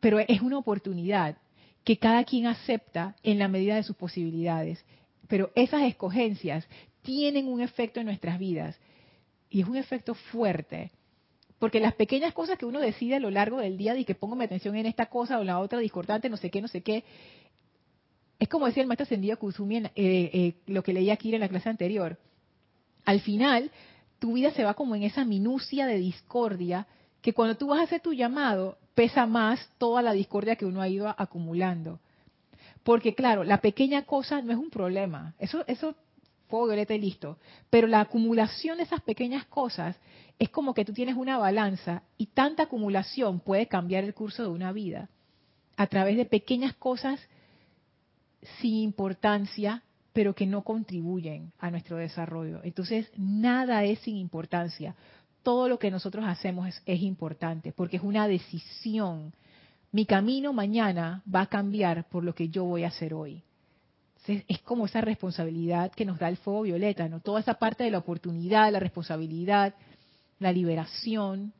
Pero 0.00 0.18
es 0.18 0.42
una 0.42 0.58
oportunidad 0.58 1.38
que 1.84 1.98
cada 1.98 2.24
quien 2.24 2.46
acepta 2.46 3.16
en 3.22 3.38
la 3.38 3.48
medida 3.48 3.76
de 3.76 3.82
sus 3.82 3.96
posibilidades. 3.96 4.84
Pero 5.28 5.50
esas 5.54 5.82
escogencias 5.82 6.66
tienen 7.02 7.48
un 7.48 7.60
efecto 7.60 8.00
en 8.00 8.06
nuestras 8.06 8.38
vidas 8.38 8.78
y 9.50 9.60
es 9.62 9.68
un 9.68 9.76
efecto 9.76 10.14
fuerte. 10.14 10.90
Porque 11.58 11.80
las 11.80 11.94
pequeñas 11.94 12.32
cosas 12.32 12.58
que 12.58 12.66
uno 12.66 12.80
decide 12.80 13.16
a 13.16 13.20
lo 13.20 13.30
largo 13.30 13.58
del 13.58 13.76
día, 13.76 13.94
de 13.94 14.04
que 14.04 14.14
pongo 14.14 14.34
mi 14.34 14.44
atención 14.44 14.76
en 14.76 14.86
esta 14.86 15.06
cosa 15.06 15.38
o 15.38 15.44
la 15.44 15.60
otra 15.60 15.78
discordante, 15.78 16.28
no 16.28 16.36
sé 16.36 16.50
qué, 16.50 16.60
no 16.60 16.68
sé 16.68 16.82
qué, 16.82 17.04
es 18.42 18.48
como 18.48 18.66
decía 18.66 18.82
el 18.82 18.88
maestro 18.88 19.04
ascendido 19.04 19.38
Kusumi 19.38 19.76
eh, 19.76 19.90
eh, 19.94 20.54
lo 20.66 20.82
que 20.82 20.92
leí 20.92 21.10
aquí 21.10 21.32
en 21.32 21.40
la 21.40 21.48
clase 21.48 21.68
anterior. 21.68 22.18
Al 23.04 23.20
final, 23.20 23.70
tu 24.18 24.32
vida 24.32 24.50
se 24.50 24.64
va 24.64 24.74
como 24.74 24.96
en 24.96 25.04
esa 25.04 25.24
minucia 25.24 25.86
de 25.86 25.98
discordia, 25.98 26.88
que 27.20 27.32
cuando 27.32 27.56
tú 27.56 27.68
vas 27.68 27.78
a 27.78 27.84
hacer 27.84 28.00
tu 28.00 28.12
llamado, 28.12 28.78
pesa 28.94 29.26
más 29.26 29.68
toda 29.78 30.02
la 30.02 30.12
discordia 30.12 30.56
que 30.56 30.66
uno 30.66 30.80
ha 30.80 30.88
ido 30.88 31.14
acumulando. 31.16 32.00
Porque 32.82 33.14
claro, 33.14 33.44
la 33.44 33.60
pequeña 33.60 34.02
cosa 34.02 34.42
no 34.42 34.52
es 34.52 34.58
un 34.58 34.70
problema. 34.70 35.34
Eso, 35.38 35.64
eso 35.66 35.94
fuego 36.48 36.66
violeta 36.66 36.94
y 36.94 37.00
listo. 37.00 37.38
Pero 37.70 37.86
la 37.86 38.00
acumulación 38.00 38.76
de 38.76 38.82
esas 38.84 39.00
pequeñas 39.00 39.46
cosas 39.46 39.96
es 40.38 40.50
como 40.50 40.74
que 40.74 40.84
tú 40.84 40.92
tienes 40.92 41.16
una 41.16 41.38
balanza 41.38 42.02
y 42.18 42.26
tanta 42.26 42.64
acumulación 42.64 43.40
puede 43.40 43.68
cambiar 43.68 44.04
el 44.04 44.12
curso 44.12 44.42
de 44.42 44.48
una 44.50 44.72
vida 44.72 45.08
a 45.76 45.86
través 45.86 46.16
de 46.18 46.26
pequeñas 46.26 46.74
cosas 46.74 47.20
sin 48.60 48.74
importancia, 48.74 49.82
pero 50.12 50.34
que 50.34 50.46
no 50.46 50.62
contribuyen 50.62 51.52
a 51.58 51.70
nuestro 51.70 51.96
desarrollo. 51.96 52.60
Entonces, 52.64 53.10
nada 53.16 53.84
es 53.84 54.00
sin 54.00 54.16
importancia. 54.16 54.94
Todo 55.42 55.68
lo 55.68 55.78
que 55.78 55.90
nosotros 55.90 56.24
hacemos 56.26 56.68
es, 56.68 56.82
es 56.86 57.02
importante 57.02 57.72
porque 57.72 57.96
es 57.96 58.02
una 58.02 58.28
decisión. 58.28 59.32
Mi 59.90 60.06
camino 60.06 60.52
mañana 60.52 61.22
va 61.32 61.42
a 61.42 61.46
cambiar 61.46 62.08
por 62.08 62.24
lo 62.24 62.34
que 62.34 62.48
yo 62.48 62.64
voy 62.64 62.84
a 62.84 62.88
hacer 62.88 63.12
hoy 63.14 63.42
es 64.26 64.60
como 64.60 64.86
esa 64.86 65.00
responsabilidad 65.00 65.90
que 65.92 66.04
nos 66.04 66.18
da 66.18 66.28
el 66.28 66.36
fuego 66.36 66.62
violeta, 66.62 67.08
¿no? 67.08 67.20
Toda 67.20 67.40
esa 67.40 67.54
parte 67.54 67.84
de 67.84 67.90
la 67.90 67.98
oportunidad, 67.98 68.70
la 68.70 68.78
responsabilidad, 68.78 69.74
la 70.38 70.52
liberación. 70.52 71.52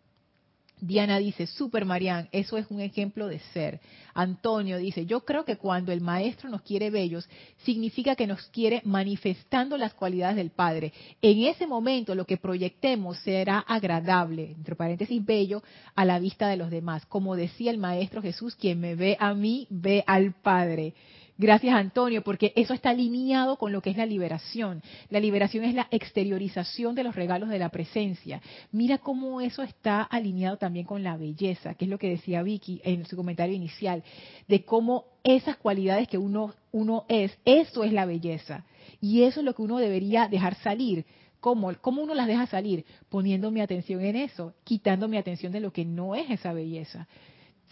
Diana 0.85 1.21
dice, 1.21 1.47
super 1.47 1.85
Marian, 1.85 2.29
eso 2.33 2.59
es 2.59 2.67
un 2.69 2.81
ejemplo 2.81 3.29
de 3.29 3.39
ser. 3.55 3.79
Antonio 4.15 4.79
dice, 4.79 5.07
yo 5.07 5.21
creo 5.21 5.45
que 5.45 5.57
cuando 5.57 5.93
el 5.93 6.01
maestro 6.01 6.51
nos 6.51 6.63
quiere 6.63 6.91
bellos, 6.91 7.29
significa 7.59 8.17
que 8.17 8.27
nos 8.27 8.43
quiere 8.49 8.83
manifestando 8.85 9.77
las 9.79 9.95
cualidades 9.95 10.35
del 10.35 10.51
Padre. 10.51 10.93
En 11.23 11.45
ese 11.45 11.69
momento 11.69 12.17
lo 12.17 12.27
que 12.27 12.37
proyectemos 12.37 13.17
será 13.19 13.61
agradable, 13.61 14.51
entre 14.57 14.75
paréntesis, 14.75 15.25
bello, 15.25 15.63
a 15.95 16.05
la 16.05 16.19
vista 16.19 16.49
de 16.49 16.57
los 16.57 16.69
demás. 16.69 17.07
Como 17.07 17.37
decía 17.37 17.71
el 17.71 17.79
maestro 17.79 18.21
Jesús, 18.21 18.57
quien 18.57 18.81
me 18.81 18.97
ve 18.97 19.17
a 19.21 19.35
mí, 19.35 19.69
ve 19.71 20.03
al 20.05 20.33
Padre. 20.33 20.95
Gracias, 21.39 21.75
Antonio, 21.75 22.23
porque 22.23 22.53
eso 22.57 22.75
está 22.75 22.91
alineado 22.91 23.57
con 23.57 23.73
lo 23.73 23.81
que 23.81 23.91
es 23.91 23.97
la 23.97 24.05
liberación. 24.05 24.83
La 25.09 25.19
liberación 25.19 25.65
es 25.65 25.75
la 25.75 25.89
exteriorización 25.91 26.95
de 26.95 27.05
los 27.05 27.17
regalos 27.17 27.49
de 27.49 27.59
la 27.59 27.71
presencia. 27.71 28.43
Mira 28.71 28.99
cómo 28.99 29.41
eso 29.41 29.63
está 29.63 30.03
alineado 30.03 30.59
también 30.59 30.85
con 30.85 31.03
la 31.03 31.17
belleza, 31.17 31.75
que 31.75 31.87
es 31.87 31.91
lo 31.91 31.99
que 31.99 32.11
decía 32.11 32.43
Vicky 32.43 32.83
en 32.85 33.07
su 33.07 33.17
comentario 33.17 33.55
inicial, 33.55 34.05
de 34.47 34.65
cómo 34.65 35.07
esas 35.25 35.57
cualidades 35.57 36.07
que 36.07 36.19
uno, 36.19 36.55
uno 36.71 37.07
es, 37.09 37.37
eso 37.47 37.83
es 37.83 37.93
la 37.93 38.05
belleza. 38.05 38.67
Y 39.01 39.23
eso 39.23 39.41
es 39.41 39.47
lo 39.47 39.55
que 39.55 39.63
uno 39.63 39.79
debería 39.79 40.29
dejar 40.29 40.55
salir. 40.57 41.07
¿Cómo? 41.41 41.73
¿Cómo 41.81 42.03
uno 42.03 42.15
las 42.15 42.27
deja 42.27 42.47
salir? 42.47 42.85
Poniendo 43.09 43.51
mi 43.51 43.63
atención 43.63 44.03
en 44.03 44.17
eso, 44.17 44.53
quitando 44.65 45.09
mi 45.09 45.17
atención 45.17 45.51
de 45.51 45.61
lo 45.61 45.73
que 45.73 45.87
no 45.87 46.15
es 46.15 46.31
esa 46.31 46.53
belleza 46.53 47.09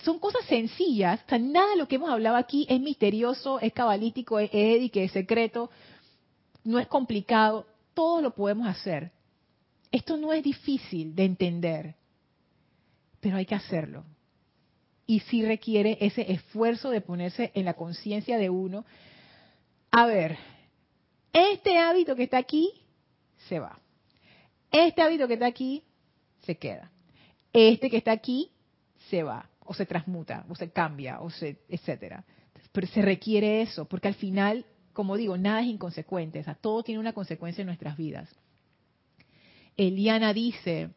son 0.04 0.18
cosas 0.18 0.44
sencillas, 0.46 1.20
nada 1.40 1.70
de 1.70 1.76
lo 1.76 1.86
que 1.86 1.96
hemos 1.96 2.10
hablado 2.10 2.36
aquí 2.36 2.66
es 2.68 2.80
misterioso, 2.80 3.60
es 3.60 3.72
cabalístico, 3.72 4.38
es 4.38 4.50
édique, 4.52 5.04
es 5.04 5.12
secreto, 5.12 5.70
no 6.64 6.78
es 6.78 6.86
complicado, 6.86 7.66
todo 7.94 8.22
lo 8.22 8.34
podemos 8.34 8.66
hacer. 8.66 9.12
Esto 9.90 10.16
no 10.16 10.32
es 10.32 10.42
difícil 10.42 11.14
de 11.14 11.24
entender, 11.24 11.94
pero 13.20 13.36
hay 13.36 13.46
que 13.46 13.54
hacerlo. 13.54 14.04
Y 15.06 15.20
sí 15.20 15.44
requiere 15.44 15.98
ese 16.00 16.32
esfuerzo 16.32 16.90
de 16.90 17.00
ponerse 17.00 17.50
en 17.54 17.64
la 17.64 17.74
conciencia 17.74 18.38
de 18.38 18.48
uno. 18.48 18.84
A 19.90 20.06
ver, 20.06 20.38
este 21.32 21.76
hábito 21.78 22.14
que 22.14 22.22
está 22.22 22.38
aquí 22.38 22.72
se 23.48 23.58
va. 23.58 23.78
Este 24.70 25.02
hábito 25.02 25.26
que 25.26 25.34
está 25.34 25.46
aquí 25.46 25.82
se 26.46 26.56
queda. 26.56 26.90
Este 27.52 27.90
que 27.90 27.96
está 27.96 28.12
aquí 28.12 28.52
se 29.10 29.24
va 29.24 29.49
o 29.70 29.74
se 29.74 29.86
transmuta, 29.86 30.44
o 30.48 30.56
se 30.56 30.72
cambia, 30.72 31.20
o 31.20 31.30
se, 31.30 31.60
etcétera. 31.68 32.24
Pero 32.72 32.88
se 32.88 33.02
requiere 33.02 33.62
eso, 33.62 33.84
porque 33.84 34.08
al 34.08 34.14
final, 34.14 34.66
como 34.92 35.16
digo, 35.16 35.38
nada 35.38 35.60
es 35.60 35.68
inconsecuente, 35.68 36.44
todo 36.60 36.82
tiene 36.82 36.98
una 36.98 37.12
consecuencia 37.12 37.62
en 37.62 37.66
nuestras 37.66 37.96
vidas. 37.96 38.28
Eliana 39.76 40.34
dice, 40.34 40.90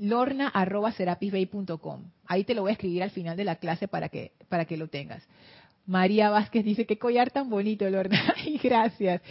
lorna.serapisbay.com. 0.02 2.04
Ahí 2.26 2.44
te 2.44 2.56
lo 2.56 2.64
voy 2.64 2.72
a 2.72 2.74
escribir 2.74 3.04
al 3.04 3.12
final 3.12 3.38
de 3.38 3.46
la 3.46 3.58
clase 3.58 3.88
para 3.88 4.10
que, 4.10 4.32
para 4.50 4.66
que 4.66 4.76
lo 4.76 4.88
tengas. 4.88 5.24
María 5.86 6.30
Vázquez 6.30 6.66
dice, 6.66 6.86
qué 6.86 6.98
collar 6.98 7.32
tan 7.32 7.50
bonito, 7.50 7.90
Lorna. 7.90 8.36
y 8.46 8.58
gracias. 8.58 9.22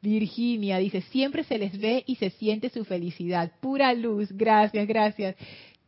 Virginia 0.00 0.78
dice, 0.78 1.02
siempre 1.02 1.44
se 1.44 1.58
les 1.58 1.78
ve 1.78 2.02
y 2.06 2.16
se 2.16 2.30
siente 2.30 2.70
su 2.70 2.84
felicidad. 2.84 3.52
Pura 3.60 3.92
luz. 3.94 4.30
Gracias, 4.32 4.86
gracias. 4.86 5.36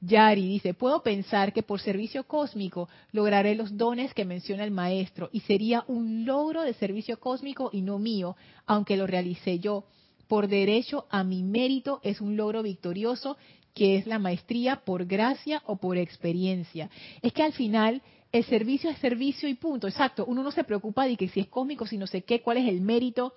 Yari 0.01 0.47
dice, 0.47 0.75
puedo 0.75 1.03
pensar 1.03 1.53
que 1.53 1.63
por 1.63 1.81
servicio 1.81 2.25
cósmico 2.25 2.89
lograré 3.13 3.55
los 3.55 3.77
dones 3.77 4.13
que 4.13 4.25
menciona 4.25 4.65
el 4.65 4.71
maestro 4.71 5.31
y 5.33 5.41
sería 5.41 5.85
un 5.87 6.27
logro 6.27 6.63
de 6.63 6.75
servicio 6.75 7.19
cósmico 7.19 7.71
y 7.73 7.83
no 7.83 7.99
mío, 7.99 8.37
aunque 8.67 8.97
lo 8.97 9.07
realicé 9.07 9.61
yo. 9.61 9.85
Por 10.29 10.49
derecho 10.49 11.07
a 11.11 11.25
mi 11.25 11.43
mérito 11.43 12.01
es 12.03 12.21
un 12.21 12.37
logro 12.37 12.63
victorioso 12.63 13.37
que 13.75 13.97
es 13.97 14.07
la 14.07 14.19
maestría 14.19 14.77
por 14.77 15.05
gracia 15.05 15.63
o 15.67 15.77
por 15.77 15.99
experiencia. 15.99 16.89
Es 17.21 17.33
que 17.33 17.43
al 17.43 17.53
final 17.53 18.01
el 18.33 18.45
servicio 18.45 18.89
es 18.89 18.99
servicio 18.99 19.49
y 19.49 19.55
punto, 19.55 19.89
exacto. 19.89 20.25
Uno 20.27 20.43
no 20.43 20.51
se 20.51 20.65
preocupa 20.65 21.07
de 21.07 21.17
que 21.17 21.29
si 21.29 21.41
es 21.41 21.49
cósmico, 21.49 21.87
si 21.87 21.99
no 21.99 22.07
sé 22.07 22.23
qué, 22.23 22.41
cuál 22.41 22.59
es 22.59 22.69
el 22.69 22.81
mérito. 22.81 23.35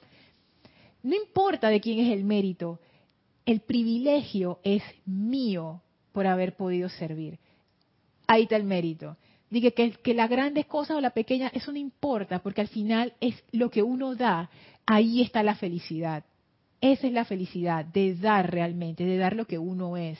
No 1.03 1.15
importa 1.15 1.69
de 1.69 1.81
quién 1.81 1.99
es 1.99 2.13
el 2.13 2.23
mérito, 2.23 2.79
el 3.45 3.61
privilegio 3.61 4.59
es 4.63 4.83
mío 5.05 5.81
por 6.11 6.27
haber 6.27 6.55
podido 6.55 6.89
servir. 6.89 7.39
Ahí 8.27 8.43
está 8.43 8.55
el 8.55 8.63
mérito. 8.63 9.17
Dije 9.49 9.73
que, 9.73 9.91
que 9.91 10.13
las 10.13 10.29
grandes 10.29 10.65
cosas 10.65 10.97
o 10.97 11.01
la 11.01 11.11
pequeña, 11.11 11.49
eso 11.53 11.71
no 11.71 11.77
importa, 11.77 12.39
porque 12.39 12.61
al 12.61 12.67
final 12.67 13.13
es 13.21 13.41
lo 13.51 13.69
que 13.69 13.81
uno 13.81 14.15
da, 14.15 14.49
ahí 14.85 15.21
está 15.21 15.43
la 15.43 15.55
felicidad. 15.55 16.25
Esa 16.81 17.07
es 17.07 17.13
la 17.13 17.25
felicidad, 17.25 17.85
de 17.85 18.15
dar 18.15 18.51
realmente, 18.51 19.03
de 19.03 19.17
dar 19.17 19.35
lo 19.35 19.45
que 19.45 19.57
uno 19.57 19.97
es. 19.97 20.19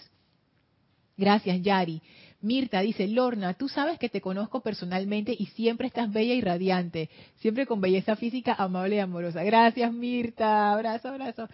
Gracias, 1.16 1.62
Yari. 1.62 2.02
Mirta 2.42 2.82
dice, 2.82 3.08
Lorna, 3.08 3.56
tú 3.56 3.68
sabes 3.68 3.98
que 3.98 4.10
te 4.10 4.22
conozco 4.22 4.62
personalmente 4.62 5.36
y 5.38 5.48
siempre 5.48 5.88
estás 5.88 6.12
bella 6.12 6.36
y 6.36 6.42
radiante, 6.42 7.10
siempre 7.38 7.66
con 7.66 7.82
belleza 7.82 8.16
física 8.16 8.54
amable 8.54 8.98
y 8.98 9.00
amorosa. 9.00 9.44
Gracias, 9.44 9.92
Mirta. 9.92 10.72
Abrazo, 10.72 11.10
abrazo. 11.10 11.48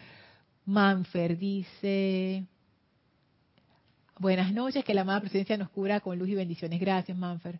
Manfer 0.65 1.37
dice, 1.37 2.45
buenas 4.19 4.53
noches, 4.53 4.83
que 4.83 4.93
la 4.93 5.01
amada 5.01 5.21
presencia 5.21 5.57
nos 5.57 5.69
cura 5.69 5.99
con 6.01 6.19
luz 6.19 6.29
y 6.29 6.35
bendiciones. 6.35 6.79
Gracias, 6.79 7.17
Manfer. 7.17 7.59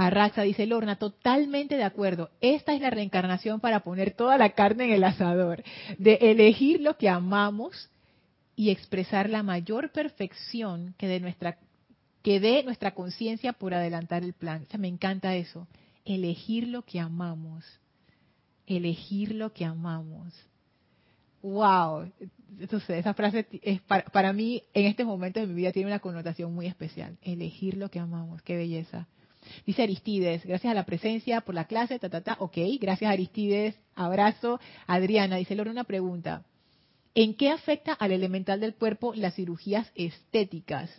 Arraxa 0.00 0.42
dice 0.42 0.64
Lorna, 0.64 0.94
totalmente 0.94 1.76
de 1.76 1.82
acuerdo. 1.82 2.30
Esta 2.40 2.72
es 2.72 2.80
la 2.80 2.88
reencarnación 2.88 3.58
para 3.58 3.80
poner 3.80 4.12
toda 4.12 4.38
la 4.38 4.50
carne 4.50 4.84
en 4.84 4.92
el 4.92 5.02
asador, 5.02 5.64
de 5.98 6.14
elegir 6.20 6.80
lo 6.80 6.96
que 6.96 7.08
amamos 7.08 7.90
y 8.54 8.70
expresar 8.70 9.28
la 9.28 9.42
mayor 9.42 9.90
perfección 9.90 10.94
que 10.98 11.08
de 11.08 11.18
nuestra 11.18 11.58
que 12.22 12.38
dé 12.38 12.62
nuestra 12.62 12.94
conciencia 12.94 13.52
por 13.52 13.74
adelantar 13.74 14.22
el 14.22 14.34
plan. 14.34 14.62
O 14.68 14.70
sea, 14.70 14.78
me 14.78 14.86
encanta 14.86 15.34
eso. 15.34 15.66
Elegir 16.04 16.68
lo 16.68 16.82
que 16.82 17.00
amamos. 17.00 17.64
Elegir 18.68 19.34
lo 19.34 19.52
que 19.52 19.64
amamos. 19.64 20.32
Wow. 21.42 22.12
Entonces, 22.60 22.90
esa 22.90 23.14
frase 23.14 23.48
es 23.62 23.80
para, 23.80 24.04
para 24.04 24.32
mí 24.32 24.62
en 24.74 24.86
este 24.86 25.04
momento 25.04 25.40
de 25.40 25.48
mi 25.48 25.54
vida 25.54 25.72
tiene 25.72 25.88
una 25.88 25.98
connotación 25.98 26.54
muy 26.54 26.66
especial. 26.66 27.18
Elegir 27.20 27.76
lo 27.76 27.90
que 27.90 27.98
amamos. 27.98 28.42
Qué 28.42 28.56
belleza. 28.56 29.08
Dice 29.66 29.82
Aristides, 29.82 30.44
gracias 30.44 30.70
a 30.70 30.74
la 30.74 30.84
presencia 30.84 31.40
por 31.40 31.54
la 31.54 31.66
clase, 31.66 31.98
ta, 31.98 32.08
ta, 32.08 32.22
ta. 32.22 32.36
Ok, 32.40 32.56
gracias 32.80 33.10
Aristides, 33.10 33.78
abrazo. 33.94 34.60
Adriana, 34.86 35.36
dice 35.36 35.54
Lore 35.54 35.70
una 35.70 35.84
pregunta. 35.84 36.44
¿En 37.14 37.34
qué 37.34 37.50
afecta 37.50 37.92
al 37.92 38.12
elemental 38.12 38.60
del 38.60 38.74
cuerpo 38.74 39.14
las 39.14 39.34
cirugías 39.34 39.90
estéticas? 39.94 40.90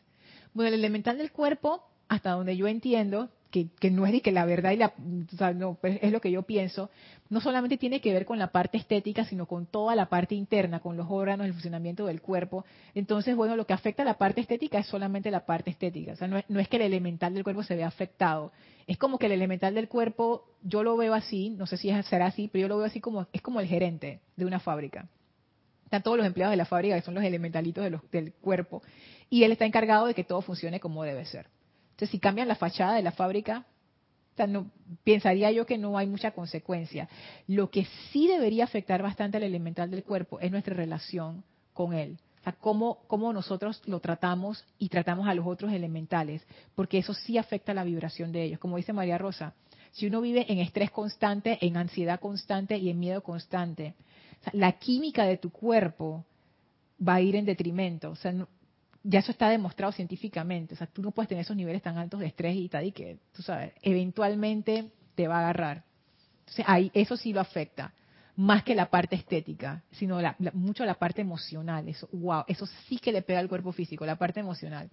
Bueno, 0.54 0.70
el 0.70 0.80
elemental 0.80 1.18
del 1.18 1.32
cuerpo, 1.32 1.84
hasta 2.08 2.32
donde 2.32 2.58
yo 2.58 2.68
entiendo, 2.68 3.30
que, 3.50 3.90
no 3.90 4.06
es 4.06 4.12
de 4.12 4.22
que 4.22 4.32
la 4.32 4.46
verdad 4.46 4.72
y 4.72 4.78
la, 4.78 4.94
no, 5.54 5.76
pues, 5.76 6.00
es 6.02 6.12
lo 6.12 6.22
que 6.22 6.32
yo 6.32 6.44
pienso, 6.44 6.90
no 7.30 7.42
solamente 7.42 7.78
tiene 7.78 8.00
que 8.00 8.14
ver 8.14 8.26
con 8.26 8.38
la 8.38 8.52
parte 8.52 8.78
estética, 8.78 9.26
sino 9.26 9.48
con 9.48 9.66
toda 9.66 9.96
la 9.96 10.08
parte 10.08 10.36
interna, 10.36 10.80
con 10.80 10.98
los 10.98 11.08
órganos, 11.10 11.48
el 11.48 11.54
funcionamiento 11.54 12.06
del 12.06 12.22
cuerpo. 12.22 12.66
Entonces, 12.94 13.36
bueno, 13.36 13.56
lo 13.56 13.66
que 13.66 13.74
afecta 13.74 14.04
a 14.04 14.06
la 14.06 14.16
parte 14.16 14.42
estética 14.42 14.80
es 14.80 14.88
solamente 14.88 15.32
la 15.32 15.46
parte 15.46 15.72
estética. 15.72 16.14
O 16.14 16.16
sea, 16.16 16.28
no 16.28 16.38
es, 16.38 16.46
no 16.48 16.60
es 16.60 16.68
que 16.68 16.78
el 16.78 16.84
elemental 16.84 17.34
del 17.34 17.44
cuerpo 17.44 17.64
se 17.64 17.76
vea 17.76 17.88
afectado. 17.88 18.52
Es 18.86 18.98
como 18.98 19.18
que 19.18 19.26
el 19.26 19.32
elemental 19.32 19.74
del 19.74 19.88
cuerpo, 19.88 20.46
yo 20.62 20.84
lo 20.84 20.96
veo 20.96 21.14
así, 21.14 21.50
no 21.50 21.66
sé 21.66 21.78
si 21.78 21.92
será 22.04 22.28
así, 22.28 22.50
pero 22.52 22.64
yo 22.64 22.68
lo 22.68 22.78
veo 22.78 22.86
así 22.86 23.00
como, 23.00 23.28
es 23.34 23.42
como 23.42 23.60
el 23.60 23.68
gerente 23.68 24.20
de 24.36 24.46
una 24.46 24.60
fábrica. 24.60 25.08
Están 25.86 26.04
todos 26.04 26.18
los 26.18 26.28
empleados 26.28 26.52
de 26.52 26.58
la 26.58 26.66
fábrica, 26.66 26.96
que 26.96 27.02
son 27.02 27.16
los 27.16 27.24
elementalitos 27.24 27.84
del 28.12 28.34
cuerpo, 28.34 28.84
y 29.28 29.44
él 29.44 29.52
está 29.52 29.66
encargado 29.66 30.06
de 30.06 30.14
que 30.14 30.24
todo 30.24 30.42
funcione 30.42 30.80
como 30.80 31.04
debe 31.04 31.26
ser. 31.26 31.48
Entonces, 32.00 32.12
si 32.12 32.20
cambian 32.20 32.48
la 32.48 32.56
fachada 32.56 32.96
de 32.96 33.02
la 33.02 33.12
fábrica, 33.12 33.66
no, 34.48 34.72
pensaría 35.04 35.52
yo 35.52 35.66
que 35.66 35.78
no 35.78 35.98
hay 35.98 36.08
mucha 36.08 36.32
consecuencia. 36.32 37.10
Lo 37.46 37.70
que 37.70 37.86
sí 38.14 38.26
debería 38.26 38.64
afectar 38.64 39.04
bastante 39.04 39.36
al 39.36 39.44
elemental 39.44 39.92
del 39.92 40.06
cuerpo 40.06 40.40
es 40.40 40.50
nuestra 40.50 40.74
relación 40.74 41.44
con 41.74 41.94
él. 41.94 42.18
O 42.40 42.44
sea, 42.44 42.54
cómo, 42.54 43.34
nosotros 43.34 43.82
lo 43.86 44.00
tratamos 44.00 44.64
y 44.78 44.88
tratamos 44.88 45.28
a 45.28 45.34
los 45.34 45.46
otros 45.46 45.74
elementales, 45.74 46.42
porque 46.74 47.00
eso 47.00 47.14
sí 47.14 47.38
afecta 47.38 47.74
la 47.74 47.84
vibración 47.84 48.32
de 48.32 48.44
ellos. 48.44 48.60
Como 48.60 48.78
dice 48.78 48.94
María 48.94 49.18
Rosa, 49.18 49.54
si 49.92 50.08
uno 50.08 50.22
vive 50.22 50.46
en 50.48 50.60
estrés 50.60 50.92
constante, 50.92 51.58
en 51.60 51.76
ansiedad 51.76 52.22
constante 52.22 52.78
y 52.78 52.90
en 52.90 52.98
miedo 52.98 53.22
constante, 53.24 53.94
la 54.54 54.72
química 54.72 55.26
de 55.26 55.36
tu 55.36 55.50
cuerpo 55.50 56.24
va 57.06 57.16
a 57.16 57.22
ir 57.22 57.36
en 57.36 57.44
detrimento. 57.44 58.12
O 58.12 58.16
sea, 58.16 58.34
ya 59.04 59.20
eso 59.20 59.32
está 59.32 59.50
demostrado 59.50 59.92
científicamente. 59.92 60.74
O 60.74 60.78
sea, 60.78 60.88
tú 60.88 61.02
no 61.02 61.12
puedes 61.12 61.30
tener 61.30 61.44
esos 61.44 61.56
niveles 61.56 61.82
tan 61.82 61.98
altos 61.98 62.20
de 62.20 62.28
estrés 62.28 62.56
y 62.56 62.70
tal, 62.70 62.86
y 62.86 62.92
que, 62.92 63.18
tú 63.34 63.42
sabes, 63.42 63.74
eventualmente 63.82 64.92
te 65.16 65.28
va 65.28 65.38
a 65.38 65.40
agarrar. 65.40 65.84
Entonces, 66.40 66.66
ahí, 66.68 66.92
eso 66.94 67.16
sí 67.18 67.34
lo 67.34 67.42
afecta. 67.42 67.94
Más 68.36 68.64
que 68.64 68.74
la 68.74 68.90
parte 68.90 69.16
estética, 69.16 69.84
sino 69.92 70.20
mucho 70.54 70.86
la 70.86 70.94
parte 70.94 71.22
emocional. 71.22 71.88
Eso, 71.90 72.08
wow, 72.14 72.44
eso 72.48 72.66
sí 72.88 72.98
que 72.98 73.12
le 73.12 73.22
pega 73.22 73.40
al 73.40 73.50
cuerpo 73.50 73.72
físico, 73.72 74.06
la 74.06 74.16
parte 74.16 74.40
emocional. 74.40 74.90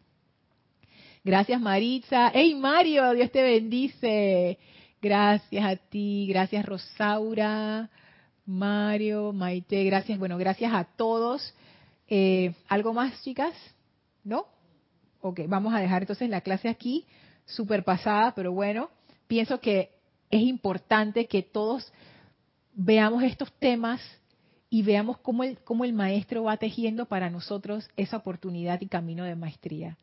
Gracias, 1.22 1.60
Maritza. 1.60 2.30
¡Hey, 2.34 2.54
Mario! 2.54 3.12
Dios 3.12 3.30
te 3.30 3.42
bendice. 3.42 4.58
Gracias 5.00 5.64
a 5.64 5.76
ti. 5.76 6.26
Gracias, 6.28 6.64
Rosaura. 6.64 7.88
Mario, 8.46 9.32
Maite, 9.32 9.84
gracias. 9.84 10.18
Bueno, 10.18 10.38
gracias 10.38 10.72
a 10.72 10.84
todos. 10.84 11.52
Eh, 12.08 12.54
¿Algo 12.68 12.94
más, 12.94 13.20
chicas? 13.22 13.54
¿No? 14.26 14.46
Ok, 15.20 15.42
vamos 15.46 15.72
a 15.72 15.78
dejar 15.78 16.02
entonces 16.02 16.28
la 16.28 16.40
clase 16.40 16.68
aquí, 16.68 17.06
súper 17.44 17.84
pasada, 17.84 18.34
pero 18.34 18.50
bueno, 18.52 18.90
pienso 19.28 19.60
que 19.60 19.92
es 20.30 20.42
importante 20.42 21.28
que 21.28 21.42
todos 21.42 21.92
veamos 22.74 23.22
estos 23.22 23.52
temas 23.52 24.00
y 24.68 24.82
veamos 24.82 25.18
cómo 25.18 25.44
el, 25.44 25.58
cómo 25.60 25.84
el 25.84 25.92
maestro 25.92 26.42
va 26.42 26.56
tejiendo 26.56 27.06
para 27.06 27.30
nosotros 27.30 27.88
esa 27.96 28.16
oportunidad 28.16 28.80
y 28.80 28.88
camino 28.88 29.22
de 29.22 29.36
maestría. 29.36 29.96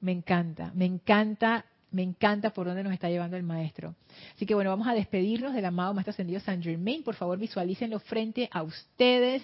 Me 0.00 0.12
encanta, 0.12 0.72
me 0.74 0.86
encanta 0.86 1.66
me 1.90 2.02
encanta 2.02 2.50
por 2.50 2.66
dónde 2.66 2.84
nos 2.84 2.92
está 2.92 3.08
llevando 3.08 3.36
el 3.36 3.42
maestro. 3.42 3.96
Así 4.36 4.46
que 4.46 4.54
bueno, 4.54 4.70
vamos 4.70 4.86
a 4.86 4.94
despedirnos 4.94 5.52
del 5.52 5.64
amado 5.64 5.92
Maestro 5.92 6.12
Ascendido 6.12 6.38
San 6.40 6.62
Germain. 6.62 7.02
Por 7.02 7.16
favor, 7.16 7.36
visualícenlo 7.36 7.98
frente 7.98 8.48
a 8.52 8.62
ustedes. 8.62 9.42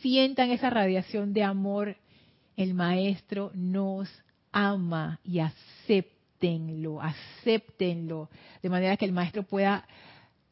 Sientan 0.00 0.52
esa 0.52 0.70
radiación 0.70 1.32
de 1.32 1.42
amor. 1.42 1.96
El 2.56 2.74
maestro 2.74 3.50
nos 3.54 4.08
ama 4.50 5.20
y 5.24 5.40
acéptenlo, 5.40 7.00
acéptenlo. 7.00 8.28
De 8.62 8.68
manera 8.68 8.96
que 8.96 9.04
el 9.04 9.12
maestro 9.12 9.42
pueda 9.42 9.86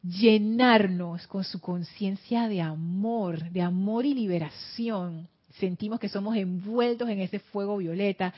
llenarnos 0.03 1.27
con 1.27 1.43
su 1.43 1.59
conciencia 1.59 2.47
de 2.47 2.61
amor, 2.61 3.49
de 3.51 3.61
amor 3.61 4.05
y 4.05 4.13
liberación. 4.13 5.27
Sentimos 5.59 5.99
que 5.99 6.09
somos 6.09 6.35
envueltos 6.35 7.09
en 7.09 7.19
ese 7.19 7.39
fuego 7.39 7.77
violeta 7.77 8.33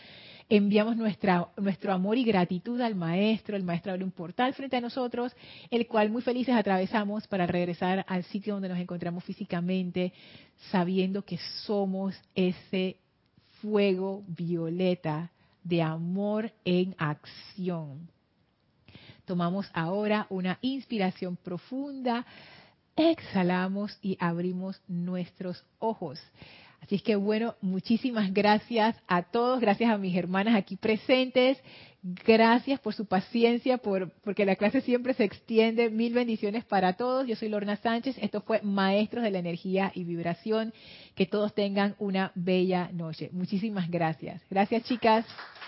enviamos 0.49 0.95
nuestra, 0.97 1.47
nuestro 1.57 1.93
amor 1.93 2.17
y 2.17 2.23
gratitud 2.23 2.79
al 2.81 2.95
Maestro. 2.95 3.55
El 3.55 3.63
Maestro 3.63 3.91
abre 3.91 4.03
un 4.03 4.11
portal 4.11 4.53
frente 4.53 4.77
a 4.77 4.81
nosotros, 4.81 5.33
el 5.69 5.87
cual 5.87 6.09
muy 6.09 6.21
felices 6.21 6.55
atravesamos 6.55 7.27
para 7.27 7.47
regresar 7.47 8.05
al 8.07 8.23
sitio 8.25 8.53
donde 8.53 8.69
nos 8.69 8.79
encontramos 8.79 9.23
físicamente, 9.23 10.13
sabiendo 10.71 11.23
que 11.23 11.37
somos 11.65 12.15
ese 12.35 12.97
fuego 13.63 14.23
violeta 14.27 15.31
de 15.63 15.81
amor 15.81 16.51
en 16.65 16.93
acción. 16.97 18.09
Tomamos 19.25 19.71
ahora 19.73 20.27
una 20.29 20.59
inspiración 20.61 21.37
profunda, 21.37 22.25
exhalamos 22.97 23.97
y 24.01 24.17
abrimos 24.19 24.81
nuestros 24.89 25.63
ojos. 25.79 26.19
Así 26.81 26.95
es 26.95 27.03
que 27.03 27.15
bueno, 27.15 27.55
muchísimas 27.61 28.33
gracias 28.33 28.97
a 29.07 29.23
todos, 29.23 29.61
gracias 29.61 29.89
a 29.89 29.97
mis 29.97 30.17
hermanas 30.17 30.55
aquí 30.55 30.75
presentes, 30.75 31.57
gracias 32.03 32.79
por 32.81 32.93
su 32.93 33.05
paciencia, 33.05 33.77
por, 33.77 34.11
porque 34.23 34.45
la 34.45 34.55
clase 34.55 34.81
siempre 34.81 35.13
se 35.13 35.23
extiende. 35.23 35.89
Mil 35.89 36.13
bendiciones 36.13 36.65
para 36.65 36.93
todos. 36.93 37.25
Yo 37.25 37.35
soy 37.35 37.49
Lorna 37.49 37.77
Sánchez, 37.77 38.17
esto 38.21 38.41
fue 38.41 38.61
Maestros 38.61 39.23
de 39.23 39.31
la 39.31 39.39
Energía 39.39 39.91
y 39.95 40.03
Vibración. 40.03 40.73
Que 41.15 41.25
todos 41.25 41.53
tengan 41.53 41.95
una 41.99 42.31
bella 42.35 42.89
noche. 42.91 43.29
Muchísimas 43.31 43.89
gracias. 43.89 44.41
Gracias 44.49 44.83
chicas. 44.83 45.25